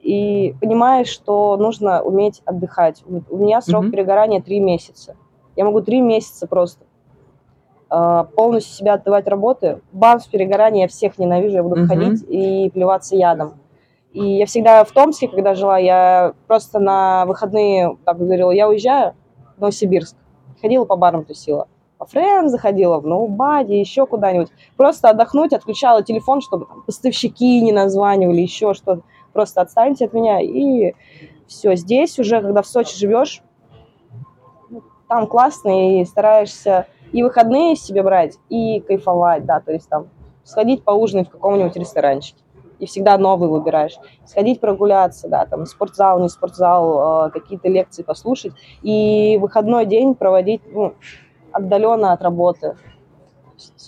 И 0.02 0.56
понимаешь, 0.62 1.10
что 1.10 1.58
нужно 1.58 2.02
уметь 2.04 2.42
отдыхать. 2.46 3.04
У 3.30 3.38
меня 3.38 3.60
срок 3.62 3.84
Мгм. 3.84 3.92
перегорания 3.92 4.42
три 4.42 4.62
месяца. 4.62 5.18
Я 5.58 5.66
могу 5.66 5.82
три 5.82 6.00
месяца 6.00 6.48
просто 6.48 6.86
э, 7.90 8.24
полностью 8.34 8.76
себя 8.76 8.94
отдавать 8.94 9.28
работы. 9.28 9.82
Бам, 9.92 10.22
с 10.22 10.26
перегорания 10.28 10.84
я 10.84 10.88
всех 10.88 11.18
ненавижу, 11.20 11.56
я 11.56 11.64
буду 11.64 11.76
Мгм. 11.82 11.88
ходить 11.88 12.24
и 12.30 12.70
плеваться 12.74 13.18
ядом. 13.18 13.56
И 14.14 14.38
я 14.38 14.46
всегда 14.46 14.84
в 14.84 14.92
Томске, 14.92 15.28
когда 15.28 15.56
жила, 15.56 15.80
я 15.80 16.34
просто 16.48 16.80
на 16.80 17.26
выходные 17.26 17.98
так 18.06 18.20
говорила, 18.20 18.52
я 18.52 18.70
уезжаю 18.70 19.16
в 19.58 19.62
Новосибирск. 19.62 20.16
Ходила 20.62 20.86
по 20.86 20.96
барам, 20.96 21.26
тусила. 21.26 21.68
По 21.98 22.06
френ 22.06 22.48
заходила, 22.50 23.00
в 23.00 23.08
ноубаде, 23.08 23.80
еще 23.80 24.06
куда-нибудь. 24.06 24.50
Просто 24.78 25.10
отдохнуть, 25.10 25.52
отключала 25.52 26.04
телефон, 26.04 26.42
чтобы 26.42 26.68
там 26.68 26.84
поставщики 26.84 27.60
не 27.60 27.72
названивали, 27.72 28.42
еще 28.42 28.76
что-то. 28.76 29.02
Просто 29.34 29.62
отстаньте 29.62 30.06
от 30.06 30.14
меня. 30.14 30.40
И 30.42 30.94
все, 31.48 31.76
здесь 31.76 32.20
уже, 32.20 32.40
когда 32.40 32.62
в 32.62 32.68
Сочи 32.68 32.96
живешь, 32.96 33.42
ну, 34.70 34.84
там 35.08 35.26
классно, 35.26 36.02
и 36.02 36.06
стараешься 36.06 36.86
и 37.12 37.24
выходные 37.24 37.76
себе 37.76 38.04
брать, 38.04 38.38
и 38.50 38.80
кайфовать, 38.80 39.46
да, 39.46 39.60
то 39.60 39.72
есть 39.72 39.90
там 39.90 40.08
сходить 40.44 40.84
поужинать 40.84 41.30
в 41.30 41.32
каком-нибудь 41.32 41.76
ресторанчике 41.76 42.43
и 42.84 42.86
всегда 42.86 43.18
новый 43.18 43.50
выбираешь. 43.50 43.98
Сходить 44.26 44.60
прогуляться, 44.60 45.30
да, 45.30 45.46
там 45.46 45.66
спортзал, 45.66 46.20
не 46.20 46.28
спортзал, 46.28 47.28
э, 47.28 47.32
какие-то 47.32 47.70
лекции 47.70 48.04
послушать. 48.04 48.52
И 48.82 49.38
выходной 49.42 49.86
день 49.86 50.16
проводить 50.16 50.62
ну, 50.70 50.94
отдаленно 51.54 52.12
от 52.12 52.22
работы. 52.22 52.76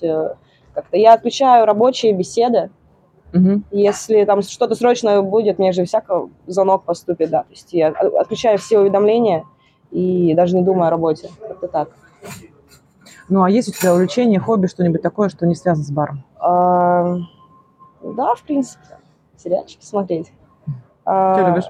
Э, 0.02 0.30
как-то 0.74 0.98
я 0.98 1.14
отключаю 1.14 1.66
рабочие 1.66 2.14
беседы. 2.14 2.70
Мгм. 3.34 3.66
Если 3.70 4.24
там 4.24 4.42
что-то 4.42 4.76
срочное 4.76 5.22
будет, 5.22 5.60
мне 5.60 5.74
же 5.74 5.84
всяко 5.84 6.30
звонок 6.48 6.86
поступит, 6.86 7.30
да. 7.30 7.44
То 7.44 7.52
есть 7.52 7.74
я 7.74 7.90
отключаю 7.90 8.58
все 8.60 8.80
уведомления 8.80 9.44
и 9.92 10.34
даже 10.36 10.56
не 10.56 10.64
думаю 10.64 10.88
о 10.88 10.90
работе. 10.90 11.30
Как-то 11.46 11.68
так. 11.68 11.90
Ну, 13.28 13.44
а 13.44 13.50
есть 13.50 13.68
у 13.68 13.72
тебя 13.74 13.94
увлечение, 13.94 14.40
хобби, 14.40 14.68
что-нибудь 14.68 15.02
такое, 15.02 15.28
что 15.28 15.46
не 15.46 15.56
связано 15.56 15.84
с 15.84 15.92
баром? 15.92 16.24
А, 16.40 17.18
да, 18.14 18.36
в 18.36 18.44
принципе. 18.44 18.84
Сериальчики 19.38 19.84
смотреть. 19.86 20.32
А, 21.06 21.36
Что 21.36 21.48
любишь? 21.50 21.66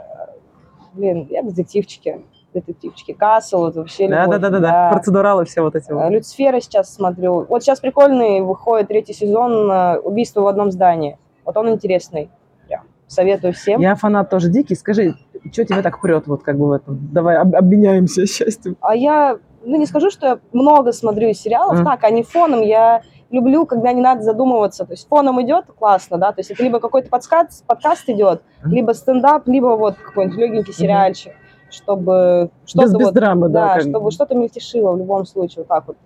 Блин, 0.93 1.27
я 1.29 1.41
детективчики. 1.43 2.21
Детективчики. 2.53 3.11
Касл, 3.11 3.57
вот 3.59 3.75
вообще 3.75 4.07
Да, 4.07 4.15
да, 4.27 4.35
любовь, 4.37 4.39
да, 4.41 4.49
да, 4.49 4.59
да. 4.59 4.89
Процедуралы 4.93 5.43
все 5.45 5.61
вот 5.61 5.75
эти 5.75 5.91
вот. 5.91 6.09
Люцифера 6.09 6.59
сейчас 6.61 6.93
смотрю. 6.93 7.45
Вот 7.49 7.63
сейчас 7.63 7.81
прикольный 7.81 8.39
выходит 8.41 8.87
третий 8.87 9.11
сезон 9.13 9.69
а, 9.69 9.97
«Убийство 10.01 10.41
в 10.41 10.47
одном 10.47 10.71
здании». 10.71 11.17
Вот 11.43 11.57
он 11.57 11.69
интересный. 11.69 12.29
Прям 12.67 12.83
советую 13.07 13.51
всем. 13.53 13.81
Я 13.81 13.95
фанат 13.95 14.29
тоже 14.29 14.49
дикий. 14.49 14.75
Скажи, 14.75 15.15
что 15.51 15.65
тебя 15.65 15.81
так 15.81 15.99
прет 15.99 16.27
вот 16.27 16.43
как 16.43 16.57
бы 16.57 16.67
в 16.67 16.71
этом? 16.71 16.97
Давай 17.11 17.35
об- 17.37 17.55
обменяемся 17.55 18.25
счастьем. 18.27 18.77
А 18.79 18.95
я, 18.95 19.37
ну 19.65 19.75
не 19.77 19.85
скажу, 19.85 20.09
что 20.09 20.25
я 20.27 20.39
много 20.53 20.93
смотрю 20.93 21.33
сериалов, 21.33 21.75
Мгм. 21.75 21.85
так, 21.85 22.03
они 22.05 22.23
фоном. 22.23 22.61
Я 22.61 23.01
люблю, 23.35 23.65
когда 23.65 23.91
не 23.91 24.01
надо 24.01 24.23
задумываться. 24.23 24.85
То 24.85 24.93
есть 24.93 25.07
фоном 25.07 25.41
идет, 25.41 25.65
классно, 25.77 26.17
да, 26.17 26.31
то 26.31 26.39
есть 26.39 26.51
это 26.51 26.63
либо 26.63 26.79
какой-то 26.79 27.09
подкаст, 27.09 27.65
подкаст 27.65 28.09
идет, 28.09 28.41
либо 28.63 28.93
стендап, 28.93 29.47
либо 29.47 29.75
вот 29.75 29.95
какой-нибудь 29.95 30.37
легенький 30.37 30.73
сериальчик, 30.73 31.33
чтобы 31.69 32.49
что-то 32.65 32.85
Без, 32.85 32.93
без 32.93 33.05
вот, 33.05 33.13
драмы, 33.13 33.49
да. 33.49 33.75
да, 33.75 33.81
чтобы 33.81 34.11
что-то 34.11 34.35
мельтешило 34.35 34.93
в 34.93 34.97
любом 34.97 35.25
случае, 35.25 35.59
вот 35.59 35.67
так 35.67 35.87
вот. 35.87 35.97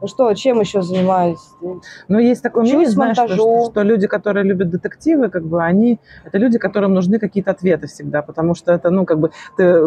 Ну 0.00 0.06
что, 0.06 0.32
чем 0.34 0.60
еще 0.60 0.82
занимаюсь? 0.82 1.40
Ну, 2.06 2.18
есть 2.20 2.40
такое 2.42 2.62
Учусь 2.62 2.72
мнение, 2.74 2.90
знаешь, 2.90 3.16
что, 3.16 3.28
что, 3.34 3.70
что 3.70 3.82
люди, 3.82 4.06
которые 4.06 4.44
любят 4.44 4.70
детективы, 4.70 5.28
как 5.28 5.44
бы 5.44 5.60
они, 5.62 5.98
это 6.24 6.38
люди, 6.38 6.56
которым 6.58 6.94
нужны 6.94 7.18
какие-то 7.18 7.50
ответы 7.50 7.88
всегда, 7.88 8.22
потому 8.22 8.54
что 8.54 8.72
это, 8.72 8.90
ну, 8.90 9.04
как 9.04 9.18
бы, 9.18 9.32
ты 9.56 9.82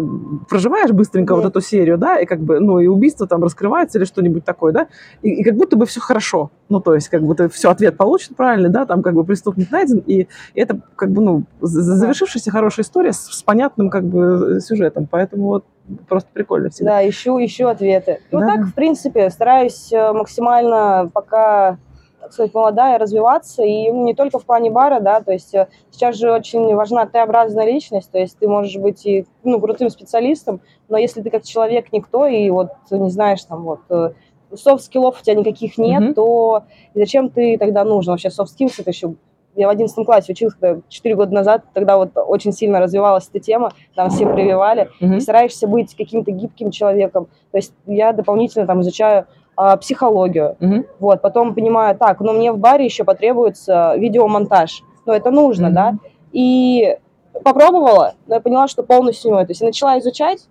проживаешь 0.49 0.91
быстренько 0.91 1.34
Мгм. 1.34 1.43
вот 1.43 1.49
эту 1.49 1.62
серию, 1.62 1.97
да, 1.97 2.20
и 2.20 2.26
как 2.26 2.41
бы, 2.41 2.59
ну, 2.59 2.80
и 2.80 2.88
убийство 2.88 3.26
там 3.26 3.41
раскрывается 3.41 3.99
или 3.99 4.05
что-нибудь 4.05 4.43
такое, 4.43 4.74
да, 4.74 4.88
и, 5.22 5.30
и 5.30 5.43
как 5.43 5.55
будто 5.55 5.78
бы 5.78 5.86
все 5.86 6.01
хорошо, 6.01 6.51
ну, 6.68 6.82
то 6.82 6.93
есть, 6.93 7.07
как 7.07 7.24
бы, 7.24 7.34
ты 7.34 7.47
все, 7.47 7.70
ответ 7.72 7.95
получен 7.95 8.36
правильный, 8.36 8.70
да, 8.70 8.86
там, 8.86 9.01
как 9.03 9.14
бы, 9.14 9.24
преступник 9.24 9.72
найден, 9.72 10.03
и 10.05 10.28
это, 10.55 10.78
как 10.97 11.12
бы, 11.12 11.22
ну, 11.22 11.43
за- 11.62 11.82
за- 11.84 11.95
завершившаяся 11.95 12.51
хорошая 12.51 12.84
история 12.84 13.14
с, 13.14 13.20
с 13.28 13.43
понятным, 13.43 13.89
как 13.89 14.03
бы, 14.03 14.59
сюжетом, 14.62 15.07
поэтому 15.09 15.47
вот 15.47 15.64
просто 16.07 16.29
прикольно 16.34 16.69
всегда. 16.69 16.91
Да, 16.91 17.09
ищу, 17.09 17.38
ищу 17.43 17.67
ответы. 17.67 18.19
Ну 18.32 18.39
Да. 18.41 18.47
так, 18.47 18.65
в 18.65 18.73
принципе, 18.73 19.29
стараюсь 19.29 19.91
э, 19.91 20.11
максимально 20.13 21.09
пока, 21.13 21.77
так 22.21 22.34
сказать, 22.34 22.53
молодая, 22.53 22.97
развиваться, 22.99 23.63
и 23.63 23.89
не 23.89 24.13
только 24.13 24.39
в 24.39 24.45
плане 24.45 24.69
бара, 24.71 24.99
да, 24.99 25.21
то 25.21 25.32
есть 25.32 25.53
э, 25.55 25.67
сейчас 25.89 26.15
же 26.15 26.32
очень 26.32 26.73
важна 26.75 27.05
Т-образная 27.05 27.65
личность, 27.65 28.11
то 28.11 28.19
есть 28.19 28.38
ты 28.38 28.47
можешь 28.47 28.77
быть 28.77 29.05
и, 29.05 29.25
ну, 29.43 29.59
крутым 29.59 29.89
специалистом, 29.89 30.61
но 30.88 30.97
если 30.97 31.21
ты 31.21 31.29
как 31.29 31.43
человек 31.43 31.91
никто, 31.91 32.25
и 32.27 32.49
вот 32.49 32.69
не 32.91 33.09
знаешь, 33.09 33.43
там, 33.43 33.63
вот, 33.63 33.79
э, 33.89 34.11
soft 34.53 34.76
skill-ов 34.76 35.20
у 35.19 35.23
тебя 35.23 35.36
никаких 35.36 35.77
нет, 35.77 36.01
Мгм. 36.01 36.13
то 36.13 36.63
зачем 36.93 37.29
ты 37.29 37.57
тогда 37.57 37.84
нужен? 37.86 38.11
Вообще 38.11 38.29
soft 38.30 38.49
skills 38.49 38.80
это 38.79 38.89
еще 38.91 39.13
я 39.56 39.68
в 39.68 39.70
11 39.70 40.06
классе 40.06 40.32
училась, 40.32 40.54
когда 40.60 40.82
4 40.88 41.16
года 41.16 41.34
назад, 41.34 41.64
тогда 41.74 41.97
вот 41.97 42.12
очень 42.16 42.52
сильно 42.54 42.80
развивалась 42.80 43.28
эта 43.30 43.39
тема, 43.39 43.72
там 43.95 44.10
все 44.10 44.26
прививали, 44.26 44.89
Мгм. 44.99 45.18
и 45.18 45.20
стараешься 45.20 45.68
быть 45.68 45.95
каким-то 45.95 46.32
гибким 46.32 46.72
человеком. 46.72 47.28
То 47.52 47.58
есть 47.58 47.74
я 47.86 48.14
дополнительно 48.14 48.66
там 48.66 48.82
изучаю 48.82 49.26
а, 49.58 49.76
психологию. 49.78 50.56
Мгм. 50.60 50.86
Вот, 50.99 51.22
потом 51.22 51.54
понимаю, 51.54 51.95
так, 51.97 52.22
но 52.22 52.32
мне 52.34 52.52
в 52.52 52.58
баре 52.58 52.86
еще 52.86 53.04
потребуется 53.04 53.95
видеомонтаж. 53.97 54.82
Ну, 55.06 55.14
это 55.14 55.30
нужно, 55.30 55.68
Мгм. 55.68 55.76
да. 55.76 55.93
И 56.32 56.97
попробовала, 57.43 58.16
но 58.28 58.36
я 58.36 58.41
поняла, 58.41 58.68
что 58.68 58.82
полностью 58.84 59.32
не. 59.36 59.45
То 59.45 59.52
есть 59.52 59.62
я 59.62 59.68
начала 59.68 59.99
изучать, 59.99 60.47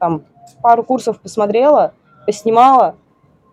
там, 0.00 0.24
пару 0.62 0.82
курсов 0.82 1.20
посмотрела, 1.20 1.92
поснимала. 2.26 2.96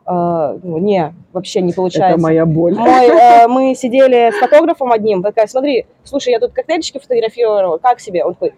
А, 0.06 0.58
ну, 0.64 0.78
не, 0.80 1.14
вообще 1.32 1.62
не 1.62 1.74
получается. 1.74 2.16
Это 2.16 2.22
моя 2.22 2.46
боль. 2.46 2.74
Мой, 2.76 3.08
э, 3.08 3.48
мы 3.48 3.76
сидели 3.76 4.32
с 4.32 4.40
фотографом 4.40 4.92
одним, 4.92 5.22
такая, 5.22 5.48
смотри, 5.48 5.86
слушай, 6.04 6.32
я 6.32 6.40
тут 6.40 6.52
коктейльчики 6.54 7.00
фотографировала, 7.00 7.78
как 7.78 8.00
себе? 8.00 8.26
Он 8.26 8.34
такой, 8.34 8.54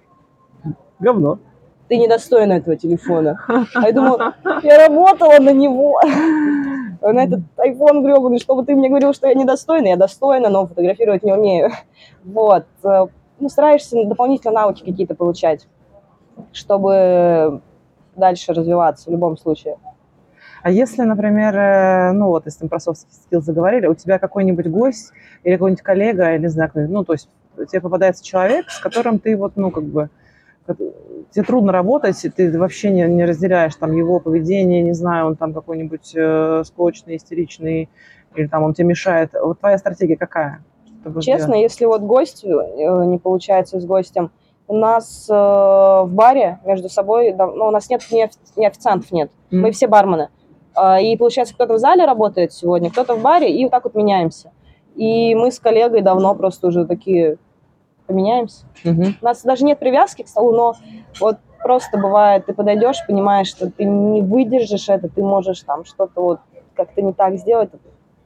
Говно. 0.99 1.39
ты 1.89 1.97
недостойна 1.97 2.53
этого 2.53 2.75
телефона. 2.77 3.39
А 3.75 3.87
я 3.87 3.91
думала, 3.91 4.35
я 4.63 4.87
работала 4.87 5.39
на 5.39 5.51
него, 5.51 5.99
на 7.01 7.23
этот 7.23 7.41
iPhone 7.57 8.01
гребаный, 8.03 8.39
чтобы 8.39 8.63
ты 8.65 8.73
мне 8.75 8.87
говорил, 8.89 9.13
что 9.13 9.27
я 9.27 9.33
недостойна. 9.33 9.87
Я 9.87 9.97
достойна, 9.97 10.49
но 10.49 10.65
фотографировать 10.65 11.23
не 11.23 11.33
умею. 11.33 11.71
Вот. 12.23 12.65
Э, 12.83 13.07
Ну, 13.39 13.49
стараешься 13.49 14.05
дополнительно 14.05 14.53
навыки 14.53 14.83
какие-то 14.85 15.15
получать, 15.15 15.67
чтобы 16.53 17.61
дальше 18.15 18.53
развиваться 18.53 19.09
в 19.09 19.11
любом 19.11 19.37
случае. 19.37 19.75
А 20.63 20.71
если, 20.71 21.01
например, 21.01 21.55
э, 21.55 22.11
ну 22.13 22.27
вот, 22.27 22.45
если 22.45 22.63
мы 22.63 22.69
про 22.69 22.77
soft 22.77 23.05
skills 23.29 23.41
заговорили, 23.41 23.85
у 23.87 23.95
тебя 23.95 24.17
какой-нибудь 24.17 24.67
гость 24.67 25.11
или 25.43 25.55
какой-нибудь 25.55 25.83
коллега, 25.83 26.31
я 26.31 26.37
не 26.37 26.47
знаю, 26.47 26.71
ну, 26.73 27.03
то 27.03 27.13
есть 27.13 27.27
тебе 27.69 27.81
попадается 27.81 28.23
человек, 28.23 28.69
с 28.69 28.79
которым 28.79 29.19
ты 29.19 29.35
вот, 29.35 29.57
ну, 29.57 29.71
как 29.71 29.83
бы, 29.83 30.09
тебе 31.31 31.43
трудно 31.45 31.73
работать, 31.73 32.25
ты 32.35 32.57
вообще 32.57 32.91
не, 32.91 33.03
не 33.07 33.25
разделяешь 33.25 33.75
там 33.75 33.91
его 33.91 34.21
поведение, 34.21 34.81
не 34.81 34.93
знаю, 34.93 35.27
он 35.27 35.35
там 35.35 35.53
какой-нибудь 35.53 36.13
э, 36.15 36.63
склочный, 36.65 37.17
истеричный, 37.17 37.89
или 38.33 38.47
там 38.47 38.63
он 38.63 38.73
тебе 38.73 38.87
мешает. 38.87 39.31
Вот 39.33 39.59
твоя 39.59 39.77
стратегия 39.77 40.15
какая? 40.15 40.63
Честно, 41.19 41.55
делать? 41.55 41.61
если 41.63 41.83
вот 41.85 42.01
гость, 42.03 42.45
э, 42.45 42.47
не 42.47 43.17
получается 43.17 43.81
с 43.81 43.85
гостем, 43.85 44.31
У 44.65 44.77
нас 44.77 45.27
э, 45.29 45.33
в 45.33 46.07
баре 46.09 46.59
между 46.63 46.87
собой, 46.87 47.33
ну, 47.33 47.67
у 47.67 47.71
нас 47.71 47.89
нет 47.89 48.01
ни, 48.11 48.23
офи- 48.23 48.37
ни 48.55 48.65
официантов, 48.65 49.11
нет. 49.11 49.29
Мы 49.51 49.71
все 49.71 49.87
бармены. 49.87 50.23
А, 50.23 50.42
И 51.01 51.17
получается, 51.17 51.53
кто-то 51.53 51.75
в 51.75 51.79
зале 51.79 52.05
работает 52.05 52.51
сегодня, 52.53 52.89
кто-то 52.89 53.15
в 53.15 53.21
баре, 53.21 53.51
и 53.55 53.63
вот 53.63 53.71
так 53.71 53.83
вот 53.83 53.95
меняемся. 53.95 54.51
И 54.95 55.35
мы 55.35 55.51
с 55.51 55.59
коллегой 55.59 56.01
давно 56.01 56.35
просто 56.35 56.67
уже 56.67 56.85
такие 56.85 57.37
поменяемся. 58.07 58.65
Мгм. 58.83 59.15
У 59.21 59.25
нас 59.25 59.41
даже 59.43 59.65
нет 59.65 59.79
привязки 59.79 60.23
к 60.23 60.27
столу, 60.27 60.51
но 60.51 60.75
вот 61.19 61.37
просто 61.61 61.97
бывает, 61.97 62.45
ты 62.45 62.53
подойдешь, 62.53 62.97
понимаешь, 63.07 63.47
что 63.47 63.71
ты 63.71 63.85
не 63.85 64.21
выдержишь 64.21 64.89
это, 64.89 65.09
ты 65.09 65.21
можешь 65.21 65.61
там 65.61 65.85
что-то 65.85 66.21
вот 66.21 66.39
как-то 66.75 67.01
не 67.01 67.13
так 67.13 67.37
сделать. 67.37 67.69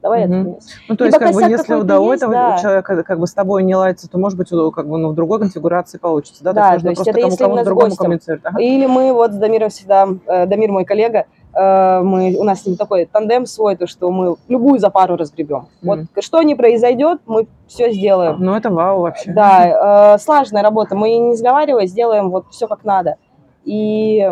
Давай 0.00 0.26
Мгм. 0.26 0.40
это. 0.40 0.60
Ну, 0.88 0.96
то 0.96 1.04
есть, 1.06 1.18
как 1.18 1.32
бы, 1.32 1.42
если 1.42 1.74
у 1.74 2.12
есть, 2.12 2.22
этого 2.22 2.32
да. 2.32 2.58
человека 2.58 3.02
как 3.02 3.18
бы 3.18 3.26
с 3.26 3.34
тобой 3.34 3.64
не 3.64 3.74
ладится, 3.74 4.08
то, 4.08 4.16
может 4.16 4.38
быть, 4.38 4.48
как 4.48 4.88
бы, 4.88 4.96
ну, 4.96 5.08
в 5.10 5.14
другой 5.14 5.40
конфигурации 5.40 5.98
получится, 5.98 6.44
да? 6.44 6.52
Да, 6.52 6.62
то 6.62 6.68
то 6.68 6.74
есть, 6.74 6.84
нужно 6.84 7.00
есть 7.00 7.08
это 7.08 7.18
если 7.20 7.44
именно 7.44 7.64
с 7.64 7.68
гостем. 7.68 8.40
Ага. 8.44 8.60
Или 8.60 8.86
мы 8.86 9.12
вот 9.12 9.32
с 9.32 9.36
Дамиром 9.36 9.70
всегда, 9.70 10.08
э, 10.26 10.46
Дамир 10.46 10.70
мой 10.70 10.84
коллега, 10.84 11.26
мы, 11.54 12.36
у 12.38 12.44
нас 12.44 12.62
с 12.62 12.66
ним 12.66 12.76
такой 12.76 13.06
тандем 13.06 13.46
свой, 13.46 13.76
то 13.76 13.86
что 13.86 14.10
мы 14.10 14.36
любую 14.48 14.78
за 14.78 14.90
пару 14.90 15.16
разгребем. 15.16 15.68
Вот 15.82 15.98
Мгм. 15.98 16.08
что 16.20 16.42
не 16.42 16.54
произойдет, 16.54 17.20
мы 17.26 17.48
все 17.66 17.90
сделаем. 17.92 18.36
Ну, 18.38 18.54
это 18.54 18.70
вау 18.70 19.00
вообще. 19.00 19.32
Да, 19.32 20.14
э, 20.14 20.18
слаженная 20.18 20.62
работа. 20.62 20.94
Мы 20.96 21.16
не 21.16 21.36
сговариваясь 21.36 21.90
сделаем 21.90 22.30
вот 22.30 22.46
все 22.50 22.66
как 22.68 22.84
надо. 22.84 23.16
И 23.64 24.30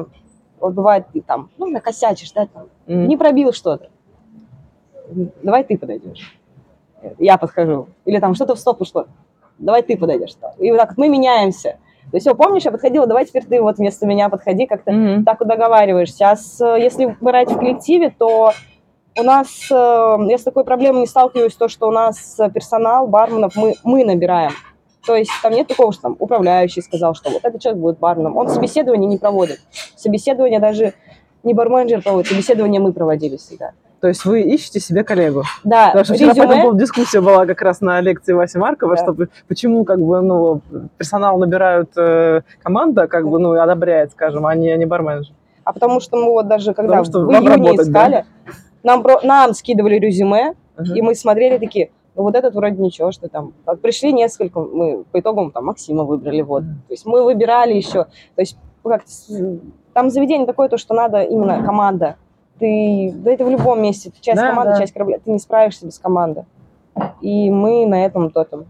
вот 0.61 0.75
бывает 0.75 1.07
ты 1.13 1.21
там, 1.21 1.51
ну, 1.59 1.67
накосячишь, 1.67 2.33
да, 2.33 2.47
там, 2.47 2.65
М. 2.87 3.09
не 3.09 3.17
пробил 3.17 3.53
что-то. 3.53 3.89
Давай 5.43 5.65
ты 5.65 5.79
подойдешь. 5.79 6.39
Я 7.19 7.39
подхожу. 7.39 7.89
Или 8.05 8.19
там 8.19 8.35
что-то 8.35 8.55
в 8.55 8.59
стоп 8.59 8.81
ушло. 8.81 9.07
Давай 9.59 9.83
ты 9.83 9.97
подойдешь. 9.97 10.35
И 10.59 10.71
вот 10.71 10.79
так 10.79 10.91
вот 10.91 10.99
мы 10.99 11.09
меняемся. 11.09 11.79
То 12.11 12.17
есть, 12.17 12.27
о, 12.29 12.35
помнишь, 12.35 12.65
я 12.65 12.71
подходила, 12.71 13.07
давай 13.07 13.25
теперь 13.25 13.45
ты 13.45 13.61
вот 13.61 13.79
вместо 13.79 14.07
меня 14.07 14.29
подходи, 14.29 14.67
как-то 14.67 14.93
Мгм. 14.93 15.25
так 15.25 15.41
вот 15.41 15.49
договариваешься. 15.49 16.31
А 16.31 16.37
с, 16.37 16.61
э, 16.61 16.81
если 16.81 17.17
брать 17.21 17.51
в 17.51 17.59
коллективе, 17.59 18.15
то 18.17 18.53
у 19.19 19.23
нас, 19.23 19.49
э, 19.71 19.75
я 19.75 20.39
с 20.39 20.43
такой 20.43 20.65
проблемой 20.65 21.01
не 21.01 21.07
сталкиваюсь, 21.07 21.55
то, 21.55 21.69
что 21.69 21.89
у 21.89 21.91
нас 21.91 22.39
э, 22.39 22.51
персонал, 22.51 23.09
барменов, 23.09 23.57
мы, 23.57 23.75
мы 23.83 24.05
набираем. 24.05 24.53
То 25.05 25.15
есть 25.15 25.31
там 25.43 25.53
нет 25.53 25.69
такого, 25.69 25.93
что 25.93 26.03
там 26.03 26.17
управляющий 26.19 26.83
сказал, 26.83 27.15
что 27.15 27.31
вот 27.31 27.45
этот 27.45 27.61
человек 27.61 27.81
будет 27.81 27.99
барменом. 27.99 28.37
Он 28.37 28.49
собеседование 28.49 29.09
не 29.09 29.19
проводит. 29.19 29.61
Собеседование 29.97 30.61
даже 30.61 30.95
не 31.45 31.55
барменджер 31.55 32.03
проводит, 32.03 32.29
собеседование 32.31 32.81
мы 32.81 32.93
проводили 32.93 33.37
всегда. 33.37 33.73
То 34.01 34.09
есть 34.09 34.25
вы 34.25 34.43
ищете 34.43 34.79
себе 34.79 35.05
коллегу. 35.05 35.43
Да, 35.65 35.87
Потому 35.87 36.05
что 36.05 36.15
вчера 36.15 36.29
по 36.29 36.37
этому 36.39 36.51
резюме, 36.53 36.63
поводу 36.63 36.79
дискуссия 36.81 37.21
была 37.21 37.47
как 37.47 37.63
раз 37.63 37.81
на 37.81 38.01
лекции 38.01 38.35
Васи 38.35 38.59
Маркова, 38.59 38.95
Да. 38.97 39.03
что 39.03 39.17
почему 39.49 39.85
как 39.85 40.01
бы, 40.01 40.21
ну, 40.21 40.61
персонал 40.99 41.39
набирают 41.39 41.91
э, 41.97 42.43
команда, 42.63 43.07
как 43.09 43.27
бы, 43.29 43.39
ну, 43.39 43.53
одобряет, 43.53 44.13
скажем, 44.13 44.45
а 44.47 44.55
не, 44.55 44.77
не 44.77 44.85
барменджер. 44.87 45.33
а 45.65 45.73
потому 45.73 46.01
что 46.01 46.17
мы 46.19 46.31
вот 46.31 46.47
даже 46.47 46.75
когда 46.75 47.03
Потому 47.03 47.05
что 47.05 47.21
в 47.27 47.33
июне 47.33 47.49
работать, 47.49 47.77
да? 47.77 47.83
искали, 47.83 48.25
нам, 48.83 49.03
про- 49.03 49.21
нам 49.23 49.55
скидывали 49.55 49.99
резюме, 49.99 50.55
Ага. 50.79 50.93
И 50.95 51.01
мы 51.01 51.15
смотрели 51.15 51.57
такие, 51.57 51.89
ну 52.15 52.23
вот 52.23 52.35
этот 52.35 52.55
вроде 52.55 52.83
ничего, 52.83 53.11
что 53.11 53.29
там. 53.29 53.55
Вот 53.65 53.81
пришли 53.81 54.13
несколько, 54.13 54.61
мы 54.61 55.05
по 55.11 55.21
итогам 55.21 55.51
там 55.51 55.65
Максима 55.65 56.05
выбрали, 56.05 56.43
вот. 56.43 56.65
То 56.65 56.93
есть 56.93 57.07
мы 57.07 57.25
выбирали 57.25 57.73
еще. 57.73 58.05
То 58.05 58.43
есть 58.43 58.59
как 58.85 59.05
там 59.95 60.11
заведение 60.11 60.47
такое, 60.47 60.69
то, 60.69 60.77
что 60.77 60.93
надо 60.95 61.23
именно 61.23 61.65
команда. 61.65 62.17
Ты, 62.59 63.13
да 63.17 63.33
это 63.33 63.45
в 63.45 63.51
любом 63.51 63.83
месте, 63.83 64.11
ты 64.11 64.21
часть 64.21 64.41
Да, 64.41 64.49
команды, 64.51 64.73
да. 64.73 64.79
часть 64.79 64.93
корабля, 64.93 65.19
ты 65.23 65.31
не 65.31 65.39
справишься 65.39 65.87
без 65.87 65.99
команды. 65.99 66.45
И 67.21 67.51
мы 67.51 67.87
на 67.87 68.05
этом 68.05 68.31
тотем. 68.31 68.67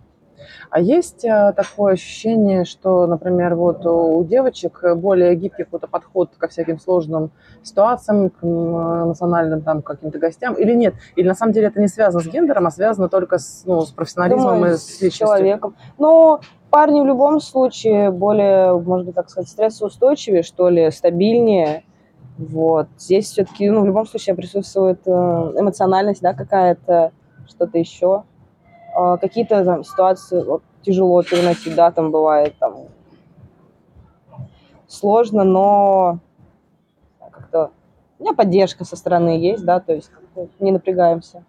А 0.70 0.80
есть 0.80 1.24
э, 1.24 1.52
такое 1.56 1.94
ощущение, 1.94 2.64
что, 2.64 3.06
например, 3.06 3.54
вот 3.54 3.86
у 3.86 4.22
девочек 4.24 4.82
более 4.96 5.34
гибкий 5.36 5.64
какой-то 5.64 5.86
подход 5.86 6.30
ко 6.36 6.48
всяким 6.48 6.78
сложным 6.80 7.30
ситуациям, 7.62 8.30
к 8.30 8.42
национальным 8.42 9.62
там 9.62 9.82
каким-то 9.82 10.18
гостям, 10.18 10.54
или 10.54 10.74
нет? 10.74 10.94
Или 11.14 11.28
на 11.28 11.34
самом 11.34 11.52
деле 11.52 11.68
это 11.68 11.80
не 11.80 11.88
связано 11.88 12.22
с 12.22 12.26
гендером, 12.26 12.66
а 12.66 12.70
связано 12.70 13.08
только 13.08 13.38
с, 13.38 13.62
ну, 13.64 13.82
с 13.82 13.90
профессионализмом 13.90 14.54
Думаю, 14.54 14.74
и 14.74 14.76
с 14.76 15.00
личностью? 15.00 15.26
человеком. 15.26 15.76
Но 15.98 16.40
парни 16.70 17.00
в 17.00 17.06
любом 17.06 17.40
случае 17.40 18.10
более, 18.10 18.76
быть, 18.78 19.14
так 19.14 19.30
сказать, 19.30 19.48
стрессоустойчивее, 19.48 20.42
что 20.42 20.68
ли, 20.68 20.90
стабильнее. 20.90 21.84
Вот. 22.38 22.88
Здесь 22.98 23.30
все-таки, 23.30 23.70
ну, 23.70 23.80
в 23.80 23.86
любом 23.86 24.06
случае 24.06 24.36
присутствует 24.36 25.00
э, 25.06 25.10
эмоциональность, 25.10 26.20
да, 26.20 26.34
какая-то, 26.34 27.12
что-то 27.48 27.78
еще. 27.78 28.24
А, 28.94 29.16
Какие-то 29.16 29.64
там 29.64 29.84
ситуации 29.84 30.42
вот, 30.42 30.62
тяжело 30.82 31.22
переносить, 31.22 31.74
да, 31.74 31.90
там 31.90 32.10
бывает 32.10 32.54
там 32.58 32.88
сложно, 34.86 35.44
но 35.44 36.18
как-то 37.30 37.70
у 38.18 38.22
меня 38.22 38.34
поддержка 38.34 38.84
со 38.84 38.96
стороны 38.96 39.38
есть, 39.38 39.64
да, 39.64 39.80
то 39.80 39.94
есть 39.94 40.10
не 40.60 40.72
напрягаемся. 40.72 41.44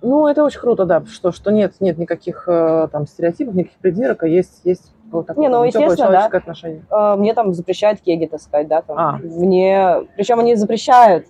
Ну, 0.00 0.28
это 0.28 0.44
очень 0.44 0.60
круто, 0.60 0.84
да, 0.84 1.04
что, 1.06 1.32
что 1.32 1.50
нет, 1.50 1.74
нет 1.80 1.98
никаких 1.98 2.44
э, 2.46 2.88
там 2.92 3.06
стереотипов, 3.06 3.54
никаких 3.54 3.78
придирок, 3.78 4.22
а 4.22 4.28
есть, 4.28 4.60
есть 4.64 4.92
вот 5.10 5.26
такое 5.26 5.42
Не, 5.42 5.48
ну, 5.48 5.64
естественно, 5.64 6.10
да. 6.10 6.26
отношение. 6.26 6.82
А, 6.90 7.16
мне 7.16 7.34
там 7.34 7.54
запрещают 7.54 8.00
кеги 8.00 8.26
таскать, 8.26 8.68
да, 8.68 8.82
там. 8.82 8.98
А. 8.98 9.12
Мне, 9.18 10.06
причем 10.16 10.38
они 10.38 10.54
запрещают. 10.54 11.26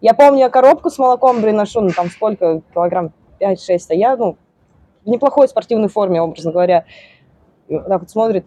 Я 0.00 0.14
помню, 0.14 0.40
я 0.40 0.50
коробку 0.50 0.90
с 0.90 0.98
молоком 0.98 1.42
приношу, 1.42 1.80
ну, 1.80 1.90
там 1.90 2.08
сколько, 2.08 2.60
килограмм 2.72 3.12
5-6, 3.40 3.78
а 3.90 3.94
я, 3.94 4.16
ну, 4.16 4.36
в 5.04 5.08
неплохой 5.08 5.48
спортивной 5.48 5.88
форме, 5.88 6.20
образно 6.20 6.52
говоря. 6.52 6.84
И 7.68 7.78
так 7.78 8.00
вот 8.00 8.10
смотрит, 8.10 8.46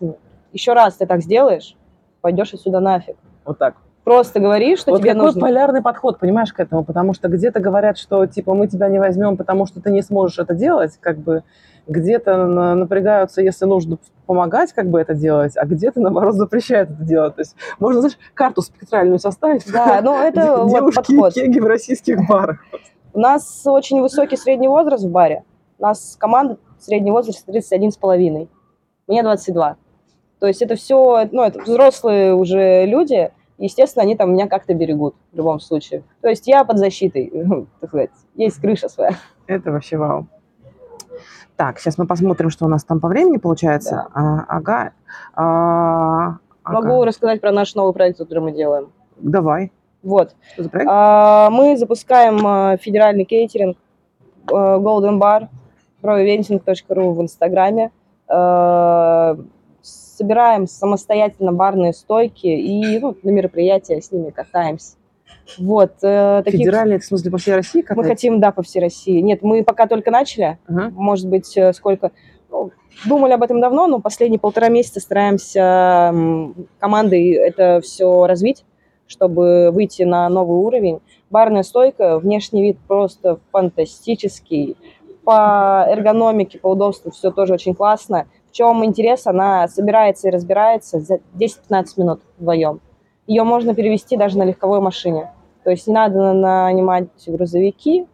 еще 0.52 0.74
раз 0.74 0.96
ты 0.96 1.06
так 1.06 1.22
сделаешь, 1.22 1.76
пойдешь 2.22 2.54
отсюда 2.54 2.80
нафиг. 2.80 3.18
Вот 3.46 3.58
так. 3.58 3.76
Просто 4.04 4.40
говори, 4.40 4.76
что 4.76 4.92
вот 4.92 5.02
тебе 5.02 5.12
какой 5.12 5.28
нужно. 5.28 5.42
полярный 5.42 5.82
подход, 5.82 6.18
понимаешь, 6.18 6.52
к 6.52 6.60
этому, 6.60 6.84
потому 6.84 7.14
что 7.14 7.28
где-то 7.28 7.60
говорят, 7.60 7.98
что 7.98 8.26
типа 8.26 8.54
мы 8.56 8.68
тебя 8.68 8.88
не 8.90 9.00
возьмем, 9.00 9.38
потому 9.38 9.68
что 9.68 9.80
ты 9.80 9.92
не 9.92 10.02
сможешь 10.02 10.40
это 10.40 10.56
делать, 10.56 10.98
как 11.00 11.18
бы 11.18 11.44
где-то 11.88 12.46
на- 12.46 12.76
напрягаются, 12.76 13.42
если 13.42 13.66
нужно 13.66 13.98
помогать, 14.26 14.74
как 14.74 14.88
бы 14.90 15.00
это 15.00 15.14
делать, 15.14 15.56
а 15.56 15.66
где-то 15.66 16.00
наоборот 16.00 16.36
запрещают 16.36 16.90
это 16.90 17.04
делать. 17.04 17.36
То 17.36 17.42
есть 17.42 17.56
можно, 17.80 18.02
знаешь, 18.02 18.18
карту 18.34 18.62
спектральную 18.62 19.20
составить. 19.20 19.72
Да, 19.72 20.00
ну 20.02 20.16
это 20.22 20.64
вот 20.64 20.96
подход. 20.96 21.34
кеги 21.34 21.60
в 21.60 21.66
российских 21.66 22.28
барах. 22.28 22.60
У 23.14 23.20
нас 23.20 23.62
очень 23.66 24.02
высокий 24.02 24.38
средний 24.38 24.68
возраст 24.68 25.04
в 25.04 25.12
баре. 25.12 25.44
У 25.78 25.84
нас 25.84 26.16
команда 26.20 26.58
средний 26.80 27.12
возраст 27.12 27.48
31,5. 27.48 28.48
Мне 29.08 29.24
22. 29.24 29.76
То 30.40 30.48
есть 30.48 30.62
это 30.62 30.76
все, 30.76 31.28
ну, 31.32 31.44
это 31.44 31.60
взрослые 31.62 32.34
уже 32.34 32.86
люди, 32.86 33.32
естественно, 33.66 34.04
они 34.04 34.16
там 34.16 34.34
меня 34.34 34.48
как-то 34.48 34.74
берегут 34.74 35.16
в 35.32 35.38
любом 35.38 35.60
случае. 35.60 36.04
То 36.22 36.30
есть 36.30 36.48
я 36.48 36.64
под 36.64 36.78
защитой, 36.78 37.32
так 37.80 37.90
сказать, 37.90 38.12
есть 38.36 38.60
крыша 38.60 38.90
своя. 38.90 39.16
Это 39.48 39.72
вообще 39.72 39.98
вау. 39.98 40.28
Так, 41.56 41.80
сейчас 41.80 41.98
мы 41.98 42.08
посмотрим, 42.08 42.50
что 42.50 42.66
у 42.66 42.68
нас 42.68 42.84
там 42.84 43.00
по 43.00 43.08
времени 43.08 43.38
получается. 43.38 44.08
А, 44.14 44.46
ага. 44.48 44.94
А, 45.36 46.38
ага. 46.64 46.82
Могу 46.82 47.04
рассказать 47.04 47.40
про 47.40 47.52
наш 47.52 47.76
новый 47.76 47.94
проект, 47.94 48.18
который 48.18 48.40
мы 48.40 48.52
делаем. 48.52 48.92
Давай. 49.18 49.72
Вот. 50.02 50.36
Что 50.54 50.64
за 50.64 50.70
проект? 50.70 50.90
А, 50.92 51.50
Мы 51.52 51.78
запускаем 51.78 52.46
а, 52.46 52.78
федеральный 52.78 53.26
кейтеринг 53.26 53.78
э, 54.50 54.54
Golden 54.54 55.20
Bar, 55.20 55.50
proeventing.ru 56.02 57.14
в 57.14 57.22
Инстаграме. 57.22 57.92
Собираем 60.22 60.68
самостоятельно 60.68 61.52
барные 61.52 61.94
стойки 61.94 62.46
и 62.46 63.00
ну, 63.00 63.18
на 63.24 63.32
мероприятия 63.32 64.00
с 64.00 64.12
ними 64.12 64.30
катаемся. 64.30 64.98
Вот. 65.58 65.94
э, 66.04 66.44
таких- 66.46 66.60
Федеральный, 66.60 66.98
это 66.98 67.06
в 67.06 67.08
смысле 67.08 67.32
по 67.32 67.40
всей 67.40 67.56
России 67.56 67.80
Мы 67.80 67.86
катать? 67.88 68.06
хотим, 68.06 68.40
да, 68.40 68.52
по 68.52 68.62
всей 68.62 68.82
России. 68.82 69.20
Нет, 69.20 69.42
мы 69.42 69.64
пока 69.64 69.88
только 69.88 70.12
начали. 70.12 70.60
Ага. 70.68 70.92
Может 70.92 71.28
быть, 71.28 71.58
э, 71.58 71.74
сколько... 71.74 72.12
ну, 72.52 72.70
думали 73.08 73.32
об 73.34 73.42
этом 73.42 73.62
давно, 73.62 73.88
но 73.88 74.00
последние 74.00 74.40
полтора 74.40 74.70
месяца 74.70 75.00
стараемся 75.00 76.14
командой 76.78 77.32
это 77.32 77.82
все 77.82 78.28
развить, 78.28 78.64
чтобы 79.08 79.72
выйти 79.72 80.04
на 80.04 80.30
новый 80.30 80.60
уровень. 80.60 81.00
Барная 81.32 81.64
стойка, 81.64 82.20
внешний 82.20 82.62
вид 82.62 82.78
просто 82.88 83.40
фантастический. 83.52 84.78
По 85.24 85.88
эргономике, 85.90 86.60
по 86.60 86.68
удобству 86.68 87.10
все 87.10 87.32
тоже 87.32 87.56
очень 87.56 87.74
классно. 87.74 88.28
В 88.52 88.54
чем 88.54 88.84
интерес, 88.84 89.28
она 89.28 89.70
собирается 89.70 90.28
и 90.28 90.32
разбирается 90.32 91.00
за 91.00 91.20
10-15 91.36 91.86
минут 91.96 92.22
вдвоем. 92.38 92.82
Ее 93.26 93.44
можно 93.44 93.74
перевести 93.74 94.18
даже 94.18 94.38
на 94.38 94.44
легковой 94.44 94.82
машине. 94.82 95.32
То 95.64 95.72
есть 95.72 95.88
не 95.88 95.94
надо 95.94 96.34
нанимать 96.34 97.08
грузовики 97.28 98.08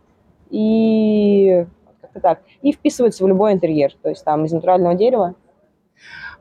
и 0.51 1.65
как-то 2.01 2.19
так. 2.19 2.39
И 2.61 2.71
вписывается 2.71 3.23
в 3.23 3.27
любой 3.27 3.53
интерьер. 3.53 3.93
То 4.03 4.09
есть 4.09 4.23
там 4.23 4.45
из 4.45 4.51
натурального 4.51 4.93
дерева. 4.93 5.33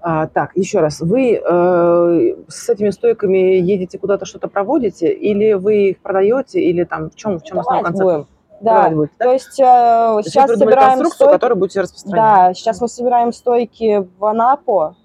А, 0.03 0.27
так, 0.27 0.51
еще 0.57 0.81
раз, 0.81 1.01
вы 1.01 1.41
э, 1.43 2.35
с 2.49 2.69
этими 2.69 2.91
стойками 2.91 3.57
едете 3.57 3.99
куда-то 3.99 4.27
что-то 4.27 4.47
проводите, 4.49 5.11
или 5.11 5.55
вы 5.55 5.91
их 5.91 6.01
продаете, 6.01 6.61
или 6.61 6.85
там 6.85 7.09
в 7.09 7.15
чем 7.15 7.39
в 7.39 7.45
чем 7.45 7.61
основной 7.61 7.85
концепт? 7.85 8.29
Да. 8.61 8.91
Будете, 8.91 9.15
да? 9.19 9.25
То 9.25 9.33
есть 9.33 9.61
э, 9.61 10.23
сейчас 10.25 10.51
придумали 10.51 10.59
собираем 10.59 10.89
конструкцию, 10.89 11.15
стойки. 11.15 11.33
которую 11.33 11.59
будете 11.59 11.81
распространять. 11.81 12.47
Да, 12.49 12.55
сейчас 12.55 12.81
мы 12.81 12.89
собираем 12.89 13.33
стойки 13.33 14.09
в 14.19 14.25
Анапу, 14.25 14.97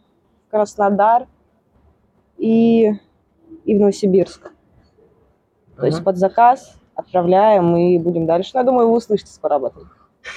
Краснодар 0.50 1.28
и, 2.38 2.92
и 3.66 3.76
в 3.76 3.80
Новосибирск. 3.80 4.52
То 5.78 5.86
есть 5.86 6.04
под 6.04 6.18
заказ 6.18 6.76
отправляем 6.96 7.76
и 7.76 7.98
будем 7.98 8.26
дальше. 8.26 8.52
Ну, 8.54 8.60
я 8.60 8.66
думаю, 8.66 8.90
вы 8.90 8.98
услышите 8.98 9.32
скоро 9.32 9.56
об 9.56 9.66
этом. 9.66 9.90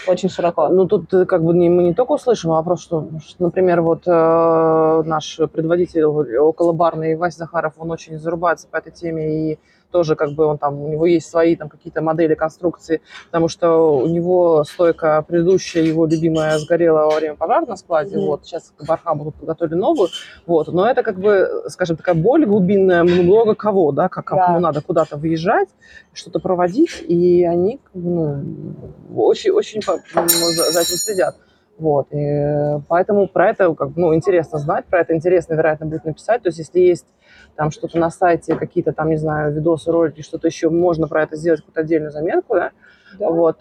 Очень 0.07 0.31
широко. 0.31 0.69
Ну, 0.69 0.87
тут 0.87 1.13
э, 1.13 1.27
как 1.27 1.45
бы 1.45 1.53
мы 1.53 1.83
не 1.83 1.95
только 1.95 2.13
услышим, 2.13 2.53
а 2.53 2.77
что, 2.77 3.09
например, 3.39 3.83
вот 3.83 4.05
э, 4.07 5.03
наш 5.05 5.39
предводитель 5.53 6.05
околобарный 6.05 7.17
Вася 7.17 7.39
Захаров, 7.39 7.75
он 7.77 7.91
очень 7.91 8.19
зарубается 8.19 8.67
по 8.67 8.79
этой 8.79 8.93
теме, 8.93 9.53
и 9.53 9.59
тоже 9.95 10.17
как 10.17 10.33
бы 10.33 10.45
он 10.47 10.59
там, 10.59 10.83
у 10.83 10.89
него 10.89 11.07
есть 11.07 11.31
свои 11.31 11.55
там 11.55 11.69
какие-то 11.69 12.03
модели 12.03 12.35
конструкции, 12.35 13.01
потому 13.27 13.47
что 13.49 13.69
у 14.03 14.09
него 14.09 14.65
стойка 14.65 15.23
предыдущая, 15.23 15.85
его 15.85 16.05
любимая, 16.07 16.59
сгорела 16.59 17.07
во 17.07 17.15
время 17.15 17.37
пожара 17.37 17.65
на 17.65 17.77
складе, 17.77 18.17
Мгм. 18.17 18.27
вот, 18.27 18.45
сейчас 18.45 18.73
к 18.77 18.85
Бархаму 18.85 19.31
подготовили 19.31 19.77
новую, 19.77 20.09
вот, 20.47 20.67
но 20.67 20.91
это 20.91 21.05
как 21.05 21.21
бы, 21.21 21.49
скажем, 21.69 21.97
такая 21.97 22.17
боль 22.17 22.45
глубинная 22.45 23.05
много 23.05 23.55
кого, 23.55 23.93
да, 23.93 24.09
как 24.09 24.29
Да. 24.31 24.47
кому 24.47 24.59
надо 24.59 24.81
куда-то 24.83 25.17
выезжать, 25.17 25.69
что-то 26.13 26.41
проводить, 26.41 27.01
и 27.01 27.45
они 27.45 27.77
как 27.77 27.95
ну, 27.95 28.43
очень, 29.15 29.53
очень 29.53 29.81
по- 29.87 30.01
ну, 30.17 30.23
за 30.73 30.81
этим 30.81 30.97
следят. 30.97 31.37
Вот, 31.77 32.07
и 32.13 32.19
э, 32.19 32.81
поэтому 32.89 33.27
про 33.27 33.51
это 33.51 33.75
как, 33.75 33.91
бы, 33.91 34.01
ну, 34.01 34.15
интересно 34.15 34.59
знать, 34.59 34.85
про 34.87 35.01
это 35.01 35.15
интересно, 35.15 35.55
вероятно, 35.55 35.87
будет 35.87 36.05
написать. 36.05 36.43
То 36.43 36.49
есть, 36.49 36.59
если 36.59 36.79
есть 36.79 37.07
там 37.57 37.71
что-то 37.73 37.99
на 37.99 38.11
сайте, 38.11 38.55
какие-то 38.55 38.93
там, 38.93 39.11
не 39.11 39.17
знаю, 39.17 39.53
видосы, 39.53 39.91
ролики, 39.91 40.23
что-то 40.23 40.47
еще, 40.47 40.71
можно 40.71 41.09
про 41.09 41.23
это 41.25 41.35
сделать 41.37 41.61
какую-то 41.61 41.81
отдельную 41.81 42.13
заметку, 42.13 42.55
да, 42.55 42.71
Да. 43.19 43.29
вот, 43.31 43.57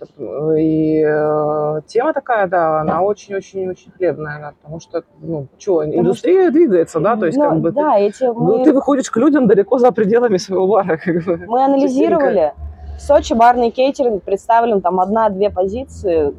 и 0.58 1.04
э, 1.04 1.82
тема 1.88 2.14
такая, 2.14 2.48
да, 2.48 2.82
она 2.82 3.02
очень-очень-очень 3.02 3.92
хлебная, 3.92 4.40
да, 4.40 4.54
потому 4.62 4.80
что, 4.80 5.04
ну, 5.20 5.48
что, 5.58 5.84
индустрия 5.84 6.52
двигается, 6.52 7.00
да, 7.00 7.16
то 7.16 7.26
есть, 7.26 7.38
Ну, 7.38 7.50
как 7.50 7.60
бы, 7.62 7.70
ты- 7.72 7.76
да, 7.76 7.98
эти 8.00 8.24
ну, 8.26 8.58
мы, 8.60 8.64
ты 8.64 8.74
выходишь 8.74 9.10
к 9.10 9.18
людям 9.18 9.48
далеко 9.48 9.80
за 9.80 9.92
пределами 9.92 10.38
своего 10.38 10.68
бара, 10.68 10.98
как 10.98 11.24
бы. 11.26 11.38
мы 11.48 11.64
анализировали. 11.66 12.54
В 12.98 13.02
Сочи 13.02 13.34
барный 13.34 13.72
кейтеринг 13.72 14.22
представлен 14.24 14.82
там 14.82 15.00
одна-две 15.00 15.50
позиции, 15.50 16.32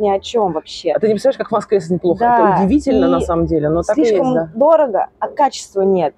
ни 0.00 0.08
о 0.10 0.18
чем 0.18 0.52
вообще. 0.52 0.92
А 0.92 0.98
ты 0.98 1.06
не 1.06 1.14
представляешь, 1.14 1.38
как 1.38 1.48
в 1.48 1.52
Москве 1.52 1.78
это 1.78 1.92
неплохо. 1.92 2.20
Да, 2.20 2.54
это 2.54 2.64
удивительно, 2.64 3.08
на 3.08 3.20
самом 3.20 3.46
деле, 3.46 3.68
но 3.68 3.82
так 3.82 3.96
и 3.96 4.00
есть, 4.00 4.10
Слишком 4.12 4.34
да. 4.34 4.50
дорого, 4.54 5.08
а 5.18 5.28
качества 5.28 5.82
нет. 5.82 6.14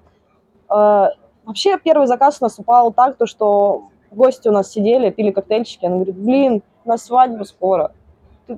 Э, 0.69 1.07
Вообще 1.45 1.77
первый 1.77 2.07
заказ 2.07 2.37
у 2.39 2.45
нас 2.45 2.57
упал 2.57 2.93
так, 2.93 3.17
то, 3.17 3.25
что 3.25 3.89
гости 4.11 4.47
у 4.47 4.51
нас 4.53 4.71
сидели, 4.71 5.09
пили 5.09 5.31
коктейльчики, 5.31 5.85
она 5.85 5.95
говорит, 5.95 6.15
блин, 6.15 6.63
у 6.85 6.89
нас 6.89 7.03
свадьба 7.03 7.43
скоро. 7.43 7.91
Ты- 8.47 8.57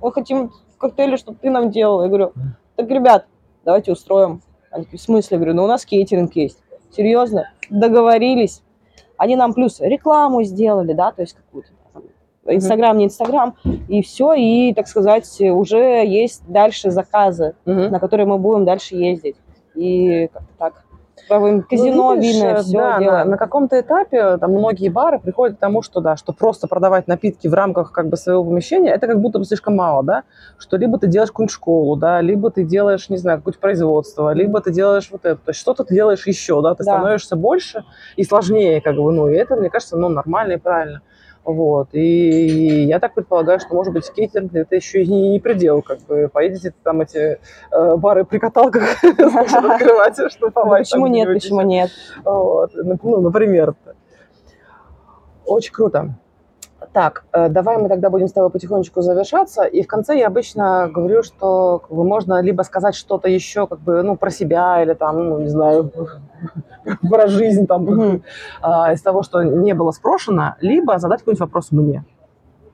Мы 0.00 0.10
хотим 0.12 0.50
коктейли, 0.78 1.16
чтобы 1.16 1.36
ты 1.38 1.50
нам 1.50 1.70
делал. 1.70 2.00
Я 2.02 2.08
говорю, 2.08 2.32
так, 2.76 2.88
ребят, 2.88 3.26
давайте 3.64 3.92
устроим. 3.92 4.40
Они 4.70 4.84
такие, 4.84 4.98
в 4.98 5.02
смысле? 5.02 5.34
Я 5.34 5.38
говорю, 5.38 5.54
ну 5.56 5.64
у 5.64 5.66
нас 5.66 5.84
кейтеринг 5.84 6.34
есть. 6.34 6.62
Серьезно? 6.96 7.50
Договорились. 7.68 8.62
Они 9.18 9.36
нам 9.36 9.52
плюс 9.52 9.80
рекламу 9.80 10.42
сделали, 10.44 10.94
да, 10.94 11.12
то 11.12 11.20
есть 11.20 11.34
какую-то 11.34 11.68
Инстаграм, 12.56 12.96
не 12.96 13.06
Инстаграм, 13.06 13.54
и 13.88 14.02
все, 14.02 14.32
и, 14.34 14.72
так 14.74 14.88
сказать, 14.88 15.40
уже 15.40 16.04
есть 16.06 16.42
дальше 16.46 16.90
заказы, 16.90 17.54
Мгм. 17.64 17.90
на 17.90 18.00
которые 18.00 18.26
мы 18.26 18.38
будем 18.38 18.64
дальше 18.64 18.94
ездить. 18.96 19.36
И 19.74 20.28
как-то 20.32 20.48
так. 20.58 20.72
Правим 21.28 21.62
казино, 21.62 22.14
Ну, 22.14 22.20
видишь, 22.20 22.36
винное, 22.36 22.54
э, 22.54 22.62
все 22.62 22.78
да, 22.78 23.00
на, 23.00 23.24
на 23.24 23.36
каком-то 23.36 23.78
этапе 23.78 24.38
там 24.38 24.52
многие 24.52 24.88
бары 24.88 25.18
приходят 25.18 25.56
к 25.56 25.60
тому, 25.60 25.82
что 25.82 26.00
да, 26.00 26.16
что 26.16 26.32
просто 26.32 26.68
продавать 26.68 27.06
напитки 27.06 27.48
в 27.48 27.54
рамках 27.54 27.92
как 27.92 28.08
бы 28.08 28.16
своего 28.16 28.44
помещения, 28.44 28.90
это 28.92 29.06
как 29.06 29.20
будто 29.20 29.38
бы 29.38 29.44
слишком 29.44 29.76
мало, 29.76 30.02
да, 30.02 30.22
что 30.56 30.78
либо 30.78 30.96
ты 30.98 31.06
делаешь 31.06 31.30
какую-нибудь 31.30 31.52
школу, 31.54 31.96
да, 31.96 32.22
либо 32.22 32.50
ты 32.50 32.64
делаешь, 32.64 33.10
не 33.10 33.18
знаю, 33.18 33.38
какое-то 33.38 33.58
производство, 33.60 34.32
либо 34.32 34.60
ты 34.62 34.72
делаешь 34.72 35.10
вот 35.10 35.26
это, 35.26 35.36
то 35.36 35.50
есть 35.50 35.60
что-то 35.60 35.84
ты 35.84 35.92
делаешь 35.94 36.26
еще, 36.26 36.62
да, 36.62 36.74
ты 36.74 36.84
Да. 36.84 36.92
становишься 36.92 37.36
больше 37.36 37.84
и 38.16 38.24
сложнее, 38.24 38.80
как 38.80 38.96
бы, 38.96 39.12
ну, 39.12 39.28
и 39.28 39.34
это, 39.34 39.54
мне 39.56 39.68
кажется, 39.68 39.98
ну, 39.98 40.08
нормально 40.08 40.52
и 40.54 40.56
правильно. 40.56 41.02
Вот. 41.48 41.88
И 41.94 42.84
я 42.84 43.00
так 43.00 43.14
предполагаю, 43.14 43.58
что, 43.58 43.74
может 43.74 43.94
быть, 43.94 44.04
скейтеринг 44.04 44.54
это 44.54 44.76
еще 44.76 45.02
и 45.02 45.06
не, 45.06 45.40
предел. 45.40 45.80
Как 45.80 45.98
бы 46.00 46.28
поедете 46.30 46.74
там 46.82 47.00
эти 47.00 47.38
э, 47.72 47.96
бары 47.96 48.26
при 48.26 48.38
каталках 48.38 49.02
открывать, 49.02 50.18
Ну, 50.18 50.28
штамповать. 50.28 50.90
почему 50.90 51.06
нет, 51.06 51.26
почему 51.26 51.62
нет? 51.62 51.90
Ну, 52.22 53.20
например. 53.20 53.74
Очень 55.46 55.72
круто. 55.72 56.18
Так, 56.92 57.24
э, 57.32 57.48
давай 57.48 57.76
мы 57.78 57.88
тогда 57.88 58.08
будем 58.08 58.28
с 58.28 58.32
тобой 58.32 58.50
потихонечку 58.50 59.02
завершаться. 59.02 59.64
И 59.64 59.82
в 59.82 59.88
конце 59.88 60.16
я 60.16 60.28
обычно 60.28 60.88
говорю, 60.88 61.22
что 61.24 61.80
как 61.80 61.90
бы, 61.90 62.04
можно 62.04 62.40
либо 62.40 62.62
сказать 62.62 62.94
что-то 62.94 63.28
еще 63.28 63.66
как 63.66 63.80
бы, 63.80 64.02
ну, 64.02 64.16
про 64.16 64.30
себя 64.30 64.82
или 64.82 64.94
там, 64.94 65.28
ну, 65.28 65.38
не 65.40 65.48
знаю, 65.48 65.90
про 67.10 67.26
жизнь 67.26 67.66
там, 67.66 68.22
а, 68.62 68.92
из 68.92 69.02
того, 69.02 69.22
что 69.22 69.42
не 69.42 69.74
было 69.74 69.90
спрошено, 69.90 70.54
либо 70.60 70.98
задать 70.98 71.20
какой-нибудь 71.20 71.40
вопрос 71.40 71.72
мне. 71.72 72.04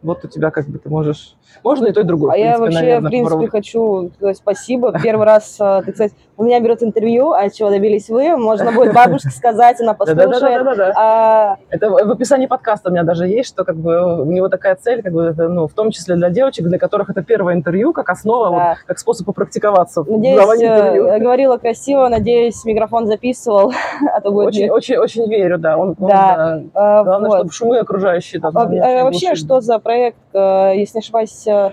Вот 0.03 0.23
у 0.23 0.29
тебя 0.29 0.51
как 0.51 0.67
бы 0.69 0.79
ты 0.79 0.91
можешь... 0.91 1.35
Можно 1.63 1.87
и 1.87 1.93
то, 1.93 2.03
и 2.03 2.05
другое. 2.05 2.35
А 2.35 2.37
я 2.37 2.59
вообще, 2.59 2.79
наверное, 2.79 3.09
в 3.09 3.11
принципе, 3.11 3.25
попробовать. 3.25 3.51
хочу 3.53 4.11
сказать 4.15 4.37
спасибо. 4.37 4.93
Первый 5.03 5.25
раз, 5.25 5.57
э, 5.59 5.83
так 5.83 5.95
сказать, 5.95 6.13
у 6.37 6.45
меня 6.45 6.61
берут 6.61 6.83
интервью, 6.83 7.33
а 7.33 7.49
чего 7.49 7.71
добились 7.71 8.09
вы? 8.09 8.37
Можно 8.37 8.73
будет 8.73 8.93
бабушке 8.95 9.29
сказать, 9.31 9.81
она 9.81 9.95
послушает. 9.95 10.31
Да-да-да-да-да. 10.31 10.93
А, 10.97 11.57
Это 11.71 11.91
в 11.91 12.11
описании 12.11 12.47
подкаста 12.47 12.89
у 12.91 12.93
меня 12.93 13.05
даже 13.05 13.27
есть, 13.27 13.49
что 13.49 13.65
как 13.65 13.77
бы 13.77 14.23
у 14.23 14.31
него 14.31 14.49
такая 14.49 14.75
цель, 14.77 15.03
как 15.03 15.13
бы, 15.13 15.35
ну, 15.37 15.67
в 15.67 15.73
том 15.73 15.91
числе 15.91 16.17
для 16.17 16.31
девочек, 16.31 16.67
для 16.67 16.79
которых 16.79 17.11
это 17.11 17.23
первое 17.23 17.55
интервью, 17.55 17.93
как 17.93 18.11
основа, 18.11 18.51
вот, 18.51 18.79
как 18.87 18.99
способ 18.99 19.27
попрактиковаться 19.27 20.03
Надеюсь, 20.03 20.63
э, 20.63 21.19
говорила 21.19 21.57
красиво, 21.57 22.09
надеюсь, 22.09 22.65
микрофон 22.65 23.07
записывал, 23.07 23.73
а 24.13 24.21
то 24.21 24.31
будет... 24.31 24.49
Очень, 24.49 24.71
очень, 24.71 24.97
очень 24.97 25.29
верю, 25.29 25.59
да. 25.59 25.77
Он, 25.77 25.95
он, 25.99 26.09
Да. 26.09 26.61
э, 26.63 27.05
Главное, 27.05 27.29
вот. 27.31 27.37
чтобы 27.37 27.53
шумы 27.53 27.79
окружающие 27.79 28.41
там. 28.41 28.57
А, 28.57 28.63
а 28.63 29.05
вообще, 29.05 29.35
что 29.35 29.61
за 29.61 29.79
проект, 29.79 30.19
э, 30.33 30.73
если 30.77 30.99
не 30.99 31.01
ошибаюсь, 31.01 31.47
э, 31.47 31.71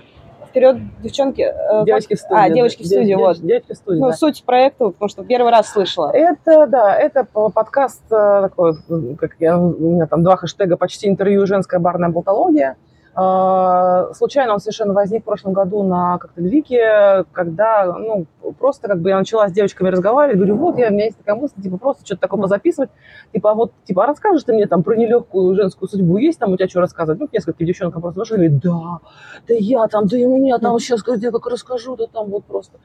вперед, 0.52 0.76
девчонки? 1.02 1.40
э, 1.42 1.84
Девочки 1.84 2.14
в 2.14 2.18
студии. 2.20 2.40
А, 2.40 2.50
девочки 2.50 2.82
в 2.82 2.86
студии, 2.86 3.14
вот. 3.14 3.38
Девочки 3.40 3.72
в 3.72 3.76
студии, 3.76 3.98
Ну, 4.00 4.06
да. 4.08 4.12
суть 4.12 4.44
проекта, 4.44 4.90
потому 4.90 5.08
что 5.08 5.24
первый 5.24 5.50
раз 5.50 5.68
слышала. 5.70 6.10
Это, 6.12 6.66
да, 6.66 6.94
это 6.94 7.24
по- 7.24 7.48
подкаст 7.48 8.02
э, 8.12 8.40
такой, 8.42 8.74
как 9.18 9.32
я, 9.40 9.58
у 9.58 9.70
меня 9.94 10.06
там 10.06 10.22
два 10.22 10.36
хэштега 10.36 10.76
«Почти 10.76 11.08
интервью. 11.08 11.46
Женская 11.46 11.80
барная 11.80 12.10
болтология». 12.10 12.76
А, 13.14 14.12
Случайно 14.14 14.54
он 14.54 14.60
совершенно 14.60 14.94
возник 14.94 15.22
в 15.22 15.24
прошлом 15.24 15.52
году 15.52 15.82
на 15.82 16.16
коктейль-вике, 16.18 17.24
когда, 17.32 17.84
ну, 17.92 18.26
просто 18.58 18.88
как 18.88 19.00
бы 19.00 19.10
я 19.10 19.18
начала 19.18 19.48
с 19.48 19.52
девочками 19.52 19.88
разговаривать, 19.88 20.38
говорю, 20.38 20.56
вот, 20.56 20.78
я, 20.78 20.88
у 20.88 20.92
меня 20.92 21.04
есть 21.04 21.18
такая 21.18 21.36
мысль, 21.36 21.60
типа, 21.62 21.76
просто 21.76 22.06
что-то 22.06 22.22
такое 22.22 22.40
позаписывать, 22.40 22.90
типа, 23.32 23.50
а 23.50 23.54
вот, 23.54 23.72
типа, 23.84 24.04
а 24.04 24.06
расскажешь 24.06 24.44
ты 24.44 24.54
мне 24.54 24.66
там 24.66 24.82
про 24.82 24.96
нелегкую 24.96 25.54
женскую 25.54 25.90
судьбу, 25.90 26.16
есть 26.16 26.38
там 26.38 26.52
у 26.52 26.56
тебя 26.56 26.68
что 26.68 26.80
рассказывать? 26.80 27.20
Ну, 27.20 27.28
несколько 27.30 27.64
девчонкам 27.64 28.00
просто 28.00 28.20
вышли, 28.20 28.34
говорят, 28.34 28.60
да, 28.60 28.98
да 29.46 29.54
я 29.58 29.86
там, 29.88 30.06
да 30.06 30.16
и 30.16 30.24
меня 30.24 30.58
там 30.58 30.78
сейчас, 30.78 31.02
я 31.06 31.30
как 31.30 31.46
расскажу, 31.48 31.96
да 31.96 32.06
там 32.06 32.30
вот 32.30 32.44
просто. 32.44 32.78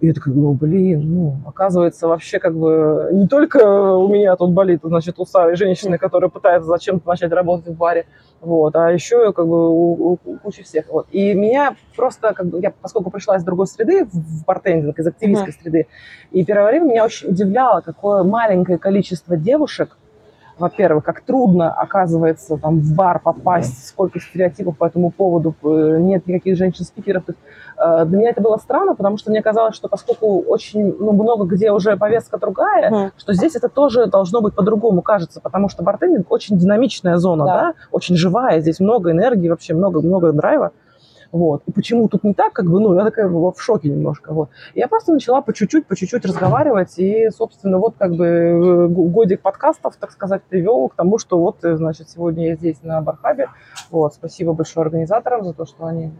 И 0.00 0.08
я 0.08 0.14
такая, 0.14 0.34
ну, 0.34 0.52
блин, 0.52 1.14
ну, 1.14 1.36
оказывается, 1.46 2.08
вообще 2.08 2.40
как 2.40 2.56
бы 2.56 3.08
не 3.12 3.28
только 3.28 3.94
у 3.94 4.08
меня 4.08 4.34
тут 4.34 4.50
болит, 4.50 4.80
значит, 4.82 5.18
у 5.18 5.24
старой 5.24 5.54
женщины, 5.54 5.96
которая 5.96 6.28
пытается 6.28 6.68
зачем-то 6.68 7.08
начать 7.08 7.30
работать 7.30 7.68
в 7.68 7.76
баре, 7.76 8.06
вот, 8.40 8.74
а 8.76 8.90
еще 8.90 9.32
как 9.32 9.46
бы 9.46 9.68
у, 9.70 10.18
у- 10.24 10.38
кучи 10.42 10.62
всех. 10.62 10.86
Вот. 10.88 11.06
И 11.12 11.34
меня 11.34 11.76
просто, 11.96 12.32
как 12.32 12.46
бы, 12.46 12.60
я, 12.60 12.70
поскольку 12.70 13.10
пришла 13.10 13.36
из 13.36 13.44
другой 13.44 13.66
среды, 13.66 14.06
в 14.06 14.44
бартендинг, 14.46 14.98
из 14.98 15.06
активистской 15.06 15.52
среды, 15.52 15.86
и 16.30 16.44
первое 16.44 16.66
время 16.70 16.86
меня 16.86 17.04
очень 17.04 17.28
удивляло, 17.28 17.80
какое 17.80 18.22
маленькое 18.22 18.78
количество 18.78 19.36
девушек, 19.36 19.96
во-первых, 20.60 21.02
как 21.04 21.22
трудно, 21.22 21.72
оказывается, 21.72 22.56
там 22.58 22.78
в 22.80 22.94
бар 22.94 23.18
попасть, 23.18 23.88
сколько 23.88 24.20
стереотипов 24.20 24.76
по 24.76 24.84
этому 24.84 25.10
поводу, 25.10 25.54
нет 25.62 26.26
никаких 26.26 26.56
женщин-спикеров. 26.56 27.24
Э, 27.78 28.04
Для 28.04 28.18
меня 28.18 28.30
это 28.30 28.40
было 28.42 28.56
странно, 28.58 28.94
потому 28.94 29.16
что 29.16 29.30
мне 29.30 29.42
казалось, 29.42 29.74
что 29.74 29.88
поскольку 29.88 30.40
очень 30.40 30.94
ну, 30.98 31.12
много 31.12 31.44
где 31.46 31.72
уже 31.72 31.96
повестка 31.96 32.38
другая, 32.38 32.90
Мгм. 32.90 33.12
что 33.16 33.32
здесь 33.32 33.56
это 33.56 33.68
тоже 33.68 34.06
должно 34.06 34.40
быть 34.42 34.54
по-другому, 34.54 35.02
кажется, 35.02 35.40
потому 35.40 35.68
что 35.68 35.82
бартендинг 35.82 36.30
очень 36.30 36.58
динамичная 36.58 37.16
зона, 37.16 37.44
да, 37.46 37.60
Да. 37.60 37.74
очень 37.90 38.16
живая, 38.16 38.60
здесь 38.60 38.80
много 38.80 39.10
энергии, 39.10 39.48
вообще 39.48 39.74
много-много 39.74 40.32
драйва. 40.32 40.72
Вот. 41.32 41.62
И 41.66 41.72
почему 41.72 42.08
тут 42.08 42.24
не 42.24 42.34
так, 42.34 42.52
как 42.52 42.66
бы, 42.66 42.80
ну, 42.80 42.94
я 42.94 43.04
такая 43.04 43.28
в 43.28 43.54
шоке 43.58 43.88
немножко. 43.88 44.32
Вот. 44.32 44.50
Я 44.74 44.88
просто 44.88 45.12
начала 45.12 45.40
по 45.42 45.52
чуть-чуть, 45.52 45.86
по 45.86 45.94
чуть-чуть 45.94 46.24
разговаривать, 46.24 46.98
и, 46.98 47.30
собственно, 47.30 47.78
вот 47.78 47.94
как 47.98 48.14
бы 48.16 48.26
э, 48.26 48.88
годик 48.88 49.40
подкастов, 49.40 49.96
так 49.96 50.10
сказать, 50.10 50.42
привел 50.42 50.88
к 50.88 50.96
тому, 50.96 51.18
что 51.18 51.38
вот, 51.38 51.64
э, 51.64 51.76
значит, 51.76 52.10
сегодня 52.10 52.48
я 52.48 52.56
здесь 52.56 52.82
на 52.82 53.00
Бархабе. 53.00 53.48
Вот. 53.90 54.14
Спасибо 54.14 54.54
большое 54.54 54.84
организаторам 54.84 55.44
за 55.44 55.52
то, 55.52 55.66
что 55.66 55.86
они 55.86 56.10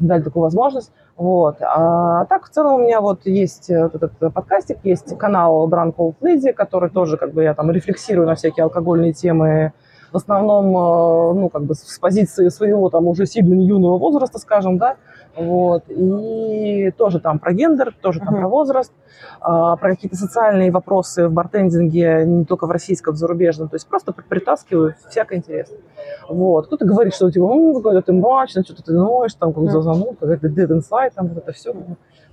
дали 0.00 0.22
такую 0.22 0.42
возможность. 0.42 0.90
Вот. 1.16 1.56
А 1.60 2.24
так, 2.24 2.46
в 2.46 2.50
целом, 2.50 2.74
у 2.74 2.84
меня 2.84 3.00
вот 3.00 3.24
есть 3.26 3.70
э, 3.70 3.82
вот 3.84 3.94
этот 3.94 4.34
подкастик, 4.34 4.78
есть 4.82 5.16
канал 5.16 5.68
Drunk 5.68 5.94
Old 5.96 6.16
Lady, 6.20 6.52
который 6.52 6.90
тоже, 6.90 7.16
как 7.16 7.32
бы, 7.32 7.44
я 7.44 7.54
там 7.54 7.70
рефлексирую 7.70 8.26
на 8.26 8.34
всякие 8.34 8.64
алкогольные 8.64 9.12
темы, 9.12 9.72
в 10.12 10.16
основном, 10.16 10.66
э, 10.66 11.40
ну, 11.40 11.48
как 11.48 11.62
бы 11.64 11.74
с 11.74 11.98
позиции 11.98 12.48
своего 12.48 12.90
там 12.90 13.06
уже 13.06 13.26
сильно 13.26 13.54
юного 13.60 13.98
возраста, 13.98 14.38
скажем, 14.38 14.78
да, 14.78 14.96
Вот. 15.34 15.84
И 15.88 16.92
тоже 16.98 17.18
там 17.18 17.38
про 17.38 17.54
гендер, 17.54 17.94
тоже 18.02 18.18
там 18.20 18.34
Мгм. 18.34 18.40
про 18.40 18.48
возраст, 18.50 18.92
а, 19.40 19.76
про 19.76 19.88
какие-то 19.92 20.14
социальные 20.14 20.70
вопросы 20.70 21.26
в 21.26 21.32
бартендинге, 21.32 22.24
не 22.26 22.44
только 22.44 22.66
в 22.66 22.70
российском, 22.70 23.14
в 23.14 23.16
зарубежном. 23.16 23.70
То 23.70 23.76
есть 23.76 23.88
просто 23.88 24.12
притаскиваю 24.12 24.94
всякое 25.08 25.38
интересное. 25.38 25.78
Вот. 26.28 26.66
Кто-то 26.66 26.84
говорит, 26.84 27.14
что 27.14 27.30
типа, 27.30 27.46
ну, 27.46 27.72
какой-то 27.74 28.02
ты 28.02 28.12
мрачный, 28.12 28.62
что-то 28.62 28.82
ты 28.82 28.92
ноешь, 28.92 29.32
там, 29.34 29.54
как 29.54 29.62
Мгм. 29.62 29.82
зануд, 29.82 30.18
какая-то 30.20 30.48
dead 30.48 30.68
inside, 30.68 31.12
там, 31.14 31.28
вот 31.28 31.38
это 31.38 31.52
все. 31.52 31.74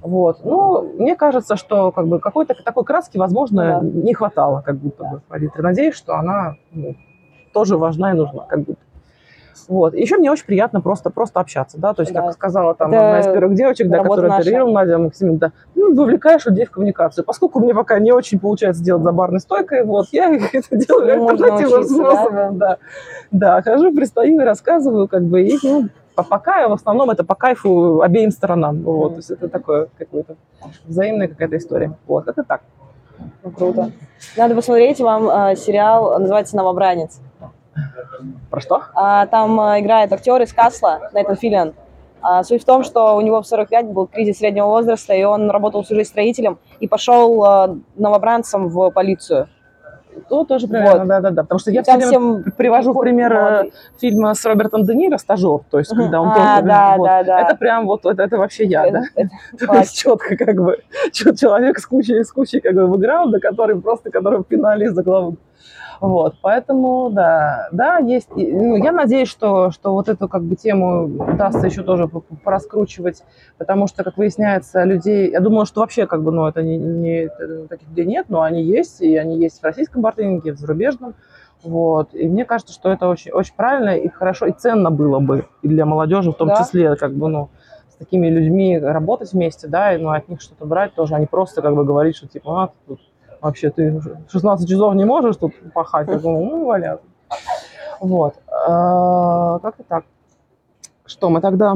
Вот. 0.02 0.44
Ну, 0.44 0.82
мне 1.00 1.16
кажется, 1.16 1.56
что 1.56 1.92
как 1.94 2.06
бы 2.06 2.20
какой-то 2.20 2.54
такой 2.66 2.84
краски, 2.84 3.18
возможно, 3.18 3.80
Да. 3.82 3.82
не 3.82 4.14
хватало, 4.14 4.62
как 4.66 4.76
будто 4.76 5.06
бы. 5.06 5.22
Надеюсь, 5.58 5.96
что 5.96 6.16
она 6.16 6.58
ну, 6.74 6.96
тоже 7.54 7.78
важна 7.78 8.12
и 8.12 8.14
нужна, 8.16 8.46
как 8.48 8.60
будто. 8.60 8.80
Вот. 9.68 9.94
Еще 9.94 10.18
мне 10.18 10.32
очень 10.32 10.46
приятно 10.48 10.82
просто, 10.82 11.12
просто 11.12 11.40
общаться, 11.40 11.78
да, 11.78 11.94
то 11.94 12.02
есть, 12.02 12.12
Да. 12.12 12.22
как 12.24 12.34
сказала 12.34 12.74
там 12.74 12.92
Это 12.92 13.06
одна 13.06 13.20
из 13.20 13.26
первых 13.26 13.54
девочек, 13.56 13.88
да, 13.88 14.02
которая 14.02 14.32
интервьюировала 14.32 14.74
Надя 14.74 14.98
Максимовна, 14.98 15.40
да, 15.40 15.52
ну, 15.76 15.94
вовлекаешь 15.96 16.44
людей 16.48 16.66
в 16.66 16.72
коммуникацию. 16.72 17.24
Поскольку 17.24 17.60
мне 17.60 17.76
пока 17.76 18.00
не 18.00 18.12
очень 18.12 18.40
получается 18.40 18.84
делать 18.84 19.04
за 19.04 19.12
барной 19.12 19.40
стойкой, 19.40 19.84
вот, 19.84 20.08
я 20.12 20.34
это 20.54 20.76
делаю 20.76 21.18
Ну, 21.18 21.30
альтернативным 21.30 21.84
способом, 21.84 22.58
да. 22.58 22.78
Да, 23.30 23.62
хожу, 23.62 23.94
пристаю 23.94 24.34
и 24.34 24.40
рассказываю, 24.44 25.08
как 25.08 25.24
бы, 25.24 25.44
и, 25.44 25.56
ну, 25.62 25.90
по- 26.16 26.24
пока 26.24 26.68
в 26.68 26.74
основном 26.74 27.12
это 27.12 27.24
по 27.24 27.36
кайфу 27.36 28.02
обеим 28.02 28.32
сторонам, 28.32 28.82
вот, 28.82 29.10
то 29.12 29.18
есть 29.18 29.30
это 29.30 29.50
такое 29.50 29.88
какое-то 30.00 30.36
взаимная 30.88 31.28
какая-то 31.28 31.58
история, 31.58 31.92
вот, 32.08 32.28
это 32.28 32.44
так. 32.44 32.62
Ну, 33.44 33.52
круто. 33.52 33.92
Надо 34.36 34.56
посмотреть 34.56 35.00
вам 35.00 35.30
э, 35.30 35.56
сериал, 35.56 36.18
называется 36.20 36.56
«Новобранец». 36.56 37.20
Про 38.50 38.60
что? 38.62 38.84
А, 38.96 39.26
там 39.28 39.60
э, 39.60 39.80
играет 39.82 40.12
актер 40.12 40.42
из 40.42 40.54
Касла, 40.54 41.00
Нейтан 41.14 41.36
Филлиан. 41.36 41.74
А, 42.22 42.44
суть 42.44 42.64
в 42.64 42.66
том, 42.66 42.84
что 42.84 43.16
у 43.16 43.22
него 43.22 43.42
в 43.42 43.48
45 43.48 43.86
был 43.88 44.08
кризис 44.08 44.40
среднего 44.40 44.66
возраста, 44.68 45.14
и 45.14 45.24
он 45.24 45.50
работал 45.50 45.84
всю 45.84 45.96
жизнь 45.96 46.10
строителем 46.10 46.58
и 46.80 46.88
пошел 46.88 47.44
э, 47.46 47.76
новобранцем 47.96 48.68
в 48.68 48.90
полицию. 48.92 49.48
То 50.28 50.44
тоже 50.44 50.68
примерно, 50.68 51.00
Вот. 51.00 51.08
да-да-да, 51.08 51.44
потому 51.44 51.60
что 51.60 51.72
я 51.72 51.82
все 51.82 51.98
всем 52.00 52.44
привожу 52.58 52.94
пример 52.94 53.32
э, 53.32 53.40
молодые. 53.42 53.72
фильма 54.02 54.34
с 54.34 54.44
Робертом 54.44 54.84
Де 54.84 54.94
Ниро 54.96 55.18
«Стажер», 55.18 55.62
то 55.70 55.80
есть 55.80 55.96
когда 55.96 56.20
он 56.20 56.30
А, 56.30 56.34
тоже... 56.58 56.68
да, 56.68 56.96
вот, 56.98 57.06
да, 57.06 57.24
да. 57.24 57.42
Это 57.42 57.56
прям 57.56 57.86
вот, 57.86 58.06
это, 58.06 58.24
это 58.24 58.38
вообще 58.38 58.66
я, 58.66 58.90
да? 58.92 59.02
Это- 59.16 59.30
это 59.54 59.68
То 59.68 59.76
есть 59.76 59.96
четко 59.96 60.36
как 60.36 60.56
бы 60.62 60.80
человек 61.14 61.80
с 61.80 61.86
кучей, 61.86 62.22
с 62.24 62.32
кучей 62.34 62.60
как 62.60 62.74
бы 62.74 62.88
бэкграунда, 62.88 63.40
который 63.40 63.80
просто, 63.80 64.10
которого 64.12 64.44
пинали 64.44 64.86
из-за 64.86 65.04
головы. 65.04 65.38
Вот, 66.02 66.36
поэтому, 66.42 67.10
да, 67.10 67.68
да, 67.72 67.98
есть. 67.98 68.30
ну, 68.36 68.76
я 68.78 68.92
надеюсь, 68.92 69.28
что, 69.28 69.72
что 69.72 69.94
вот 69.94 70.08
эту 70.08 70.28
как 70.30 70.44
бы 70.44 70.56
тему 70.56 71.04
удастся 71.06 71.66
еще 71.68 71.84
тоже 71.84 72.08
по- 72.08 72.22
по- 72.22 72.36
пораскручивать, 72.36 73.24
потому 73.58 73.88
что, 73.88 74.04
как 74.04 74.18
выясняется, 74.18 74.84
людей, 74.86 75.30
я 75.32 75.40
думаю, 75.42 75.66
что 75.66 75.82
вообще 75.82 76.08
как 76.08 76.24
бы, 76.24 76.32
ну, 76.32 76.48
это 76.48 76.62
не, 76.62 76.78
не- 76.78 77.24
это 77.26 77.68
таких 77.68 77.90
людей 77.90 78.06
нет, 78.06 78.28
но 78.30 78.42
они 78.42 78.64
есть, 78.64 79.02
и 79.02 79.18
они 79.18 79.38
есть 79.38 79.60
в 79.60 79.64
российском 79.64 80.02
бартендинге, 80.02 80.50
и 80.52 80.54
в 80.54 80.58
зарубежном. 80.58 81.16
Вот. 81.64 82.14
И 82.14 82.28
мне 82.30 82.46
кажется, 82.46 82.74
что 82.74 82.90
это 82.90 83.10
очень, 83.10 83.32
очень 83.32 83.54
правильно 83.56 83.90
и 83.98 84.08
хорошо, 84.08 84.46
и 84.46 84.54
ценно 84.54 84.92
было 84.92 85.20
бы 85.20 85.46
и 85.62 85.68
для 85.68 85.86
молодежи 85.86 86.32
в 86.32 86.36
том 86.36 86.48
Да. 86.48 86.56
числе, 86.64 86.96
как 86.96 87.14
бы, 87.14 87.28
ну, 87.28 87.50
с 87.90 87.96
такими 87.96 88.28
людьми 88.28 88.80
работать 88.80 89.34
вместе, 89.34 89.68
да, 89.68 89.94
и 89.94 89.98
ну, 90.02 90.12
от 90.12 90.30
них 90.30 90.40
что-то 90.40 90.66
брать 90.66 90.94
тоже, 90.94 91.16
а 91.16 91.20
не 91.20 91.26
просто 91.26 91.62
как 91.62 91.76
бы 91.76 91.84
говорить, 91.84 92.16
что 92.16 92.28
типа, 92.28 92.64
а, 92.64 92.70
тут 92.88 93.02
вообще 93.42 93.70
ты 93.70 94.02
16 94.30 94.68
часов 94.68 94.94
не 94.96 95.06
можешь 95.06 95.38
тут 95.38 95.54
пахать, 95.74 96.08
я 96.08 96.18
думаю, 96.20 96.46
ну, 96.46 96.66
валяться. 96.66 97.06
Вот. 98.00 98.36
А, 98.48 99.60
Как-то 99.60 99.84
так. 99.84 100.06
Что, 101.06 101.30
мы 101.30 101.42
тогда 101.42 101.76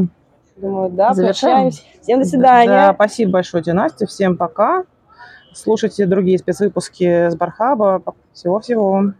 Думаю, 0.55 0.91
да, 0.91 1.13
Завершаем? 1.13 1.71
Всем 2.01 2.19
до 2.19 2.25
свидания. 2.25 2.67
Да, 2.67 2.93
спасибо 2.93 3.31
большое 3.31 3.63
тебе, 3.63 3.73
Настя. 3.73 4.05
Всем 4.05 4.37
пока. 4.37 4.83
Слушайте 5.53 6.05
другие 6.05 6.37
спецвыпуски 6.37 7.29
с 7.29 7.35
Бархаба. 7.35 8.03
Всего-всего. 8.33 9.13